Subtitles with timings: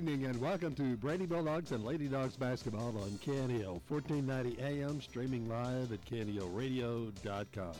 [0.00, 5.46] Evening and welcome to Brady Bulldogs and Lady Dogs basketball on KNEL 1490 AM, streaming
[5.46, 7.72] live at knelradio.com.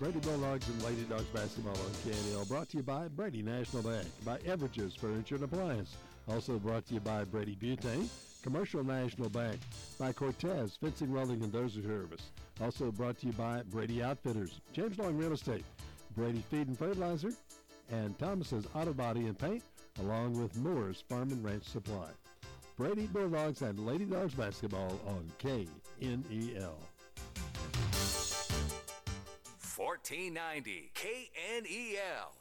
[0.00, 4.04] Brady Bulldogs and Lady Dogs basketball on KNEL brought to you by Brady National Bank,
[4.24, 5.94] by Everages Furniture and Appliance,
[6.28, 8.08] also brought to you by Brady Butane,
[8.42, 9.60] Commercial National Bank,
[9.96, 14.98] by Cortez Fencing, Welding, and Dozer Service, also brought to you by Brady Outfitters, James
[14.98, 15.64] Long Real Estate,
[16.16, 17.30] Brady Feed and Fertilizer,
[17.92, 19.62] and Thomas's Auto Body and Paint,
[20.00, 22.08] along with Moore's Farm and Ranch Supply.
[22.76, 26.78] Brady Bulldogs and Lady Dogs basketball on KNEL.
[29.76, 32.32] 1490 KNEL.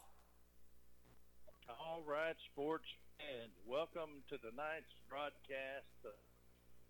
[1.69, 2.87] All right, sports
[3.19, 6.15] and welcome to tonight's broadcast of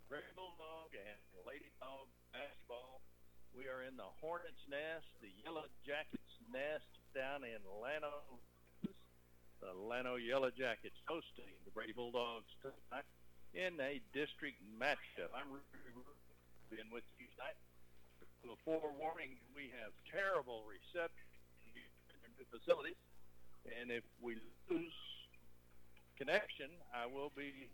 [0.07, 1.17] Brady Bulldog and
[1.49, 3.01] Lady Dog basketball.
[3.57, 6.85] We are in the Hornets' Nest, the Yellow Jackets' Nest
[7.17, 8.37] down in Llano,
[9.59, 13.07] the Llano Yellow Jackets hosting the Brady Bulldogs tonight
[13.51, 15.31] in a district matchup.
[15.35, 15.59] I'm
[16.71, 17.57] been with you tonight.
[18.39, 21.27] Before warning, we have terrible reception
[22.23, 22.99] in the facilities,
[23.67, 24.39] and if we
[24.71, 24.99] lose
[26.15, 27.67] connection, I will be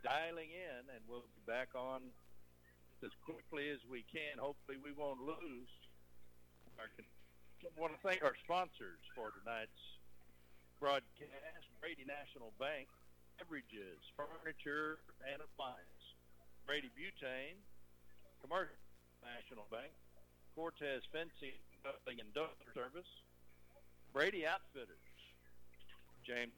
[0.00, 2.00] dialing in, and we'll be back on
[3.04, 4.40] as quickly as we can.
[4.40, 5.72] Hopefully, we won't lose.
[6.80, 6.86] I
[7.76, 9.82] want to thank our sponsors for tonight's
[10.80, 12.88] broadcast, Brady National Bank,
[13.38, 16.02] Beverages, Furniture, and Appliance,
[16.66, 17.60] Brady Butane,
[18.40, 18.76] Commercial
[19.24, 19.92] National Bank,
[20.54, 23.08] Cortez Fencing, and Dozer Service,
[24.12, 25.00] Brady Outfitters,
[26.26, 26.52] James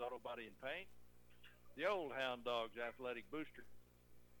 [0.00, 0.88] Auto Body and Paint,
[1.76, 3.68] the Old Hound Dogs Athletic Booster,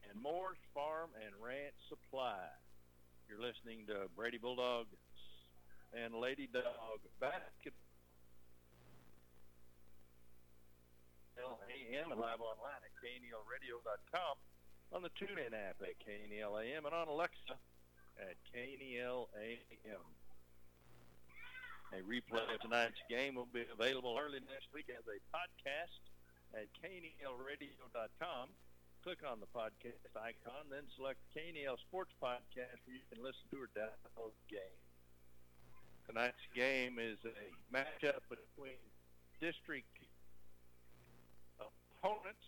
[0.08, 2.48] and Moore's Farm and Ranch Supply.
[3.30, 4.90] You're listening to Brady Bulldog
[5.94, 7.78] and Lady Dog basketball.
[11.38, 14.34] AM and live online at knelradio.com,
[14.90, 17.54] on the TuneIn app at KNEL AM, and on Alexa
[18.18, 20.06] at KNEL AM.
[21.94, 26.02] A replay of tonight's game will be available early next week as a podcast
[26.52, 28.50] at knelradio.com
[29.00, 33.56] click on the podcast icon, then select KNEL Sports Podcast where you can listen to
[33.64, 34.80] or download the game.
[36.04, 37.32] Tonight's game is a
[37.72, 38.76] matchup between
[39.40, 39.88] district
[41.56, 42.44] opponents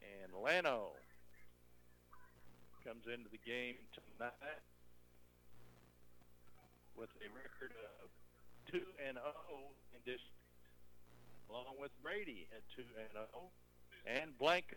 [0.00, 0.96] and Llano
[2.80, 4.64] comes into the game tonight
[6.96, 8.08] with a record of
[8.72, 9.28] 2 and 0
[9.92, 10.40] in district
[11.52, 13.52] along with Brady at 2 and 0
[14.06, 14.76] and Blanco.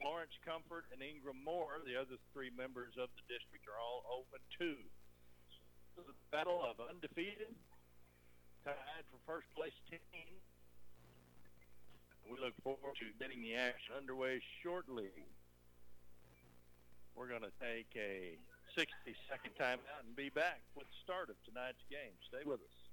[0.00, 4.38] Florence Comfort and Ingram Moore, the other three members of the district, are all open
[4.54, 4.78] too.
[5.98, 7.50] This is a battle of undefeated,
[8.62, 10.38] tied for first place team.
[12.30, 15.10] We look forward to getting the action underway shortly.
[17.16, 18.38] We're going to take a
[18.78, 22.14] 60-second timeout and be back with the start of tonight's game.
[22.30, 22.87] Stay with us.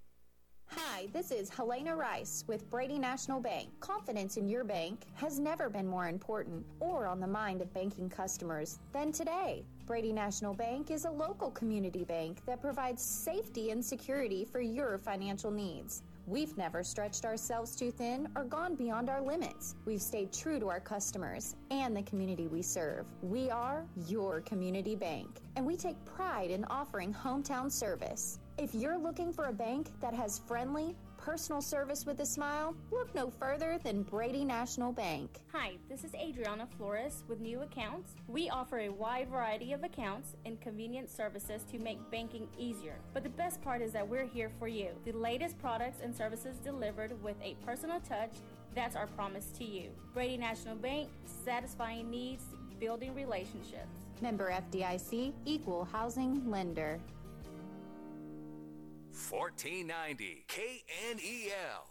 [0.69, 3.69] Hi, this is Helena Rice with Brady National Bank.
[3.79, 8.09] Confidence in your bank has never been more important or on the mind of banking
[8.09, 9.63] customers than today.
[9.85, 14.97] Brady National Bank is a local community bank that provides safety and security for your
[14.97, 16.01] financial needs.
[16.27, 19.75] We've never stretched ourselves too thin or gone beyond our limits.
[19.85, 23.05] We've stayed true to our customers and the community we serve.
[23.21, 28.39] We are your community bank, and we take pride in offering hometown service.
[28.57, 33.13] If you're looking for a bank that has friendly, personal service with a smile, look
[33.13, 35.41] no further than Brady National Bank.
[35.51, 38.13] Hi, this is Adriana Flores with New Accounts.
[38.29, 42.95] We offer a wide variety of accounts and convenient services to make banking easier.
[43.13, 44.91] But the best part is that we're here for you.
[45.03, 48.35] The latest products and services delivered with a personal touch.
[48.73, 49.89] That's our promise to you.
[50.13, 51.09] Brady National Bank,
[51.43, 52.45] satisfying needs,
[52.79, 53.99] building relationships.
[54.21, 57.01] Member FDIC, Equal Housing Lender.
[59.15, 61.87] 1490 KNEL.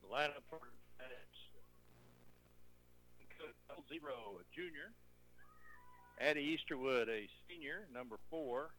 [0.00, 0.58] For
[3.88, 4.92] Zero, a junior.
[6.20, 8.70] Addie Easterwood, a senior, number four.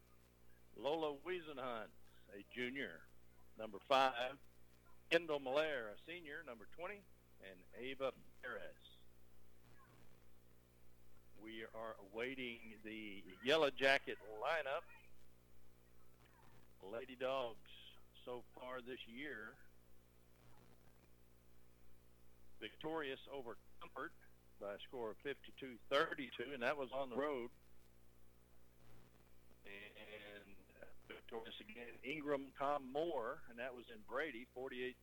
[0.76, 1.88] Lola Wiesenhunt,
[2.36, 3.00] a junior.
[3.58, 4.36] Number five,
[5.10, 8.60] Kendall Malaire, a senior, number 20, and Ava Perez.
[11.42, 14.84] We are awaiting the Yellow Jacket lineup.
[16.92, 17.70] Lady Dogs
[18.24, 19.54] so far this year
[22.60, 24.12] victorious over Comfort
[24.60, 27.50] by a score of 52-32, and that was on the road.
[29.66, 30.56] And
[31.08, 34.94] victorious again, Ingram Tom Moore, and that was in Brady, 48-37.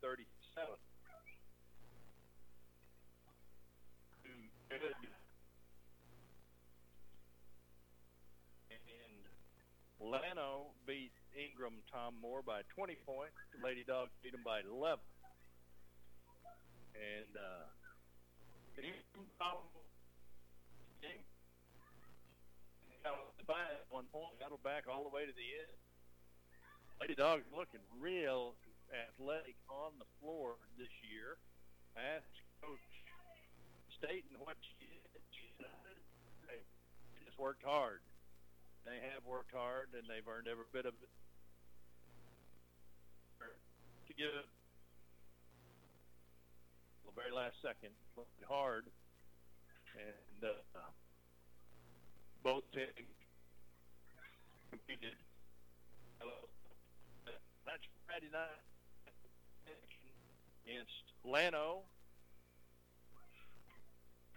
[4.69, 4.95] Good.
[8.71, 9.21] And
[9.99, 13.35] Llano beat Ingram Tom Moore by 20 points.
[13.63, 14.99] Lady Dogs beat him by 11.
[16.95, 17.65] And uh,
[18.77, 19.63] Ingram Tom
[20.99, 21.23] game.
[23.01, 25.73] At one point, battled back all the way to the end.
[27.01, 28.53] Lady Dogs looking real
[28.93, 31.41] athletic on the floor this year.
[31.97, 32.21] I
[32.61, 32.91] Coach
[33.97, 35.01] Staten what she did.
[35.33, 35.49] She
[37.25, 38.05] just worked hard.
[38.85, 41.09] They have worked hard, and they've earned every bit of it.
[44.07, 44.47] To give it
[47.05, 48.85] the very last second, played hard,
[49.95, 50.79] and uh,
[52.43, 52.89] both teams
[54.69, 55.15] competed.
[57.65, 58.63] That's Friday night
[60.65, 61.83] against Llano.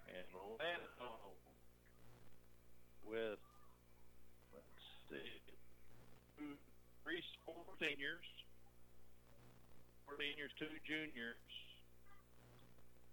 [0.07, 1.35] And Llano
[3.03, 3.43] with,
[4.53, 5.41] let's see,
[6.39, 6.55] two,
[7.05, 8.25] three, four seniors,
[10.09, 11.37] four seniors, two juniors,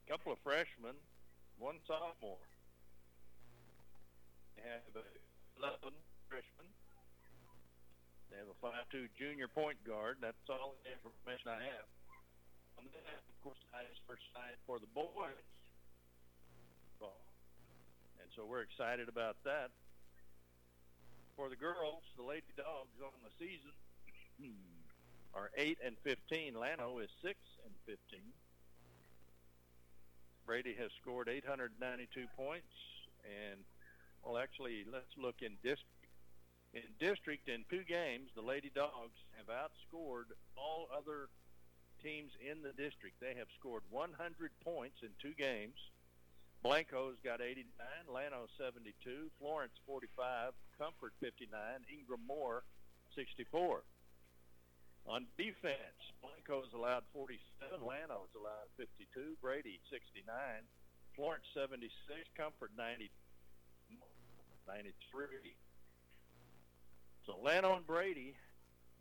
[0.08, 0.96] a couple of freshmen,
[1.60, 2.40] one sophomore.
[4.56, 4.88] They have
[5.60, 5.92] 11
[6.32, 6.72] freshmen.
[8.32, 10.24] They have a 5'2 junior point guard.
[10.24, 11.88] That's all the information I have.
[12.80, 15.36] And then, of course, tonight's first night for the boys.
[18.22, 19.76] And so we're excited about that.
[21.36, 23.72] For the girls, the Lady Dogs on the season
[25.33, 26.54] are 8 and 15.
[26.56, 27.36] Llano is 6
[27.66, 28.19] and 15.
[30.45, 32.68] Brady has scored 892 points.
[33.24, 33.62] And,
[34.24, 35.88] well, actually, let's look in district.
[36.74, 41.27] In district, in two games, the Lady Dogs have outscored all other
[42.04, 43.19] teams in the district.
[43.19, 44.12] They have scored 100
[44.63, 45.75] points in two games.
[46.62, 47.66] Blanco's got 89,
[48.06, 48.94] Llano 72,
[49.42, 51.50] Florence 45, Comfort 59,
[51.90, 52.63] Ingram Moore
[53.18, 53.81] 64.
[55.10, 60.22] On defense, Blanco's allowed 47, Llano's allowed 52, Brady 69,
[61.18, 61.90] Florence 76,
[62.38, 63.10] Comfort 90,
[64.69, 65.58] 93.
[67.25, 68.38] So Llano and Brady,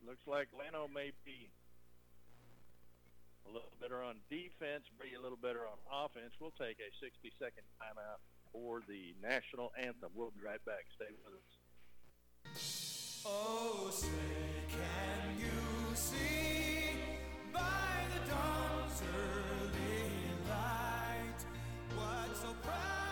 [0.00, 1.52] looks like Llano may be
[3.48, 6.34] a little better on defense, be a little better on offense.
[6.40, 8.20] We'll take a 60-second timeout
[8.52, 10.10] for the national anthem.
[10.14, 10.86] We'll be right back.
[10.96, 13.22] Stay with us.
[13.26, 14.08] Oh, say
[14.68, 16.96] can you see
[17.52, 17.60] by
[18.14, 20.08] the dawn's early
[20.48, 21.40] light
[21.94, 23.09] what so proudly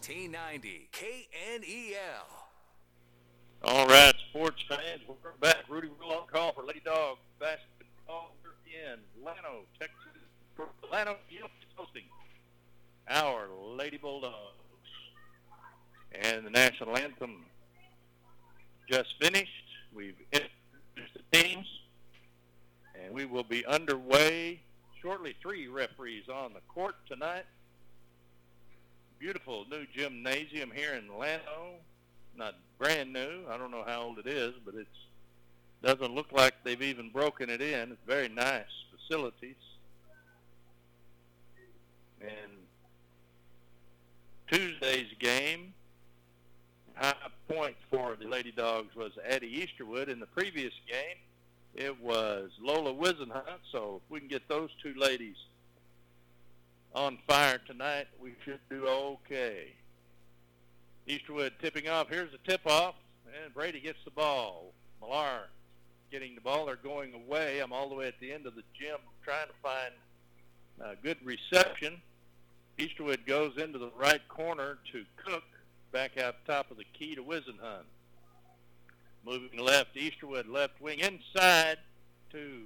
[0.00, 2.26] 1490 KNEL.
[3.62, 5.64] All right, sports fans, we're back.
[5.68, 8.34] Rudy Rule on call for Lady Dog basketball
[8.66, 9.96] in Llano, Texas.
[10.90, 12.02] Llano Yield is hosting
[13.08, 14.34] our Lady Bulldogs.
[16.12, 17.44] And the national anthem
[18.90, 19.50] just finished.
[19.94, 21.66] We've introduced the teams.
[23.12, 24.60] we will be underway
[25.00, 25.36] shortly.
[25.40, 27.44] Three referees on the court tonight.
[29.18, 31.78] Beautiful new gymnasium here in Llano.
[32.36, 33.44] Not brand new.
[33.48, 34.88] I don't know how old it is, but it's
[35.82, 37.92] doesn't look like they've even broken it in.
[37.92, 39.56] It's very nice facilities.
[42.20, 42.52] And
[44.50, 45.74] Tuesday's game,
[46.94, 47.14] high
[47.48, 50.08] point for the Lady Dogs was Addie Easterwood.
[50.08, 51.16] In the previous game,
[51.74, 53.60] it was Lola Wizenhunt.
[53.72, 55.36] So if we can get those two ladies
[56.94, 59.72] on fire tonight, we should do okay.
[61.08, 62.08] Easterwood tipping off.
[62.08, 62.94] Here's the tip off,
[63.44, 64.72] and Brady gets the ball.
[65.00, 65.48] Millar
[66.10, 66.66] getting the ball.
[66.66, 67.60] They're going away.
[67.60, 69.92] I'm all the way at the end of the gym trying to find
[70.80, 72.00] a good reception.
[72.78, 75.44] Easterwood goes into the right corner to Cook,
[75.92, 77.84] back out top of the key to Wizenhunt.
[79.26, 81.78] Moving left, Easterwood left wing inside
[82.30, 82.62] to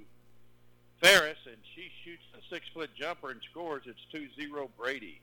[1.01, 3.83] Ferris, and she shoots a six-foot jumper and scores.
[3.85, 5.21] It's 2-0 Brady.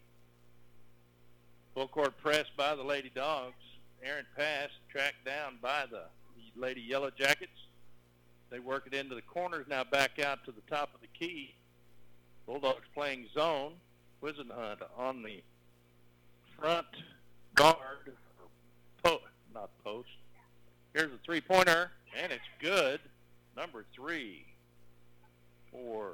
[1.75, 3.55] Full court press by the Lady Dogs.
[4.03, 6.05] Aaron Pass tracked down by the
[6.57, 7.51] Lady Yellow Jackets.
[8.49, 11.55] They work it into the corners, now back out to the top of the key.
[12.47, 13.73] Bulldogs playing zone.
[14.23, 15.43] Wizenhunt on the
[16.59, 16.87] front
[17.55, 18.15] guard,
[19.03, 19.21] po-
[19.55, 20.09] not post.
[20.97, 23.01] Here's a three-pointer, and it's good.
[23.55, 24.47] Number three
[25.71, 26.13] for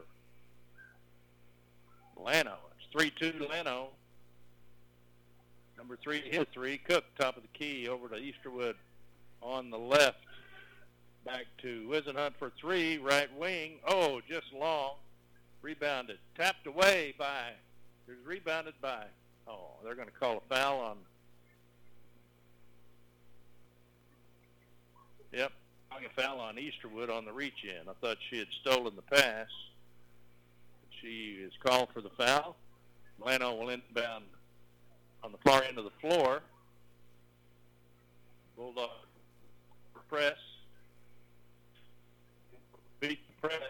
[2.16, 2.56] Llano.
[2.80, 3.90] It's 3-2 Llano.
[5.78, 6.78] Number three hit three.
[6.78, 8.74] Cook, top of the key, over to Easterwood
[9.40, 10.18] on the left.
[11.24, 13.74] Back to Wizenhunt for three, right wing.
[13.86, 14.94] Oh, just long.
[15.62, 16.18] Rebounded.
[16.36, 17.50] Tapped away by,
[18.08, 19.04] there's rebounded by,
[19.46, 20.96] oh, they're going to call a foul on,
[25.32, 25.52] yep,
[25.90, 27.88] calling a foul on Easterwood on the reach in.
[27.88, 29.48] I thought she had stolen the pass.
[31.00, 32.56] She is called for the foul.
[33.18, 34.24] Llano will inbound
[35.22, 36.42] on the far end of the floor.
[38.56, 38.90] Bulldog
[40.12, 40.36] press.
[43.00, 43.60] Beat the press.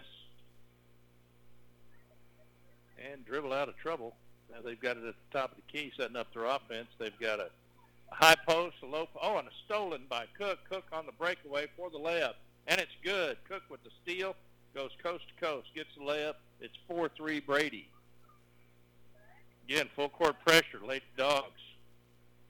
[3.11, 4.15] And dribble out of trouble.
[4.51, 6.87] Now they've got it at the top of the key, setting up their offense.
[6.99, 7.47] They've got a
[8.13, 10.59] high post, a low, oh, and a stolen by Cook.
[10.69, 12.33] Cook on the breakaway for the layup,
[12.67, 13.37] and it's good.
[13.49, 14.35] Cook with the steal,
[14.75, 16.35] goes coast to coast, gets the layup.
[16.61, 17.87] It's 4-3 Brady.
[19.67, 20.79] Again, full court pressure.
[20.85, 21.61] Lady Dogs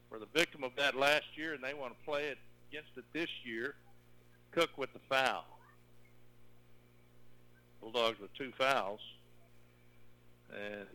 [0.10, 2.38] were the victim of that last year, and they want to play it
[2.70, 3.76] against it this year.
[4.52, 5.46] Cook with the foul.
[7.82, 9.00] Bulldogs with two fouls.
[10.54, 10.88] And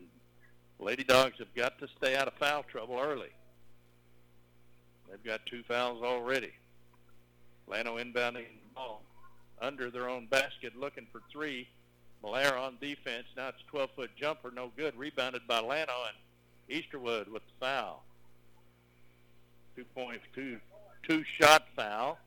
[0.79, 3.29] Lady Dogs have got to stay out of foul trouble early.
[5.09, 6.51] They've got two fouls already.
[7.67, 9.01] Llano inbounding the ball
[9.61, 11.67] under their own basket, looking for three.
[12.21, 13.25] Malaire on defense.
[13.37, 14.95] Now it's a 12-foot jumper, no good.
[14.97, 16.17] Rebounded by Llano and
[16.69, 18.03] Easterwood with the foul.
[19.75, 20.59] Two point two
[21.39, 22.19] shot foul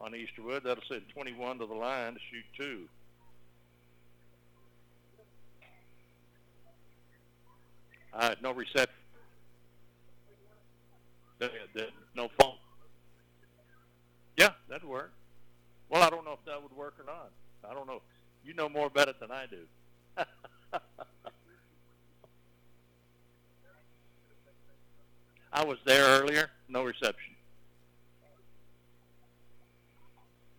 [0.00, 0.64] on Easterwood.
[0.64, 2.88] That'll send 21 to the line to shoot two.
[8.42, 8.94] No reception.
[11.40, 12.56] The- the- No phone.
[14.36, 15.12] Yeah, that'd work.
[15.88, 17.32] Well, I don't know if that would work or not.
[17.68, 18.02] I don't know.
[18.44, 19.66] You know more about it than I do.
[25.52, 26.48] I was there earlier.
[26.68, 27.34] No reception.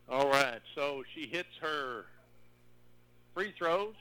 [0.10, 0.62] All right.
[0.76, 2.06] So she hits her
[3.34, 3.96] free throws,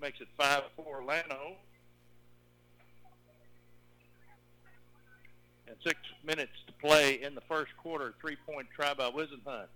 [0.00, 1.56] makes it 5-4 Llano.
[5.74, 8.14] And six minutes to play in the first quarter.
[8.20, 9.66] Three-point try by Wizenhunt.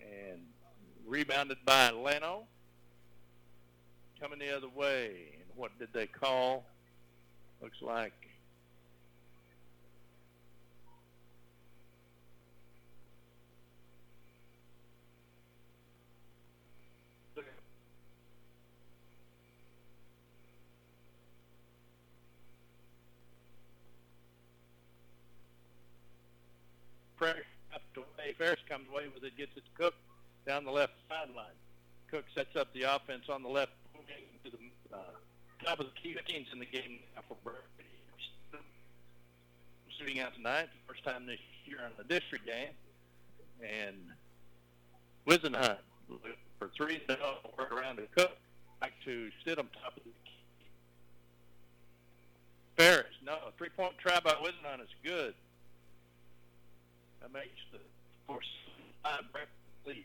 [0.00, 0.40] And
[1.06, 2.44] rebounded by Llano.
[4.20, 5.10] Coming the other way.
[5.34, 6.64] And what did they call?
[7.60, 8.12] Looks like
[27.18, 27.44] pressure
[27.74, 28.27] up to away.
[28.38, 29.94] Ferris comes away with it, gets it to Cook
[30.46, 31.58] down the left sideline.
[32.10, 33.72] Cook sets up the offense on the left
[34.44, 34.98] to the uh,
[35.62, 36.16] top of the key.
[36.16, 37.36] 15's in the game for.
[39.98, 42.68] Shooting out tonight, first time this year on the district game.
[43.60, 43.96] And
[45.26, 45.78] Wizenhunt
[46.60, 47.16] for three, no,
[47.58, 48.30] work around to Cook.
[48.80, 50.70] Back to Stidham, top of the key.
[52.76, 55.34] Ferris, no, three-point try by Wizenhunt is good.
[57.20, 57.80] That makes the
[58.28, 58.46] force
[59.02, 59.48] five uh, break
[59.86, 60.04] lead.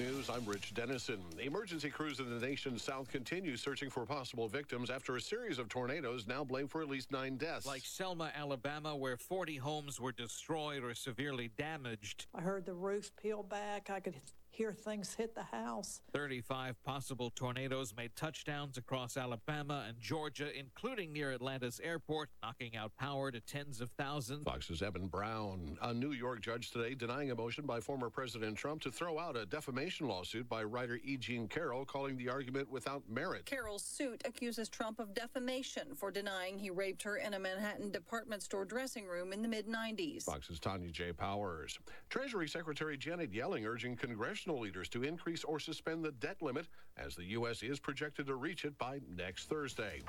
[0.00, 1.20] News, I'm Rich Dennison.
[1.36, 5.58] The emergency crews in the nation's south continue searching for possible victims after a series
[5.58, 7.66] of tornadoes now blame for at least nine deaths.
[7.66, 12.24] Like Selma, Alabama, where 40 homes were destroyed or severely damaged.
[12.34, 13.90] I heard the roof peel back.
[13.90, 14.14] I could
[14.60, 16.02] hear things hit the house.
[16.12, 22.92] 35 possible tornadoes made touchdowns across Alabama and Georgia, including near Atlanta's airport, knocking out
[22.98, 24.44] power to tens of thousands.
[24.44, 25.78] Fox's Evan Brown.
[25.80, 29.34] A New York judge today denying a motion by former President Trump to throw out
[29.34, 31.16] a defamation lawsuit by writer E.
[31.16, 33.46] Jean Carroll, calling the argument without merit.
[33.46, 38.42] Carroll's suit accuses Trump of defamation for denying he raped her in a Manhattan department
[38.42, 40.24] store dressing room in the mid 90s.
[40.24, 41.14] Fox's Tonya J.
[41.14, 41.78] Powers.
[42.10, 47.14] Treasury Secretary Janet Yellen urging congressional leaders to increase or suspend the debt limit as
[47.14, 47.62] the U.S.
[47.62, 50.00] is projected to reach it by next Thursday.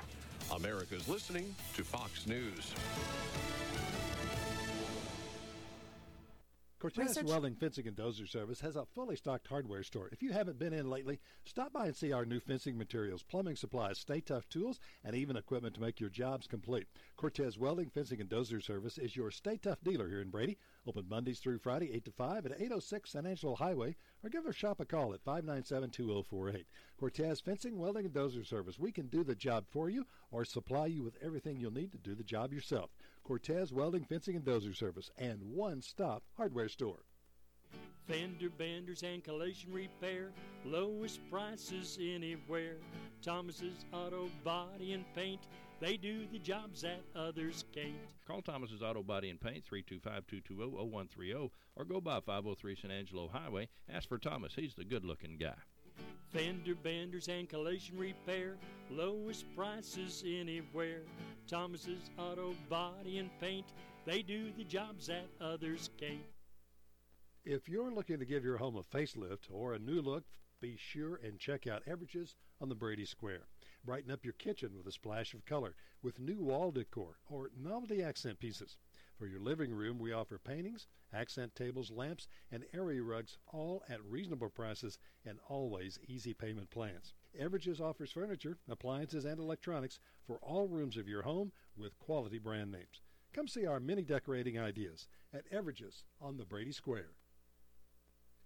[0.54, 2.74] America's listening to Fox News.
[6.82, 10.08] Cortez Research- Welding Fencing and Dozer Service has a fully stocked hardware store.
[10.10, 13.54] If you haven't been in lately, stop by and see our new fencing materials, plumbing
[13.54, 16.88] supplies, Stay-Tuff tools, and even equipment to make your jobs complete.
[17.14, 20.58] Cortez Welding Fencing and Dozer Service is your Stay-Tuff dealer here in Brady.
[20.84, 24.52] Open Mondays through Friday, 8 to 5 at 806 San Angelo Highway, or give our
[24.52, 26.66] shop a call at 597 2048.
[26.96, 28.80] Cortez Fencing, Welding, and Dozer Service.
[28.80, 31.98] We can do the job for you or supply you with everything you'll need to
[31.98, 32.90] do the job yourself.
[33.24, 37.04] Cortez Welding, Fencing, and Dozer Service, and one stop hardware store.
[38.06, 40.32] Fender benders and collision repair,
[40.64, 42.76] lowest prices anywhere.
[43.22, 45.40] Thomas's Auto Body and Paint,
[45.80, 47.94] they do the jobs that others can't.
[48.26, 53.68] Call Thomas's Auto Body and Paint 325-220-0130 or go by 503 San Angelo Highway.
[53.88, 54.54] Ask for Thomas.
[54.56, 55.54] He's the good-looking guy.
[56.32, 58.56] Fender benders and collision repair,
[58.90, 61.02] lowest prices anywhere.
[61.46, 63.66] Thomas's Auto Body and Paint,
[64.06, 66.20] they do the jobs that others can't.
[67.44, 70.24] If you're looking to give your home a facelift or a new look,
[70.60, 73.42] be sure and check out Everages on the Brady Square.
[73.84, 78.02] Brighten up your kitchen with a splash of color with new wall decor or novelty
[78.02, 78.76] accent pieces.
[79.18, 84.02] For your living room, we offer paintings, accent tables, lamps, and area rugs, all at
[84.04, 87.14] reasonable prices and always easy payment plans.
[87.38, 92.72] Everages offers furniture, appliances, and electronics for all rooms of your home with quality brand
[92.72, 93.00] names.
[93.32, 97.12] Come see our many decorating ideas at Everages on the Brady Square.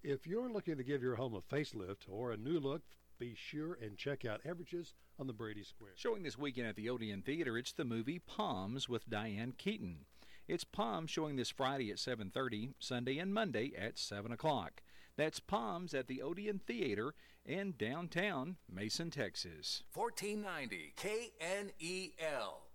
[0.02, 2.82] If you're looking to give your home a facelift or a new look,
[3.18, 5.92] be sure and check out Everages on the Brady Square.
[5.96, 10.04] Showing this weekend at the Odeon Theater, it's the movie Palms with Diane Keaton.
[10.48, 14.80] It's Palms showing this Friday at 7:30, Sunday and Monday at 7 o'clock.
[15.16, 19.82] That's Palms at the Odeon Theater in downtown Mason, Texas.
[19.92, 22.65] 1490 KNEL.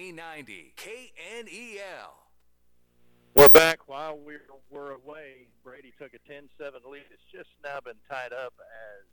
[0.00, 2.14] 1490 KNEL.
[3.34, 4.36] We're back while we
[4.70, 5.48] were away.
[5.62, 7.02] Brady took a 10-7 lead.
[7.12, 9.04] It's just now been tied up as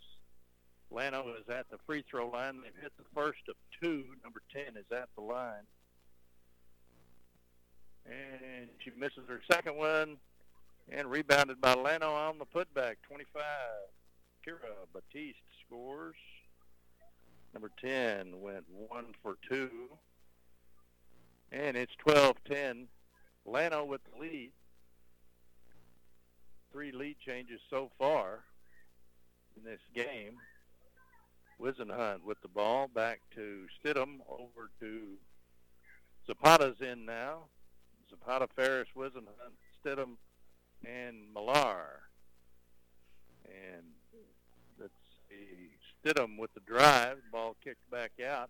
[0.89, 2.62] Llano is at the free throw line.
[2.63, 4.06] They've hit the first of two.
[4.23, 5.67] Number 10 is at the line.
[8.06, 10.15] And she misses her second one
[10.89, 12.95] and rebounded by Llano on the putback.
[13.10, 13.43] 25.
[14.47, 16.15] Kira Batiste scores.
[17.54, 19.69] Number 10 went one for two.
[21.51, 22.88] And it's 12-10.
[23.45, 24.51] Llano with the lead.
[26.71, 28.43] Three lead changes so far
[29.55, 30.38] in this game.
[31.60, 35.17] Wizenhunt with the ball back to Stidham over to
[36.27, 37.45] Zapata's in now.
[38.10, 40.17] Zapata, Ferris, Wizenhunt, Stidham,
[40.86, 42.03] and Millar.
[43.45, 43.83] And
[44.79, 44.93] let's
[45.29, 45.71] see,
[46.03, 47.17] Stidham with the drive.
[47.31, 48.49] Ball kicked back out.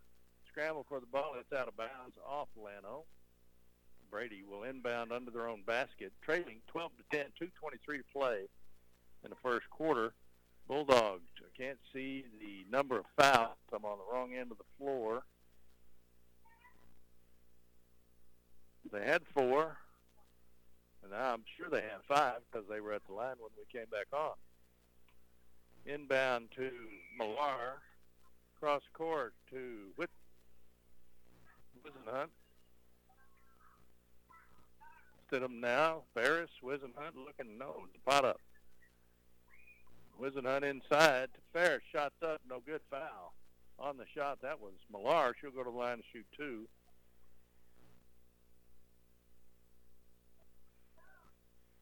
[0.57, 1.35] Scramble for the ball.
[1.39, 3.03] It's out of bounds off Llano.
[4.09, 8.49] Brady will inbound under their own basket, trailing 12 to 10, 2:23 to play
[9.23, 10.15] in the first quarter.
[10.67, 11.29] Bulldogs.
[11.41, 13.55] I can't see the number of fouls.
[13.71, 15.21] I'm on the wrong end of the floor.
[18.91, 19.77] They had four,
[21.03, 23.89] and I'm sure they had five because they were at the line when we came
[23.91, 24.33] back on.
[25.85, 26.71] Inbound to
[27.15, 27.83] Millar.
[28.59, 30.09] Cross court to Whit.
[31.87, 32.29] Wizenhunt.
[35.31, 36.03] Stidham now.
[36.13, 37.83] Ferris, Wizenhunt looking no.
[38.05, 38.39] Pot up.
[40.21, 41.29] Wizenhunt inside.
[41.53, 42.41] Ferris shots up.
[42.49, 43.33] No good foul.
[43.79, 45.35] On the shot, that was Millar.
[45.39, 46.67] She'll go to the line to shoot two.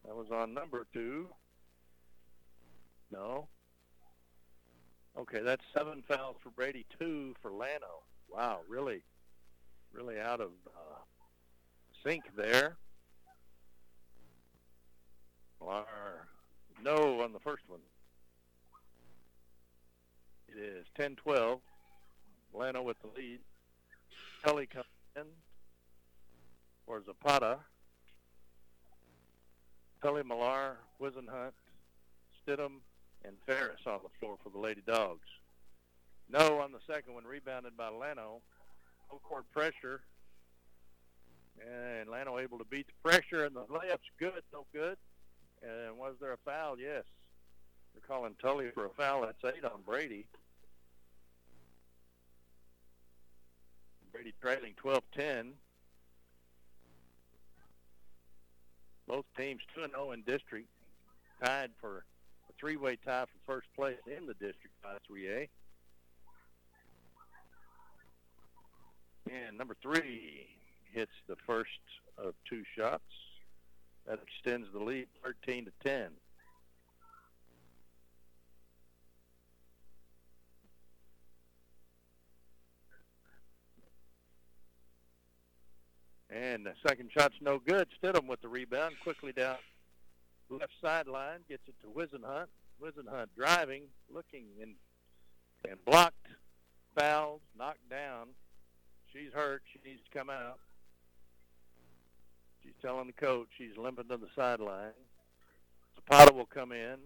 [0.04, 1.28] That was on number two.
[3.10, 3.48] No.
[5.18, 8.02] Okay, that's seven fouls for Brady, two for Llano.
[8.28, 9.02] Wow, really,
[9.92, 10.98] really out of uh,
[12.04, 12.76] sync there.
[15.60, 15.84] Or
[16.82, 17.80] no on the first one.
[20.48, 21.60] It is 10-12.
[22.54, 23.40] Llano with the lead.
[24.44, 24.84] Kelly comes
[25.16, 25.24] in
[26.86, 27.58] for Zapata.
[30.02, 31.52] Kelly Millar, Wizenhunt,
[32.46, 32.80] Stidham,
[33.24, 35.26] and Ferris on the floor for the Lady Dogs.
[36.30, 38.40] No on the second one, rebounded by Llano.
[39.10, 40.02] Full court pressure.
[41.60, 44.96] And Llano able to beat the pressure, and the layup's good, no good.
[45.62, 46.78] And was there a foul?
[46.78, 47.04] Yes.
[47.94, 49.22] They're calling Tully for a foul.
[49.22, 50.26] That's eight on Brady.
[54.12, 55.52] Brady trailing 12-10.
[59.08, 60.68] Both teams 2-0 in district,
[61.42, 62.04] tied for
[62.50, 65.48] a three-way tie for first place in the district by 3A.
[69.30, 70.46] And number three
[70.92, 71.70] hits the first
[72.16, 73.02] of two shots.
[74.06, 76.10] That extends the lead 13 to 10.
[86.30, 87.88] And the second shot's no good.
[88.00, 89.56] Stidham with the rebound, quickly down
[90.50, 92.46] left sideline, gets it to Wizenhunt.
[92.82, 94.74] Wizenhunt driving, looking and
[95.68, 96.26] and blocked,
[96.94, 98.28] fouled, knocked down.
[99.16, 99.62] She's hurt.
[99.72, 100.58] She needs to come out.
[102.62, 104.92] She's telling the coach she's limping to the sideline.
[105.94, 106.96] Zapata will come in.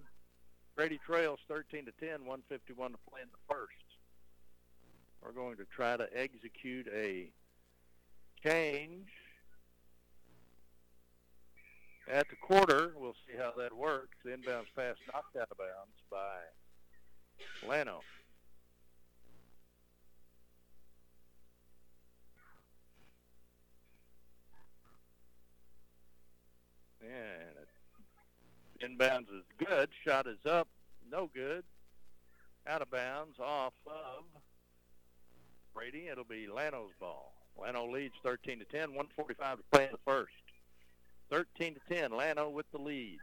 [0.74, 3.74] Brady trails 13 to 10, 151 to play in the first.
[5.22, 7.30] We're going to try to execute a
[8.42, 9.08] change
[12.10, 12.94] at the quarter.
[12.96, 14.16] We'll see how that works.
[14.24, 18.00] The inbounds pass knocked out of bounds by Llano.
[27.02, 29.88] And inbounds is good.
[30.04, 30.68] Shot is up.
[31.10, 31.64] No good.
[32.66, 34.24] Out of bounds off of
[35.74, 36.08] Brady.
[36.10, 37.32] It'll be Llano's ball.
[37.58, 38.90] Llano leads 13 to 10.
[38.90, 40.32] 145 to play in the first.
[41.30, 42.12] 13 to 10.
[42.12, 43.18] Llano with the lead.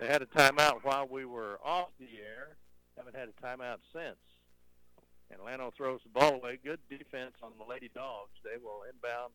[0.00, 2.56] They had a timeout while we were off the air.
[2.96, 4.18] Haven't had a timeout since.
[5.30, 6.58] And Llano throws the ball away.
[6.62, 8.32] Good defense on the Lady Dogs.
[8.44, 9.32] They will inbound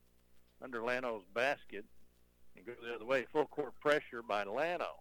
[0.64, 1.86] under Llano's basket
[2.56, 3.26] and go the other way.
[3.32, 5.00] Full court pressure by Llano.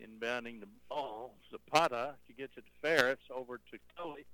[0.00, 2.14] Inbounding the ball, Zapata.
[2.26, 4.24] She gets it to Ferris over to Tully.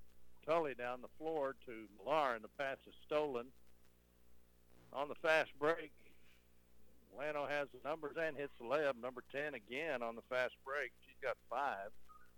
[0.47, 3.47] Tully down the floor to Millar, and the pass is stolen.
[4.93, 5.93] On the fast break,
[7.17, 9.01] Llano has the numbers and hits the layup.
[9.01, 10.93] Number 10 again on the fast break.
[11.07, 11.91] She's got five.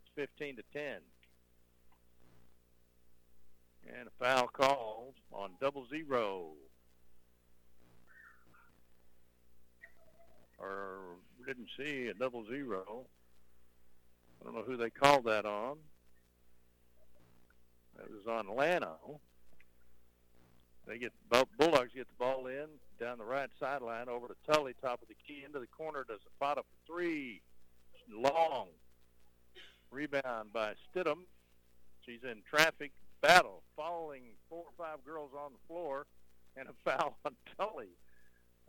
[0.04, 1.00] It's 15 to 10.
[3.86, 6.52] And a foul called on double zero.
[10.58, 10.98] Or
[11.46, 13.06] didn't see a double zero.
[14.40, 15.76] I don't know who they called that on.
[17.96, 19.20] That was on Llano.
[20.86, 22.66] They get Bulldogs get the ball in
[23.00, 26.04] down the right sideline over to Tully, top of the key into the corner.
[26.06, 27.40] Does a pot up for three,
[28.12, 28.68] long.
[29.90, 31.24] Rebound by Stidham.
[32.04, 32.92] She's in traffic
[33.24, 36.04] battle, following four or five girls on the floor,
[36.58, 37.88] and a foul on Tully.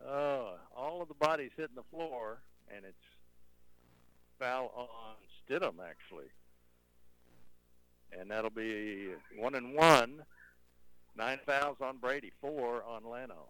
[0.02, 2.40] Uh, all of the bodies hitting the floor,
[2.74, 2.96] and it's
[4.40, 6.28] foul on Stidham, actually.
[8.18, 10.24] And that'll be one and one.
[11.18, 13.50] Nine fouls on Brady, four on Llano.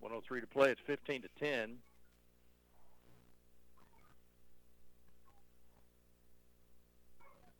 [0.00, 0.70] One oh three to play.
[0.70, 1.78] It's fifteen to ten.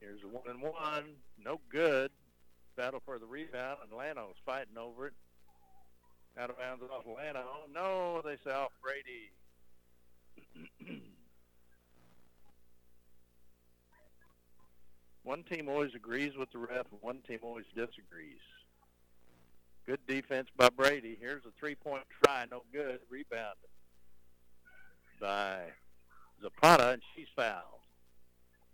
[0.02, 1.14] Here's a one and one.
[1.38, 2.10] No good.
[2.76, 5.12] Battle for the rebound, and Llano's fighting over it.
[6.36, 7.44] Out of bounds off Llano.
[7.72, 9.30] No, they say off Brady.
[15.22, 18.40] one team always agrees with the ref, and one team always disagrees.
[19.86, 21.16] Good defense by Brady.
[21.20, 22.98] Here's a three-point try, no good.
[23.08, 23.54] Rebound
[25.20, 25.58] by
[26.40, 27.81] Zapata, and she's fouled.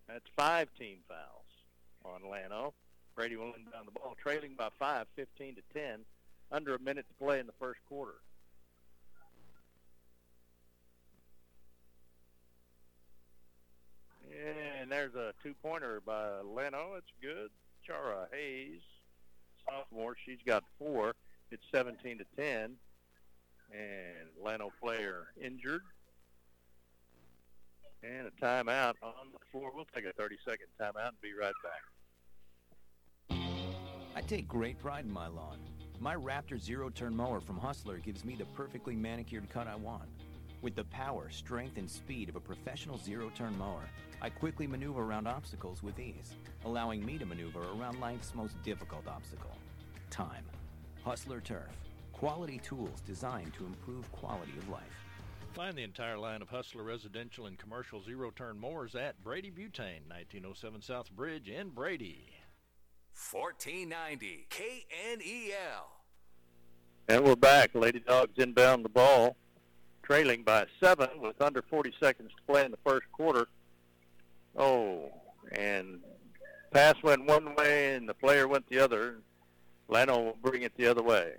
[0.09, 1.45] That's five team fouls
[2.05, 2.73] on Llano.
[3.15, 6.01] Brady will inbound the ball, trailing by five, 15 to 10,
[6.51, 8.15] under a minute to play in the first quarter.
[14.31, 16.95] And there's a two-pointer by Llano.
[16.97, 17.51] It's good.
[17.85, 18.81] Chara Hayes,
[19.69, 21.15] sophomore, she's got four.
[21.51, 22.77] It's 17 to 10.
[23.73, 25.83] And Llano player injured.
[28.03, 29.73] And a timeout on the floor.
[29.75, 31.83] We'll take a 30-second timeout and be right back.
[34.15, 35.59] I take great pride in my lawn.
[36.01, 40.09] My Raptor zero-turn mower from Hustler gives me the perfectly manicured cut I want.
[40.63, 43.89] With the power, strength, and speed of a professional zero-turn mower,
[44.23, 46.35] I quickly maneuver around obstacles with ease,
[46.65, 49.57] allowing me to maneuver around life's most difficult obstacle,
[50.11, 50.45] time.
[51.05, 51.71] Hustler Turf.
[52.13, 55.08] Quality tools designed to improve quality of life.
[55.59, 60.83] Find the entire line of Hustler residential and commercial zero-turn mowers at Brady Butane, 1907
[60.83, 62.27] South Bridge in Brady.
[63.33, 65.89] 1490 KNEL.
[67.09, 67.75] And we're back.
[67.75, 69.35] Lady Dogs inbound the ball,
[70.05, 73.49] trailing by seven with under 40 seconds to play in the first quarter.
[74.57, 75.11] Oh,
[75.51, 75.99] and
[76.71, 79.17] pass went one way and the player went the other.
[79.89, 81.33] Llano will bring it the other way.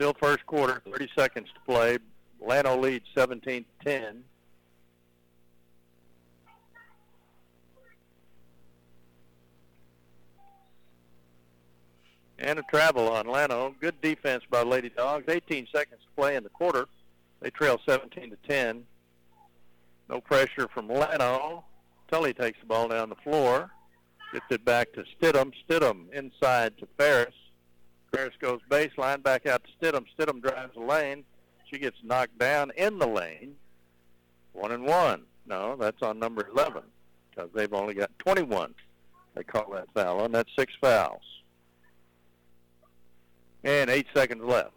[0.00, 1.98] Still first quarter, 30 seconds to play.
[2.40, 4.24] Llano leads 17 10.
[12.38, 13.74] And a travel on Llano.
[13.78, 15.26] Good defense by Lady Dogs.
[15.28, 16.86] 18 seconds to play in the quarter.
[17.40, 18.86] They trail 17 to 10.
[20.08, 21.62] No pressure from Llano.
[22.10, 23.70] Tully takes the ball down the floor.
[24.32, 25.52] Gets it back to Stidham.
[25.68, 27.34] Stidham inside to Ferris.
[28.12, 30.04] Ferris goes baseline, back out to Stidham.
[30.18, 31.24] Stidham drives the lane.
[31.70, 33.54] She gets knocked down in the lane.
[34.52, 35.22] One and one.
[35.46, 36.82] No, that's on number 11
[37.30, 38.74] because they've only got 21.
[39.34, 41.22] They call that foul, and that's six fouls.
[43.62, 44.72] And eight seconds left.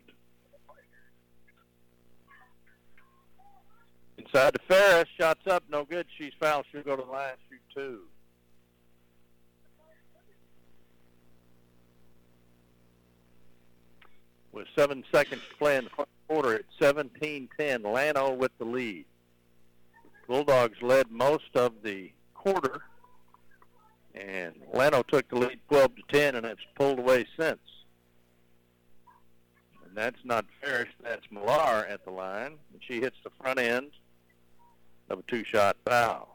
[4.17, 5.09] Inside to Ferris.
[5.19, 5.63] Shots up.
[5.69, 6.05] No good.
[6.17, 6.65] She's fouled.
[6.71, 7.33] She'll go to the line.
[7.49, 7.99] Shoot two.
[14.53, 17.83] With seven seconds to play in the quarter, it's 17-10.
[17.83, 19.05] Llano with the lead.
[20.27, 22.81] Bulldogs led most of the quarter,
[24.13, 27.59] and Llano took the lead 12 to 10, and it's pulled away since.
[29.83, 32.57] And that's not Ferris, that's Millar at the line.
[32.71, 33.89] And she hits the front end
[35.09, 36.29] of a two-shot foul.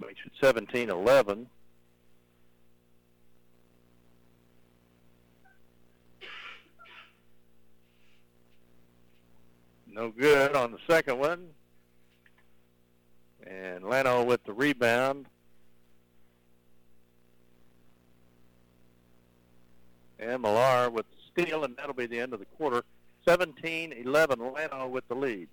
[0.00, 1.46] Makes it 17-11.
[9.98, 11.48] No good on the second one.
[13.44, 15.26] And Llano with the rebound.
[20.20, 22.84] And Millar with the steal, and that'll be the end of the quarter.
[23.26, 25.48] 17-11, Llano with the lead.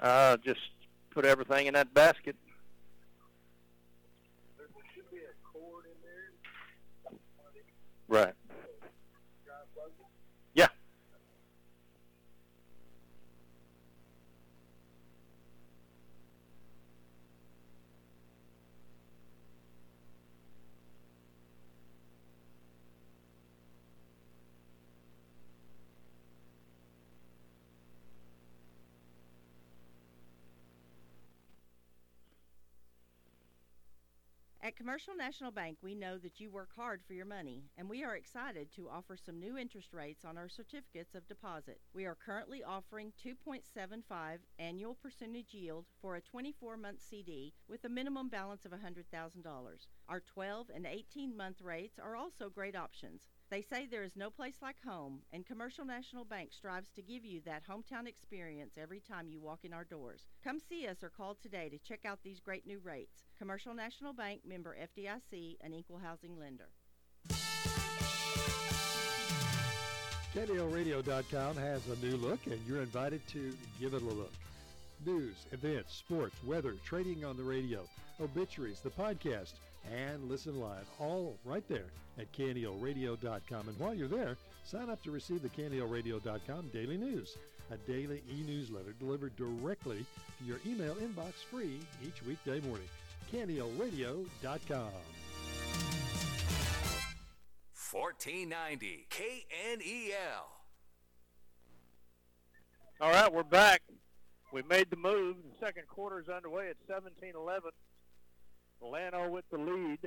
[0.00, 0.58] Uh, just
[1.10, 2.34] put everything in that basket.
[8.12, 8.34] Right.
[34.64, 38.04] At Commercial National Bank, we know that you work hard for your money, and we
[38.04, 41.80] are excited to offer some new interest rates on our certificates of deposit.
[41.92, 47.88] We are currently offering 2.75 annual percentage yield for a 24 month CD with a
[47.88, 49.86] minimum balance of $100,000.
[50.08, 53.31] Our 12 and 18 month rates are also great options.
[53.52, 57.22] They say there is no place like home, and Commercial National Bank strives to give
[57.22, 60.22] you that hometown experience every time you walk in our doors.
[60.42, 63.24] Come see us or call today to check out these great new rates.
[63.36, 66.70] Commercial National Bank member FDIC, an equal housing lender.
[70.34, 74.32] KDORadio.com has a new look, and you're invited to give it a look.
[75.04, 77.82] News, events, sports, weather, trading on the radio,
[78.18, 79.52] obituaries, the podcast,
[79.90, 81.86] and listen live, all right there
[82.18, 83.68] at KNELradio.com.
[83.68, 87.36] And while you're there, sign up to receive the KNELradio.com daily news,
[87.70, 90.04] a daily e-newsletter delivered directly
[90.38, 92.88] to your email inbox free each weekday morning.
[93.32, 94.92] KNELradio.com.
[97.92, 100.48] 1490 KNEL.
[103.00, 103.82] All right, we're back.
[104.52, 105.36] We made the move.
[105.42, 107.60] The second quarter is underway at 17-11.
[108.82, 109.98] Llano with the lead.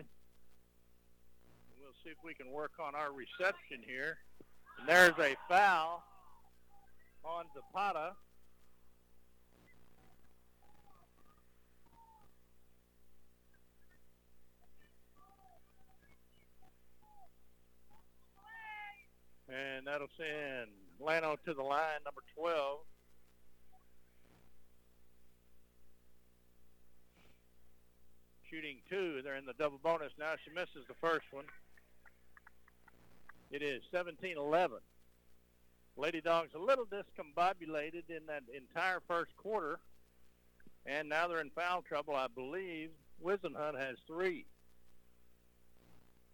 [1.79, 4.17] We'll see if we can work on our reception here.
[4.79, 6.03] And there's a foul
[7.23, 8.13] on Zapata.
[19.47, 22.79] And that'll send Llano to the line, number 12.
[28.55, 29.21] Shooting two.
[29.21, 30.33] They're in the double bonus now.
[30.45, 31.43] She misses the first one.
[33.51, 34.69] It is 17-11.
[35.97, 39.79] Lady Dogs a little discombobulated in that entire first quarter.
[40.85, 42.15] And now they're in foul trouble.
[42.15, 42.91] I believe
[43.21, 44.45] Wizenhunt has three.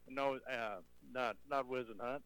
[0.07, 0.75] No, uh,
[1.11, 2.21] not not Wizenhunt.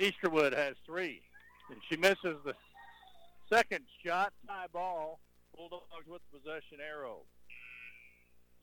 [0.00, 1.22] Easterwood has three.
[1.70, 2.54] And she misses the
[3.48, 4.32] second shot.
[4.48, 5.20] Tie ball.
[5.56, 7.20] Bulldogs with the possession arrow.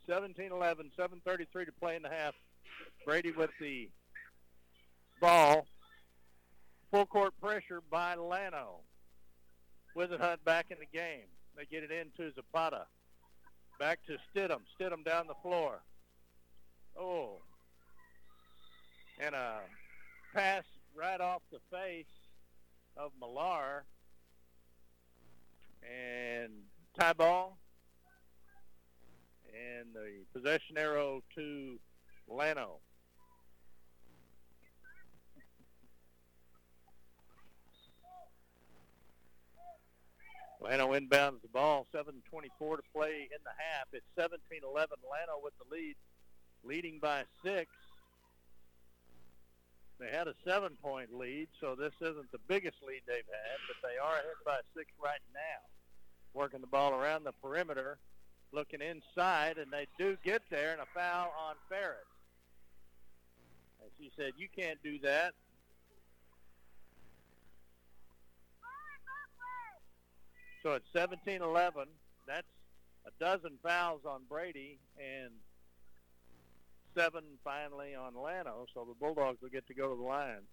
[0.10, 2.34] 17-11, 7.33 to play in the half.
[3.06, 3.90] Brady with the
[5.20, 5.66] ball.
[6.92, 8.82] Full court pressure by Llano.
[9.96, 11.28] Wizard Hunt back in the game.
[11.56, 12.86] They get it into Zapata.
[13.80, 14.62] Back to Stidham.
[14.80, 15.82] Stidham down the floor.
[17.00, 17.38] Oh.
[19.20, 19.60] And a
[20.34, 20.64] pass
[20.96, 22.06] right off the face
[22.98, 23.86] of Millar.
[25.84, 26.52] And
[27.00, 27.58] tie ball.
[29.54, 31.80] And the possession arrow to
[32.28, 32.80] Llano.
[40.62, 41.88] Llano inbounds the ball.
[41.93, 43.88] 7.24 to play in the half.
[43.91, 44.64] It's 17-11.
[44.72, 45.95] Llano with the lead,
[46.64, 47.70] leading by six.
[49.99, 53.97] They had a seven-point lead, so this isn't the biggest lead they've had, but they
[53.97, 55.62] are ahead by six right now.
[56.34, 57.99] Working the ball around the perimeter,
[58.54, 61.97] looking inside, and they do get there, and a foul on Ferris.
[63.82, 65.34] And she said, you can't do that.
[70.64, 71.72] So it's 17-11.
[72.28, 72.45] That's
[73.06, 75.32] a dozen fouls on Brady and
[76.95, 78.66] seven finally on Llano.
[78.74, 80.43] So the Bulldogs will get to go to the line.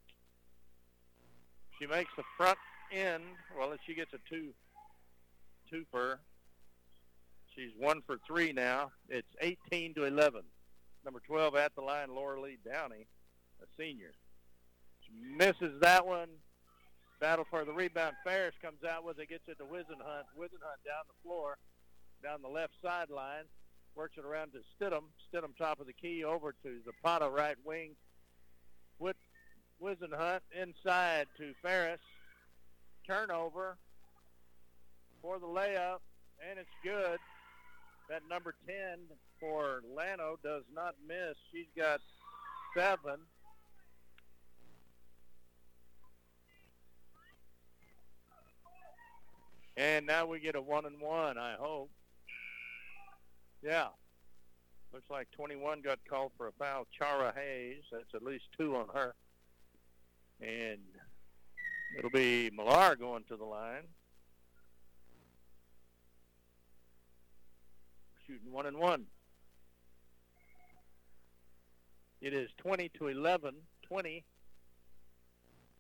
[1.78, 2.59] She makes the front
[2.90, 3.22] end.
[3.57, 4.55] Well, she gets a two,
[5.70, 6.20] two for.
[7.59, 8.92] She's one for three now.
[9.09, 10.42] It's 18 to 11.
[11.04, 13.09] Number 12 at the line, Laura Lee Downey,
[13.61, 14.12] a senior.
[15.00, 16.28] She misses that one.
[17.20, 18.14] Battle for the rebound.
[18.22, 20.30] Ferris comes out with it, gets it to Wizenhunt.
[20.38, 21.59] Wizenhunt down the floor,
[22.22, 23.42] down the left sideline,
[23.96, 25.06] works it around to Stidham.
[25.26, 27.96] Stidham top of the key over to Zapata right wing.
[29.00, 29.16] With
[29.82, 31.98] Wizenhunt inside to Ferris.
[33.04, 33.78] Turnover
[35.20, 35.98] for the layup,
[36.48, 37.18] and it's good.
[38.09, 38.74] That number 10
[39.38, 41.36] for Llano does not miss.
[41.52, 42.00] She's got
[42.76, 43.20] seven.
[49.76, 51.90] And now we get a one and one, I hope.
[53.62, 53.88] Yeah.
[54.92, 56.86] Looks like 21 got called for a foul.
[56.98, 57.82] Chara Hayes.
[57.92, 59.14] That's at least two on her.
[60.40, 60.80] And
[61.98, 63.84] it'll be Millar going to the line.
[68.29, 69.07] Shooting one and one.
[72.20, 73.55] It is 20 to 11.
[73.89, 74.24] 20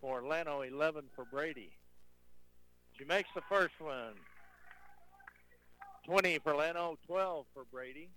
[0.00, 1.72] for Llano, 11 for Brady.
[2.96, 4.14] She makes the first one.
[6.06, 8.08] 20 for Llano, 12 for Brady.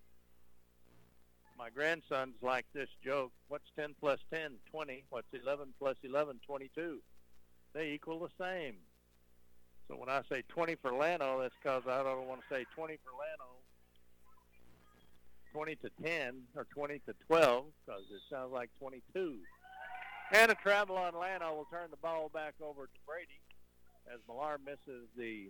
[1.57, 3.33] My grandsons like this joke.
[3.49, 4.53] What's 10 plus 10?
[4.71, 5.03] 20.
[5.09, 6.39] What's 11 plus 11?
[6.47, 6.99] 22.
[7.73, 8.75] They equal the same.
[9.89, 12.97] So when I say 20 for Llano, that's because I don't want to say 20
[13.03, 13.60] for Llano.
[15.53, 19.37] 20 to 10 or 20 to 12 because it sounds like 22.
[20.33, 23.41] And a travel on Llano will turn the ball back over to Brady
[24.11, 25.49] as Millar misses the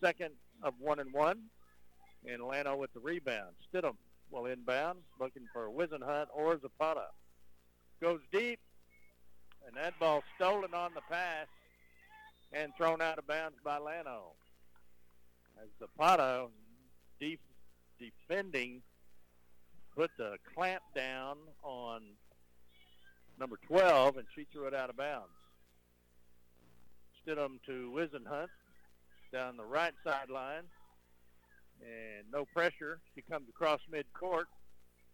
[0.00, 0.30] second
[0.62, 1.42] of one and one.
[2.26, 3.54] And Llano with the rebound.
[3.68, 3.96] Stidham
[4.30, 7.08] will inbound, looking for Wizenhunt or Zapata.
[8.00, 8.60] Goes deep,
[9.66, 11.46] and that ball stolen on the pass
[12.52, 14.32] and thrown out of bounds by Llano.
[15.60, 16.46] As Zapata
[17.20, 17.38] def-
[17.98, 18.82] defending
[19.96, 22.02] put the clamp down on
[23.38, 25.32] number 12, and she threw it out of bounds.
[27.26, 28.48] Stidham to Wizenhunt
[29.32, 30.64] down the right sideline,
[31.80, 33.00] and no pressure.
[33.14, 34.44] She comes across midcourt.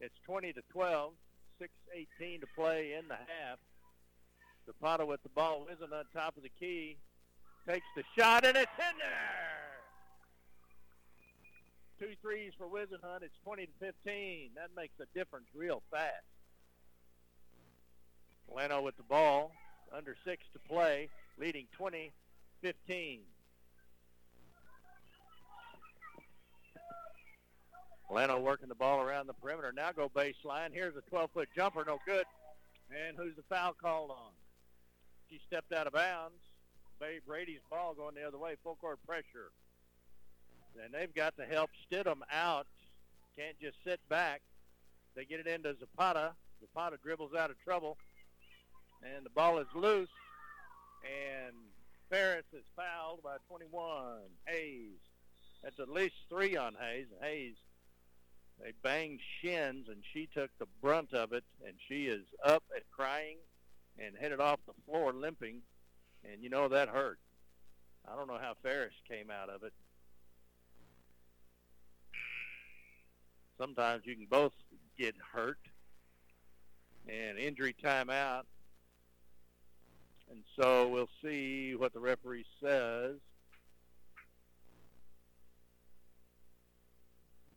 [0.01, 1.15] It's 20 to 12,
[1.59, 3.59] 6:18 to play in the half.
[4.67, 5.67] Zapata with the ball.
[5.67, 6.97] Wizenhunt top of the key,
[7.67, 9.80] takes the shot, and it's in there
[12.01, 13.23] two threes for Wizenhunt.
[13.23, 14.51] It's 20 to 15.
[14.57, 16.25] That makes a difference real fast.
[18.53, 19.53] Llano with the ball,
[19.95, 22.11] under six to play, leading 20
[22.63, 23.21] 15.
[28.11, 29.73] Llano working the ball around the perimeter.
[29.75, 30.73] Now go baseline.
[30.73, 32.25] Here's a 12-foot jumper, no good.
[32.91, 34.33] And who's the foul called on?
[35.31, 36.35] She stepped out of bounds.
[36.99, 38.57] Babe Brady's ball going the other way.
[38.65, 39.53] Full court pressure
[40.83, 42.67] and they've got to help Stidham out.
[43.37, 44.43] Can't just sit back.
[45.15, 46.33] They get it into Zapata.
[46.61, 47.97] Zapata dribbles out of trouble,
[49.03, 50.09] and the ball is loose.
[51.03, 51.55] And
[52.11, 54.19] Ferris is fouled by 21.
[54.47, 54.99] Hayes.
[55.63, 57.07] That's at least three on Hayes.
[57.23, 57.55] Hayes,
[58.63, 62.85] they banged shins, and she took the brunt of it, and she is up and
[62.95, 63.37] crying
[63.99, 65.63] and headed off the floor limping.
[66.31, 67.19] And you know that hurt.
[68.11, 69.73] I don't know how Ferris came out of it.
[73.61, 74.53] Sometimes you can both
[74.99, 75.59] get hurt
[77.09, 78.45] and injury timeout.
[80.31, 83.17] And so we'll see what the referee says.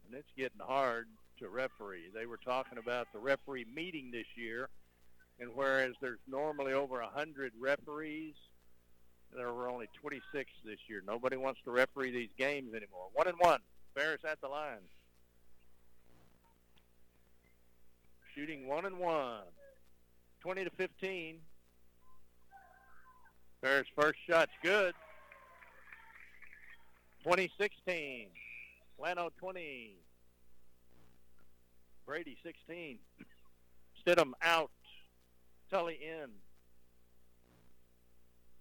[0.06, 1.08] And it's getting hard
[1.40, 2.10] to referee.
[2.14, 4.70] They were talking about the referee meeting this year,
[5.40, 8.36] and whereas there's normally over 100 referees,
[9.36, 11.02] there were only 26 this year.
[11.06, 13.08] Nobody wants to referee these games anymore.
[13.14, 13.60] One and one.
[13.96, 14.82] Ferris at the line.
[18.36, 19.42] Shooting one and one.
[20.42, 21.38] 20 to 15.
[23.62, 24.94] Ferris' first shot's good.
[27.24, 28.28] 2016.
[29.00, 29.96] Llano 20.
[32.06, 33.00] Brady 16.
[34.06, 34.72] Stidham out.
[35.72, 36.30] Tully in.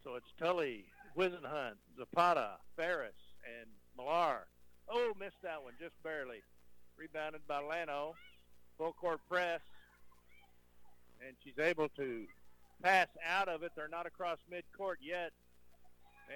[0.04, 3.12] So it's Tully, Wizenhunt, Zapata, Ferris,
[3.44, 4.46] and Millar.
[4.88, 6.42] Oh, missed that one just barely.
[6.96, 8.14] Rebounded by Llano
[8.82, 9.60] full court press,
[11.24, 12.24] and she's able to
[12.82, 13.70] pass out of it.
[13.76, 15.30] They're not across midcourt yet,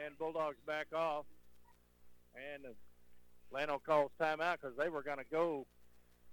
[0.05, 1.25] and Bulldogs back off.
[2.37, 2.69] And uh,
[3.51, 5.67] Llano calls timeout because they were going to go,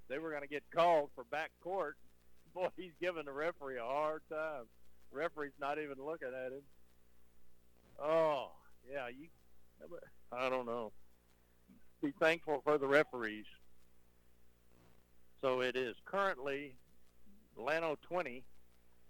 [0.08, 1.96] they were going to get called for back court.
[2.54, 4.66] Boy, he's giving the referee a hard time.
[5.12, 6.62] Referee's not even looking at him.
[8.00, 8.52] Oh,
[8.92, 9.30] yeah, you.
[10.32, 10.92] I don't know.
[12.04, 13.46] Be thankful for the referees.
[15.44, 16.74] So it is currently
[17.58, 18.46] Llano 20,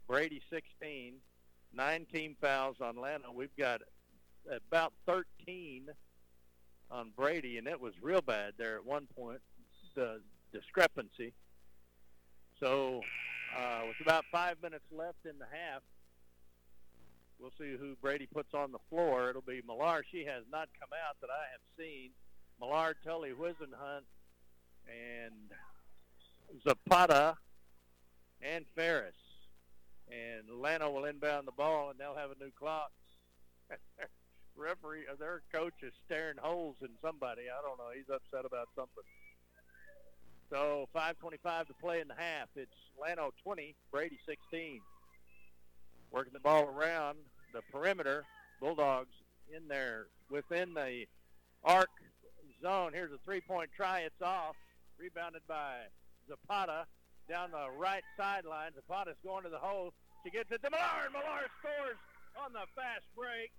[0.08, 1.14] Brady 16,
[1.72, 3.32] nine team fouls on Llano.
[3.32, 3.82] We've got
[4.68, 5.90] about 13
[6.90, 9.42] on Brady, and it was real bad there at one point,
[9.94, 10.22] the
[10.52, 11.34] discrepancy.
[12.60, 13.02] So
[13.56, 15.84] uh, with about five minutes left in the half,
[17.40, 19.30] we'll see who Brady puts on the floor.
[19.30, 20.04] It'll be Millar.
[20.12, 22.10] She has not come out that I have seen.
[22.60, 24.08] Millar, Tully, Wizenhunt,
[24.88, 25.52] and
[26.68, 27.38] Zapata
[28.42, 29.16] and Ferris.
[30.10, 32.92] And Llano will inbound the ball, and they'll have a new clock.
[34.56, 37.44] Referee, uh, their coach is staring holes in somebody.
[37.50, 37.90] I don't know.
[37.96, 39.04] He's upset about something.
[40.50, 42.50] So 5:25 to play in the half.
[42.56, 44.82] It's Llano 20, Brady 16.
[46.12, 47.18] Working the ball around
[47.54, 48.24] the perimeter.
[48.60, 49.16] Bulldogs
[49.56, 51.06] in there within the
[51.64, 51.90] arc
[52.62, 52.92] zone.
[52.94, 54.02] Here's a three-point try.
[54.02, 54.56] It's off.
[55.00, 55.88] Rebounded by
[56.28, 56.86] Zapata
[57.30, 58.72] down the right sideline.
[58.76, 59.94] Zapata's going to the hole.
[60.24, 62.00] She gets it to Millar, Millar scores
[62.44, 63.52] on the fast break.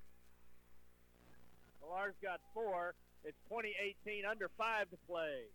[1.81, 2.95] Millar's got four.
[3.25, 5.49] It's 2018, under five to play.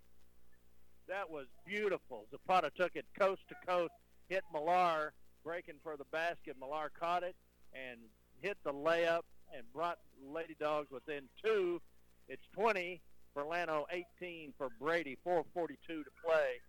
[1.07, 2.26] That was beautiful.
[2.32, 3.93] Zapata took it coast to coast,
[4.28, 6.55] hit Millar, breaking for the basket.
[6.60, 7.36] Millar caught it
[7.74, 7.99] and
[8.41, 9.22] hit the layup
[9.55, 11.82] and brought Lady Dogs within two.
[12.28, 13.01] It's 20
[13.34, 13.86] for Llano,
[14.22, 16.62] 18 for Brady, 4.42 to play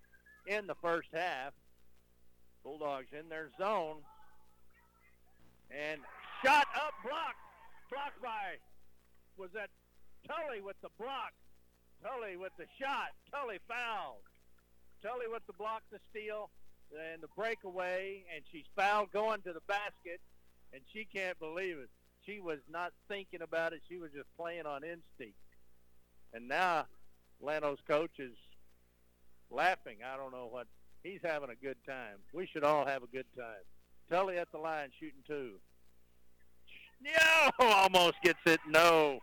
[0.51, 1.53] in the first half.
[2.65, 4.03] Bulldogs in their zone.
[5.71, 6.01] And
[6.45, 7.39] shot up, blocked.
[7.91, 8.59] Blocked by,
[9.37, 9.69] was that
[10.27, 11.33] Tully with the block.
[12.03, 13.11] Tully with the shot.
[13.33, 14.23] Tully fouled.
[15.03, 16.51] Tully with the block, the steal,
[16.93, 20.21] and the breakaway, and she's fouled going to the basket,
[20.73, 21.89] and she can't believe it.
[22.27, 23.81] She was not thinking about it.
[23.89, 25.39] She was just playing on instinct.
[26.33, 26.87] And now
[27.41, 28.35] Llano's coach is
[29.51, 29.99] laughing.
[30.07, 30.67] I don't know what.
[31.03, 32.17] He's having a good time.
[32.35, 33.65] We should all have a good time.
[34.11, 35.53] Tully at the line shooting two.
[37.03, 38.61] No, almost gets it.
[38.69, 39.19] No.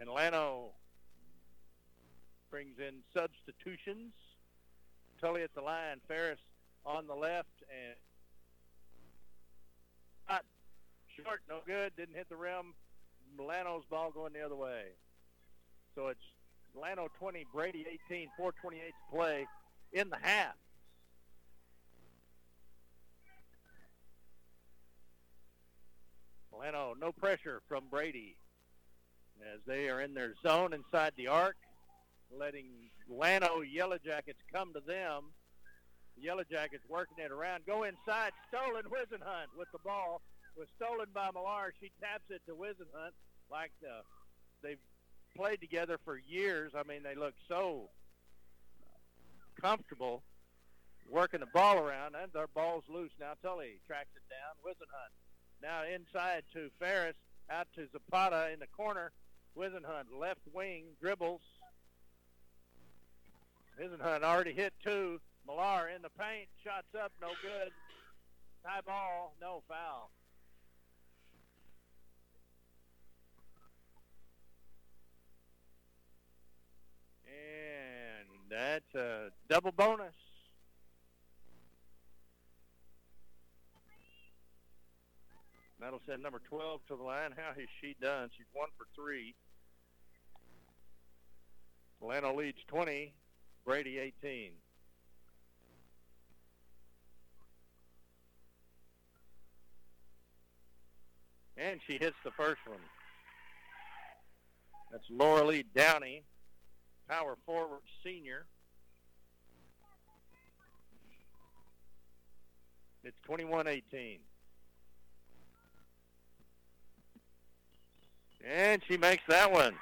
[0.00, 0.72] And Llano
[2.50, 4.12] brings in substitutions.
[5.20, 6.40] Tully at the line, Ferris
[6.84, 7.94] on the left, and
[10.28, 10.44] not
[11.16, 12.74] short, no good, didn't hit the rim.
[13.38, 14.86] Llano's ball going the other way.
[15.94, 16.20] So it's
[16.74, 19.46] Llano 20, Brady 18, 4:28 to play
[19.92, 20.54] in the half.
[26.52, 28.36] Llano, no pressure from Brady
[29.52, 31.56] as they are in their zone inside the arc,
[32.30, 32.66] letting
[33.08, 35.32] Llano Yellow Jackets come to them.
[36.16, 37.66] The Yellow Jackets working it around.
[37.66, 38.32] Go inside.
[38.48, 40.22] Stolen Wizenhunt with the ball.
[40.56, 41.72] Was stolen by Millar.
[41.80, 43.16] She taps it to Wizenhunt
[43.50, 44.02] like uh,
[44.62, 44.78] they've
[45.36, 46.72] played together for years.
[46.76, 47.90] I mean, they look so
[49.60, 50.22] comfortable
[51.10, 53.10] working the ball around, and their ball's loose.
[53.20, 54.56] Now Tully tracks it down.
[54.64, 55.12] Wizenhunt
[55.62, 57.14] now inside to Ferris,
[57.50, 59.12] out to Zapata in the corner.
[59.56, 61.42] Wizenhunt, left wing, dribbles.
[63.80, 65.20] Wizenhunt already hit two.
[65.46, 67.72] Millar in the paint, shots up, no good.
[68.64, 70.10] High ball, no foul.
[77.42, 80.14] And that's a double bonus.
[85.80, 87.32] That'll send number 12 to the line.
[87.36, 88.30] How has she done?
[88.36, 89.34] She's one for three.
[92.00, 93.12] Llano leads 20,
[93.64, 94.52] Brady 18.
[101.56, 102.78] And she hits the first one.
[104.90, 106.22] That's Laura Lee Downey,
[107.08, 108.46] power forward senior.
[113.04, 114.18] It's 21-18.
[118.44, 119.74] And she makes that one.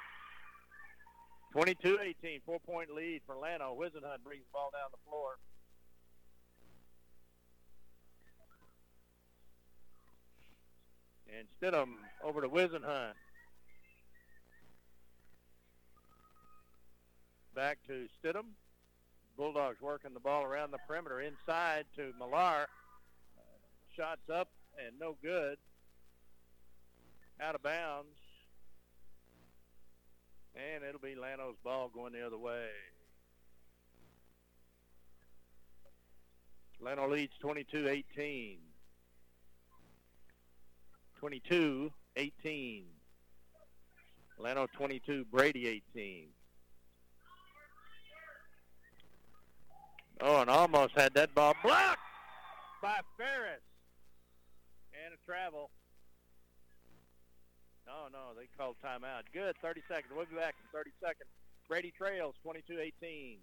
[1.55, 3.75] 22-18, four-point lead for Llano.
[3.77, 5.37] Wizenhunt brings the ball down the floor.
[11.37, 13.13] And Stidham over to Wizenhunt.
[17.61, 18.55] Back to Stidham.
[19.37, 22.65] Bulldogs working the ball around the perimeter inside to Millar.
[23.95, 24.49] shots up
[24.83, 25.59] and no good.
[27.39, 28.17] Out of bounds.
[30.55, 32.65] And it'll be Llano's ball going the other way.
[36.79, 38.57] Llano leads 22-18.
[41.21, 42.83] 22-18.
[44.39, 46.29] Llano 22, Brady 18.
[50.21, 51.99] Oh, and almost had that ball blocked
[52.81, 53.61] by Ferris.
[55.05, 55.71] And a travel.
[57.87, 59.23] No, no, they called timeout.
[59.33, 60.13] Good, 30 seconds.
[60.15, 61.29] We'll be back in 30 seconds.
[61.67, 63.37] Brady Trails, 22-18.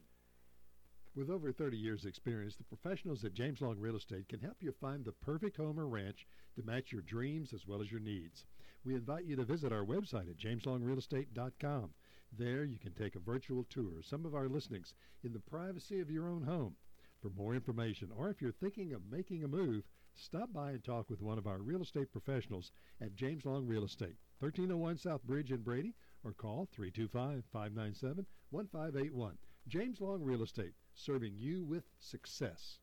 [1.17, 4.73] With over 30 years' experience, the professionals at James Long Real Estate can help you
[4.81, 8.45] find the perfect home or ranch to match your dreams as well as your needs.
[8.85, 11.91] We invite you to visit our website at jameslongrealestate.com.
[12.37, 16.01] There you can take a virtual tour of some of our listings in the privacy
[16.01, 16.77] of your own home.
[17.21, 21.11] For more information, or if you're thinking of making a move, stop by and talk
[21.11, 22.71] with one of our real estate professionals
[23.01, 29.39] at James Long Real Estate, 1301 South Bridge in Brady, or call 325 597 1581.
[29.67, 32.79] James Long Real Estate, serving you with success.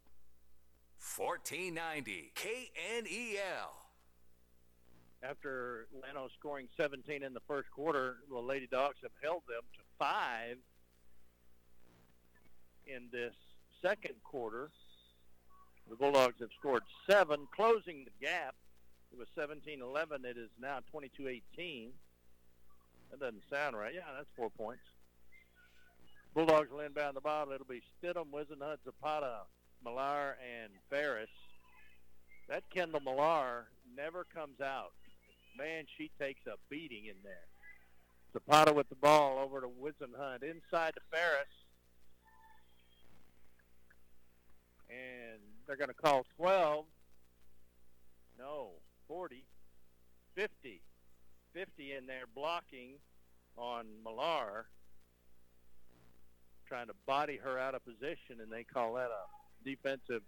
[0.99, 3.84] 1490 KNEL.
[5.27, 9.81] After Llano scoring 17 in the first quarter, the Lady Dogs have held them to
[9.97, 10.57] five
[12.85, 13.33] in this
[13.81, 14.69] second quarter.
[15.89, 18.55] The Bulldogs have scored seven, closing the gap.
[19.11, 20.25] It was 17-11.
[20.25, 21.89] It is now 22-18.
[23.11, 23.93] That doesn't sound right.
[23.93, 24.83] Yeah, that's four points.
[26.33, 27.51] Bulldogs will inbound the ball.
[27.51, 29.41] It'll be Stidham, Wizenhunt, Zapata,
[29.83, 31.29] Millar, and Ferris.
[32.49, 34.91] That Kendall Millar never comes out.
[35.57, 37.47] Man, she takes a beating in there.
[38.33, 41.47] Zapata with the ball over to Wizenhunt Inside to Ferris.
[44.89, 46.85] And they're going to call 12.
[48.37, 48.71] No,
[49.07, 49.45] 40.
[50.35, 50.81] 50.
[51.53, 52.95] 50 in there blocking
[53.57, 54.65] on Millar.
[56.67, 60.23] Trying to body her out of position, and they call that a defensive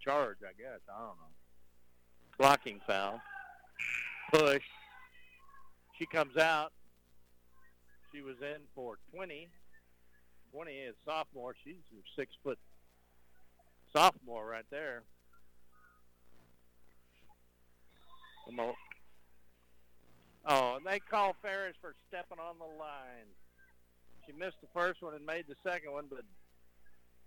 [0.00, 0.80] charge, I guess.
[0.88, 1.32] I don't know.
[2.38, 3.20] Blocking foul.
[4.32, 4.62] Push.
[5.98, 6.72] She comes out.
[8.12, 9.48] She was in for 20.
[10.52, 11.54] 20 is sophomore.
[11.64, 12.58] She's a six foot
[13.92, 15.02] sophomore right there.
[20.46, 23.28] Oh, and they call Ferris for stepping on the line.
[24.26, 26.24] She missed the first one and made the second one, but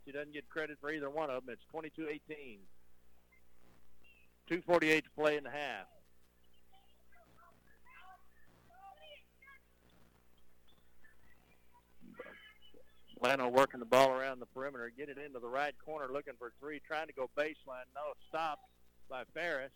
[0.06, 1.56] she doesn't get credit for either one of them.
[1.56, 2.60] It's 22-18.
[4.52, 5.88] 2.48 to play in the half.
[13.26, 16.52] Llano working the ball around the perimeter, get it into the right corner, looking for
[16.60, 17.90] three, trying to go baseline.
[17.96, 18.62] No, stopped
[19.10, 19.72] by Ferris.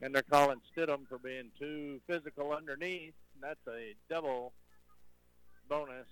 [0.00, 3.12] And they're calling Stidham for being too physical underneath.
[3.42, 4.54] That's a double
[5.68, 6.06] bonus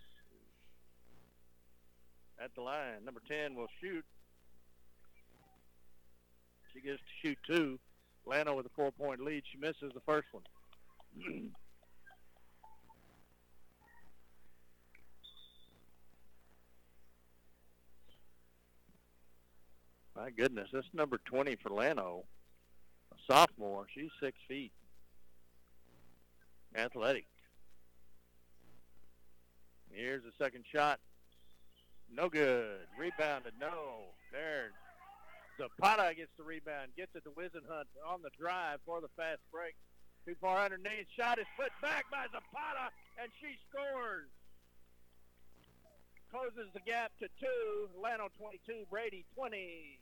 [2.42, 3.06] at the line.
[3.06, 4.04] Number 10 will shoot.
[6.74, 7.78] She gets to shoot two.
[8.26, 9.44] Llano with a four-point lead.
[9.50, 10.42] She misses the first one.
[20.14, 22.24] My goodness, that's number 20 for Llano.
[23.12, 23.86] A sophomore.
[23.92, 24.72] She's six feet.
[26.76, 27.26] Athletic.
[29.90, 31.00] Here's the second shot.
[32.14, 32.86] No good.
[32.98, 33.54] Rebounded.
[33.60, 34.14] No.
[34.30, 34.70] There.
[35.58, 36.92] Zapata gets the rebound.
[36.96, 39.74] Gets it to Wizenhunt on the drive for the fast break.
[40.26, 41.10] Too far underneath.
[41.18, 44.30] Shot is put back by Zapata, and she scores.
[46.30, 47.88] Closes the gap to two.
[48.00, 49.98] Llano 22, Brady 20.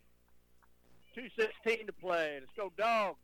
[1.17, 2.39] 2.16 to play.
[2.39, 3.19] Let's go Dogs.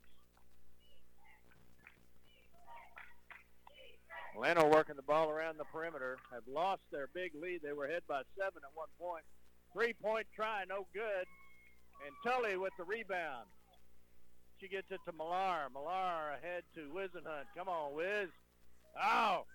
[4.37, 6.17] Llano working the ball around the perimeter.
[6.31, 7.61] Have lost their big lead.
[7.63, 9.23] They were ahead by seven at one point.
[9.73, 11.25] Three-point try, no good.
[12.05, 13.47] And Tully with the rebound.
[14.59, 15.69] She gets it to Millar.
[15.71, 17.45] Millar ahead to Wizenhunt.
[17.55, 18.29] Come on, Wiz.
[19.01, 19.45] Oh!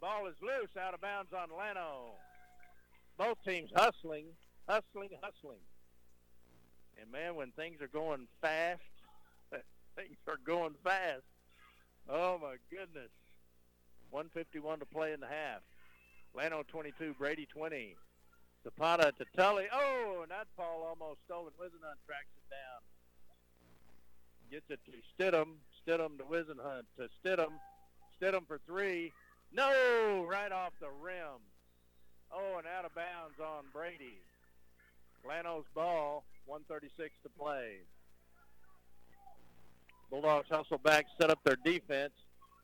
[0.00, 2.14] Ball is loose out of bounds on Llano.
[3.18, 4.24] Both teams hustling,
[4.66, 5.60] hustling, hustling.
[7.00, 8.80] And man, when things are going fast,
[9.96, 11.24] things are going fast.
[12.08, 13.10] Oh my goodness.
[14.10, 15.60] 151 to play in the half.
[16.34, 17.94] Llano 22, Brady 20.
[18.64, 19.66] Zapata to Tully.
[19.72, 21.52] Oh, and that ball almost stolen.
[21.60, 22.89] Wizenhunt tracks it down.
[24.50, 25.56] Gets it to Stidham.
[25.86, 26.82] Stidham to Wizenhunt.
[26.98, 27.52] To Stidham.
[28.20, 29.12] Stidham for three.
[29.52, 30.26] No!
[30.28, 31.40] Right off the rim.
[32.32, 34.18] Oh, and out of bounds on Brady.
[35.24, 36.24] Llano's ball.
[36.46, 37.78] 136 to play.
[40.10, 42.12] Bulldogs hustle back, set up their defense.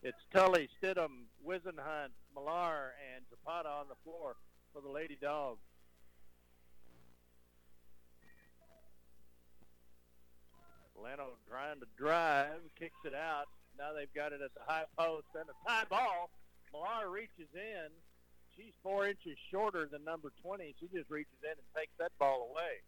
[0.03, 4.34] It's Tully, Stidham, Wizenhunt, Millar, and Zapata on the floor
[4.72, 5.61] for the Lady Dogs.
[11.01, 13.47] Llano trying to drive, kicks it out.
[13.78, 16.30] Now they've got it at the high post and a tie ball.
[16.72, 17.88] Millar reaches in.
[18.57, 20.74] She's four inches shorter than number 20.
[20.80, 22.80] She just reaches in and takes that ball away.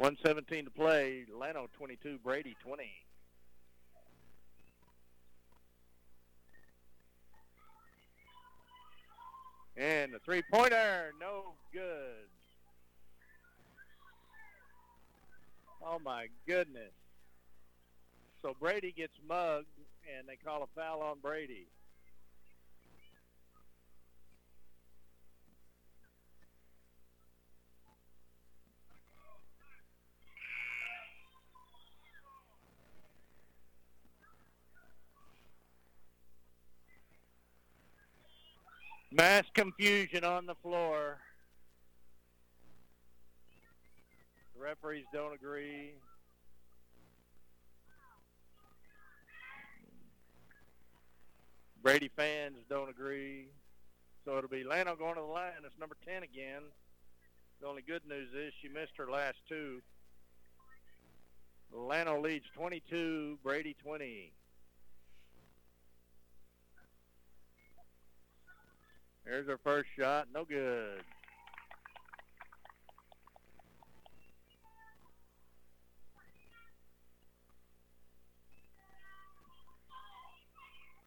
[0.00, 1.26] One seventeen to play.
[1.30, 2.18] Llano twenty two.
[2.24, 2.90] Brady twenty.
[9.76, 12.28] And the three pointer, no good.
[15.82, 16.92] Oh my goodness.
[18.42, 19.66] So Brady gets mugged
[20.16, 21.66] and they call a foul on Brady.
[39.12, 41.18] Mass confusion on the floor.
[44.54, 45.94] The referees don't agree.
[51.82, 53.48] Brady fans don't agree.
[54.24, 55.52] So it'll be Llano going to the line.
[55.64, 56.62] It's number 10 again.
[57.60, 59.80] The only good news is she missed her last two.
[61.72, 64.32] Llano leads 22, Brady 20.
[69.30, 70.26] Here's her first shot.
[70.34, 71.04] No good.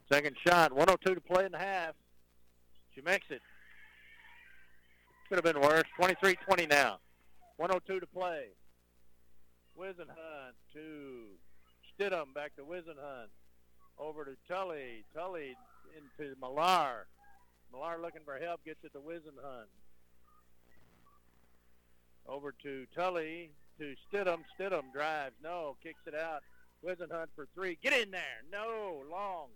[0.09, 1.95] Second shot, 102 to play in the half.
[2.95, 3.41] She makes it.
[5.27, 5.83] Could have been worse.
[5.99, 6.99] 23-20 now.
[7.57, 8.45] 102 to play.
[9.77, 11.25] Wisenhunt to
[11.91, 12.33] Stidham.
[12.33, 13.27] Back to Wisenhunt.
[13.99, 15.03] Over to Tully.
[15.13, 15.55] Tully
[15.97, 17.07] into Millar.
[17.73, 18.63] Millar looking for help.
[18.63, 19.67] Gets it to Wisenhunt.
[22.27, 23.51] Over to Tully.
[23.79, 24.39] To Stidham.
[24.57, 25.35] Stidham drives.
[25.43, 25.75] No.
[25.81, 26.41] Kicks it out.
[26.85, 27.77] Wisenhunt for three.
[27.81, 28.43] Get in there.
[28.51, 29.01] No.
[29.11, 29.47] Long.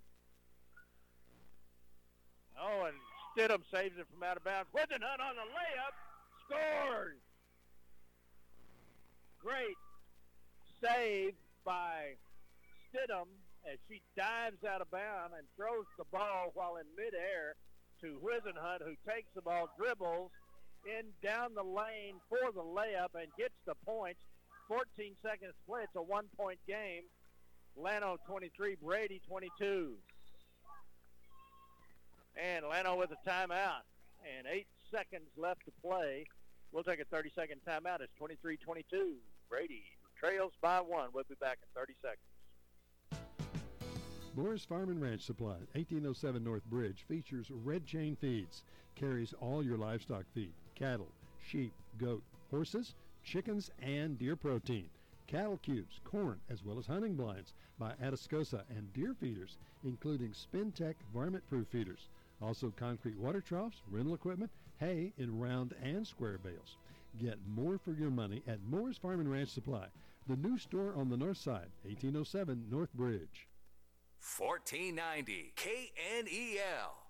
[2.59, 2.95] Oh, and
[3.35, 4.67] Stidham saves it from out of bounds.
[4.75, 5.93] Wisenhunt on the layup.
[6.45, 7.19] Scores.
[9.39, 9.77] Great
[10.81, 11.33] save
[11.65, 12.15] by
[12.89, 13.27] Stidham
[13.71, 17.55] as she dives out of bounds and throws the ball while in midair
[18.01, 20.31] to Wisenhunt, who takes the ball, dribbles
[20.85, 24.19] in down the lane for the layup and gets the points.
[24.67, 25.83] 14 seconds play.
[25.83, 27.03] It's a one-point game.
[27.75, 29.93] Llano 23, Brady 22.
[32.35, 33.85] And Llano with a timeout.
[34.37, 36.25] And eight seconds left to play.
[36.71, 38.01] We'll take a 30-second timeout.
[38.01, 39.15] It's 23-22.
[39.49, 39.83] Brady
[40.19, 41.09] trails by one.
[41.13, 42.36] We'll be back in 30 seconds.
[44.37, 48.61] Morris Farm and Ranch Supply, 1807 North Bridge, features Red Chain Feeds.
[48.93, 51.07] Carries all your livestock feed, cattle,
[51.43, 52.21] sheep, goat,
[52.51, 54.91] horses, chickens, and deer protein.
[55.25, 60.93] Cattle cubes, corn, as well as hunting blinds by Atascosa and deer feeders, including Spintech
[61.11, 62.07] varmint-proof feeders.
[62.39, 66.77] Also concrete water troughs, rental equipment, hay in round and square bales.
[67.19, 69.87] Get more for your money at Moore's Farm and Ranch Supply,
[70.27, 73.47] the new store on the north side, 1807 North Bridge.
[74.19, 77.06] 1490 KNEL.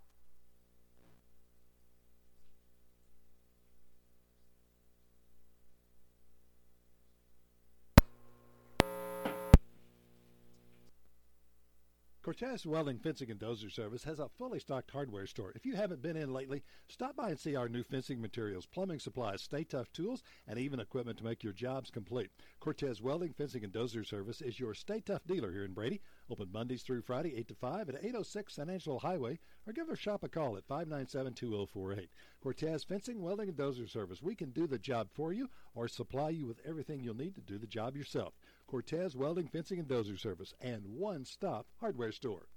[12.27, 15.53] Cortez Welding Fencing and Dozer Service has a fully stocked hardware store.
[15.55, 18.99] If you haven't been in lately, stop by and see our new fencing materials, plumbing
[18.99, 22.29] supplies, Stay-Tuff tools, and even equipment to make your jobs complete.
[22.59, 26.01] Cortez Welding Fencing and Dozer Service is your Stay-Tuff dealer here in Brady.
[26.29, 29.95] Open Mondays through Friday, 8 to 5 at 806 San Angelo Highway, or give our
[29.95, 32.09] shop a call at 597 2048.
[32.41, 34.21] Cortez Fencing, Welding, and Dozer Service.
[34.21, 37.41] We can do the job for you or supply you with everything you'll need to
[37.41, 38.33] do the job yourself.
[38.67, 42.47] Cortez Welding, Fencing, and Dozer Service, and one stop hardware store.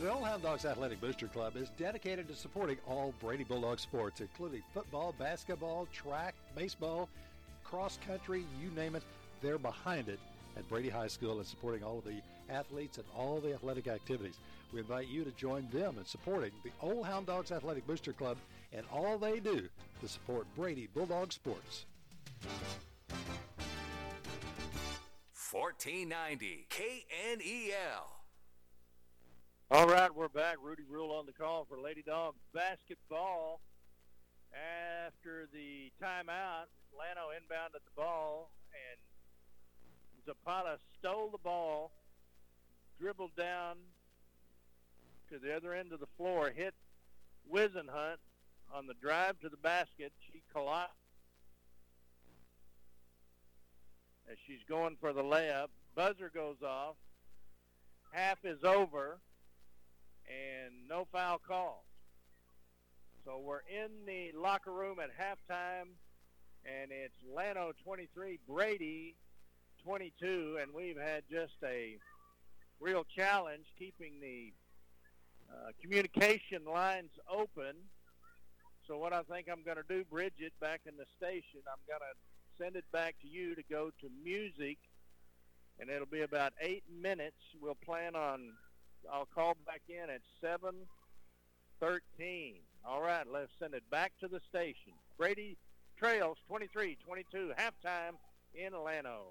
[0.00, 4.22] The Old Hound Dogs Athletic Booster Club is dedicated to supporting all Brady Bulldog sports,
[4.22, 7.10] including football, basketball, track, baseball,
[7.62, 9.02] cross country, you name it,
[9.42, 10.18] they're behind it
[10.56, 14.38] at Brady High School and supporting all of the athletes and all the athletic activities.
[14.72, 18.38] We invite you to join them in supporting the Old Hound Dogs Athletic Booster Club
[18.72, 19.68] and all they do
[20.00, 21.86] to support Brady Bulldog sports.
[25.50, 28.20] 1490 KNEL.
[29.72, 30.56] All right, we're back.
[30.62, 33.60] Rudy Rule on the call for Lady Dog basketball.
[35.06, 38.98] After the timeout, Llano inbounded the ball, and
[40.24, 41.92] Zapata stole the ball,
[43.00, 43.76] dribbled down
[45.30, 46.74] to the other end of the floor, hit
[47.52, 48.18] Wisenhunt
[48.72, 50.12] on the drive to the basket.
[50.32, 50.94] She collapsed
[54.30, 55.68] as she's going for the layup.
[55.94, 56.96] Buzzer goes off.
[58.12, 59.20] Half is over,
[60.26, 61.84] and no foul call.
[63.24, 65.90] So we're in the locker room at halftime,
[66.64, 69.16] and it's Llano 23, Brady
[69.84, 71.98] 22, and we've had just a
[72.80, 74.52] real challenge keeping the
[75.52, 77.76] uh, communication lines open.
[78.90, 82.00] So what I think I'm going to do, Bridget, back in the station, I'm going
[82.00, 82.16] to
[82.60, 84.78] send it back to you to go to music,
[85.78, 87.36] and it'll be about eight minutes.
[87.62, 88.54] We'll plan on,
[89.12, 92.54] I'll call back in at 7.13.
[92.84, 94.94] All right, let's send it back to the station.
[95.16, 95.56] Brady
[95.96, 98.16] Trails 23-22, halftime
[98.56, 99.26] in Llano.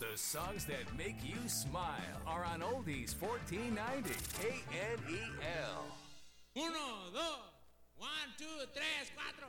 [0.00, 6.07] The songs that make you smile are on Oldies 1490 KNEL.
[6.54, 7.38] Uno, dos,
[7.98, 9.48] one, two, tres, cuatro.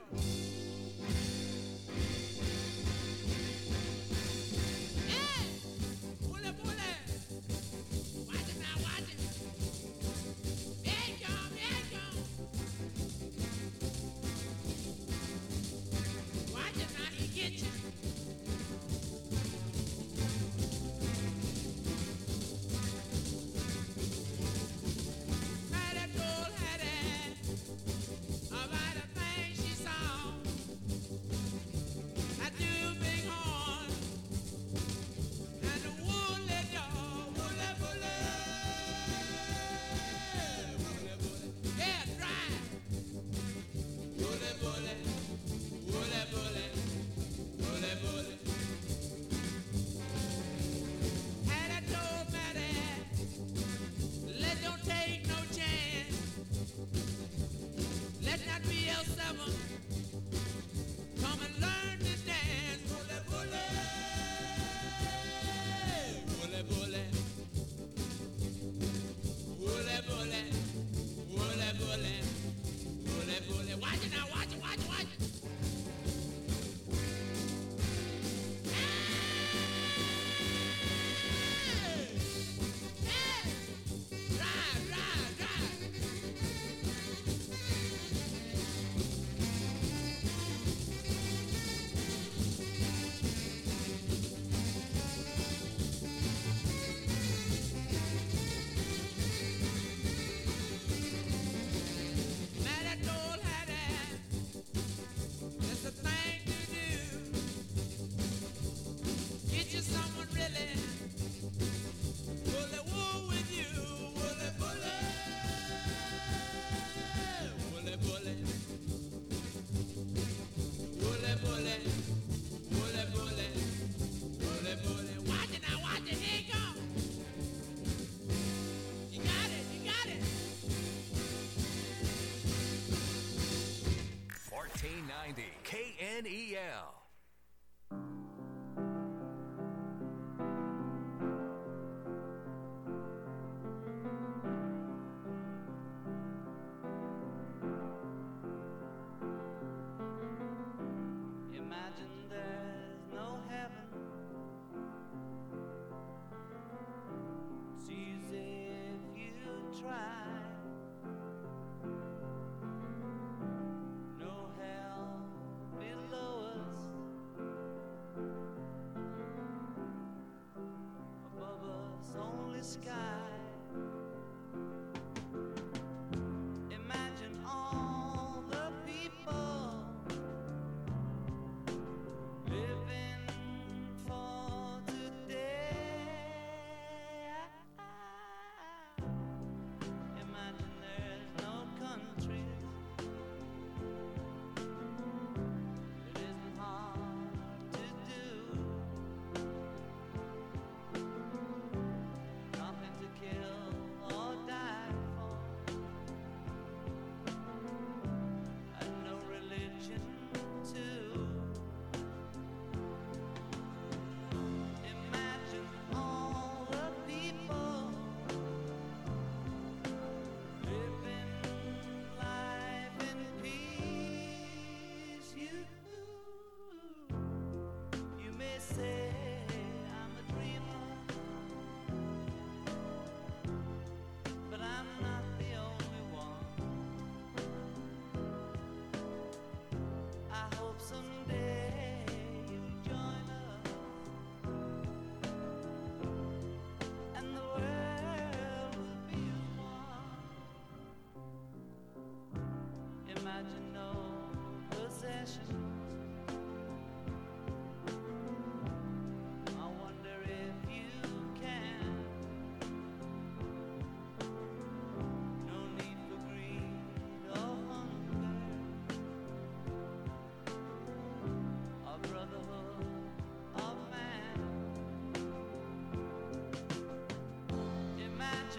[135.10, 136.89] 1490 KNEL.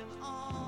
[0.01, 0.60] Imagine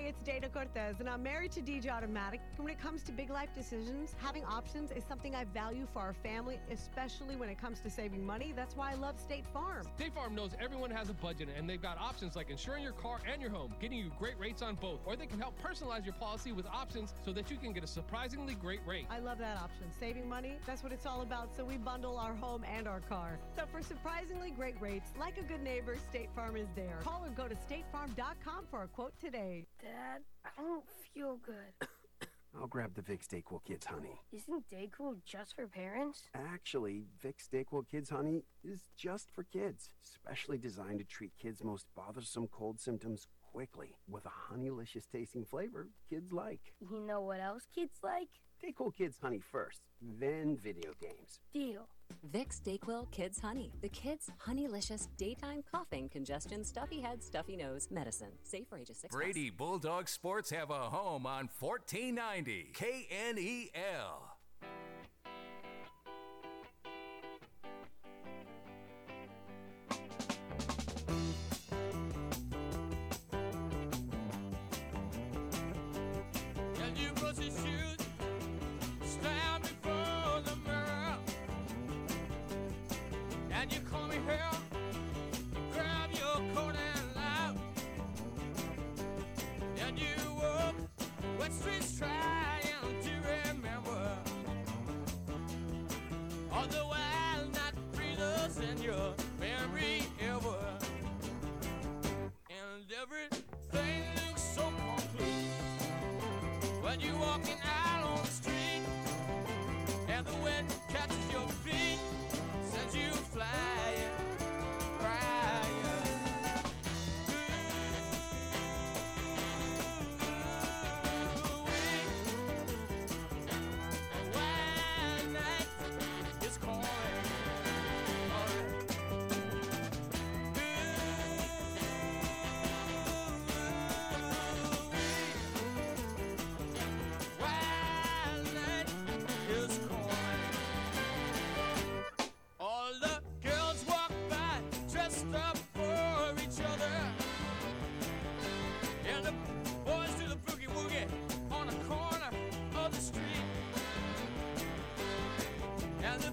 [0.00, 2.40] Hey, it's Dana Cortez, and I'm married to DJ Automatic.
[2.56, 5.98] And when it comes to big life decisions, having options is something I value for
[5.98, 8.54] our family, especially when it comes to saving money.
[8.56, 9.86] That's why I love State Farm.
[9.96, 13.18] State Farm knows everyone has a budget and they've got options like insuring your car
[13.30, 16.14] and your home, getting you great rates on both, or they can help personalize your
[16.14, 19.04] policy with options so that you can get a surprisingly great rate.
[19.10, 19.84] I love that option.
[19.98, 21.54] Saving money, that's what it's all about.
[21.54, 23.38] So we bundle our home and our car.
[23.54, 27.00] So for surprisingly great rates, like a good neighbor, State Farm is there.
[27.02, 29.66] Call or go to statefarm.com for a quote today.
[29.90, 31.88] Dad, I don't feel good.
[32.56, 34.20] I'll grab the Vicks Dayquil Kids Honey.
[34.32, 36.28] Isn't Dayquil just for parents?
[36.34, 41.86] Actually, Vicks Dayquil Kids Honey is just for kids, specially designed to treat kids' most
[41.96, 46.60] bothersome cold symptoms quickly with a honeylicious tasting flavor kids like.
[46.80, 48.28] You know what else kids like?
[48.62, 51.40] Dayquil Kids Honey first, then video games.
[51.54, 51.88] Deal.
[52.30, 53.72] Vicks Dayquil Kids Honey.
[53.80, 58.32] The kids' honeylicious daytime coughing, congestion, stuffy head, stuffy nose medicine.
[58.42, 59.22] Safe for ages 6 plus.
[59.22, 64.39] Brady Bulldog Sports have a home on 1490 KNEL.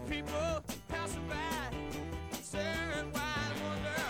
[0.10, 1.36] People passing by
[3.14, 4.04] wide wonder.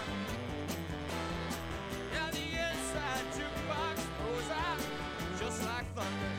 [2.32, 4.50] The inside jukebox goes
[5.40, 6.34] just like thunder.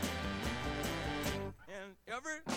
[1.68, 2.47] And everything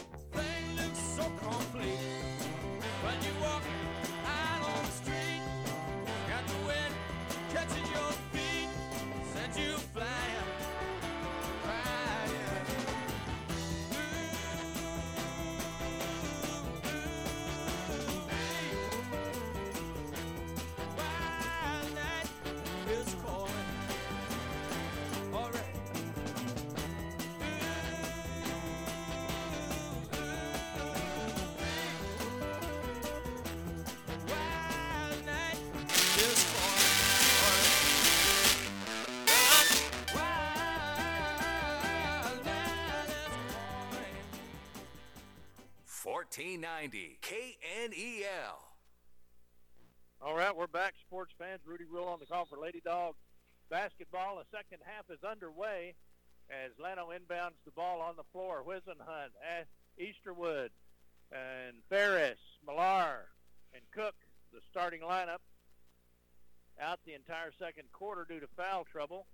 [46.62, 48.62] 1490 KNEL.
[50.22, 51.62] All right, we're back, sports fans.
[51.66, 53.16] Rudy Rule on the call for Lady Dog
[53.72, 54.38] basketball.
[54.38, 55.96] The second half is underway
[56.52, 58.64] as Llano inbounds the ball on the floor.
[58.64, 59.66] Wizenhunt, uh,
[60.00, 60.70] Easterwood,
[61.32, 63.30] and Ferris, Millar,
[63.74, 64.14] and Cook,
[64.54, 65.42] the starting lineup,
[66.80, 69.26] out the entire second quarter due to foul trouble.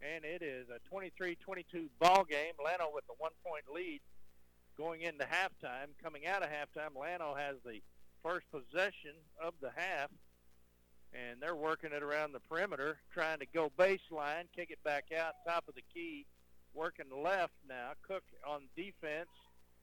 [0.00, 2.54] And it is a 23-22 ball game.
[2.62, 4.00] Llano with the one-point lead
[4.78, 5.88] going into halftime.
[6.02, 7.82] Coming out of halftime, Llano has the
[8.22, 9.12] first possession
[9.42, 10.10] of the half,
[11.12, 15.34] and they're working it around the perimeter, trying to go baseline, kick it back out,
[15.46, 16.24] top of the key,
[16.74, 17.90] working left now.
[18.06, 19.28] Cook on defense.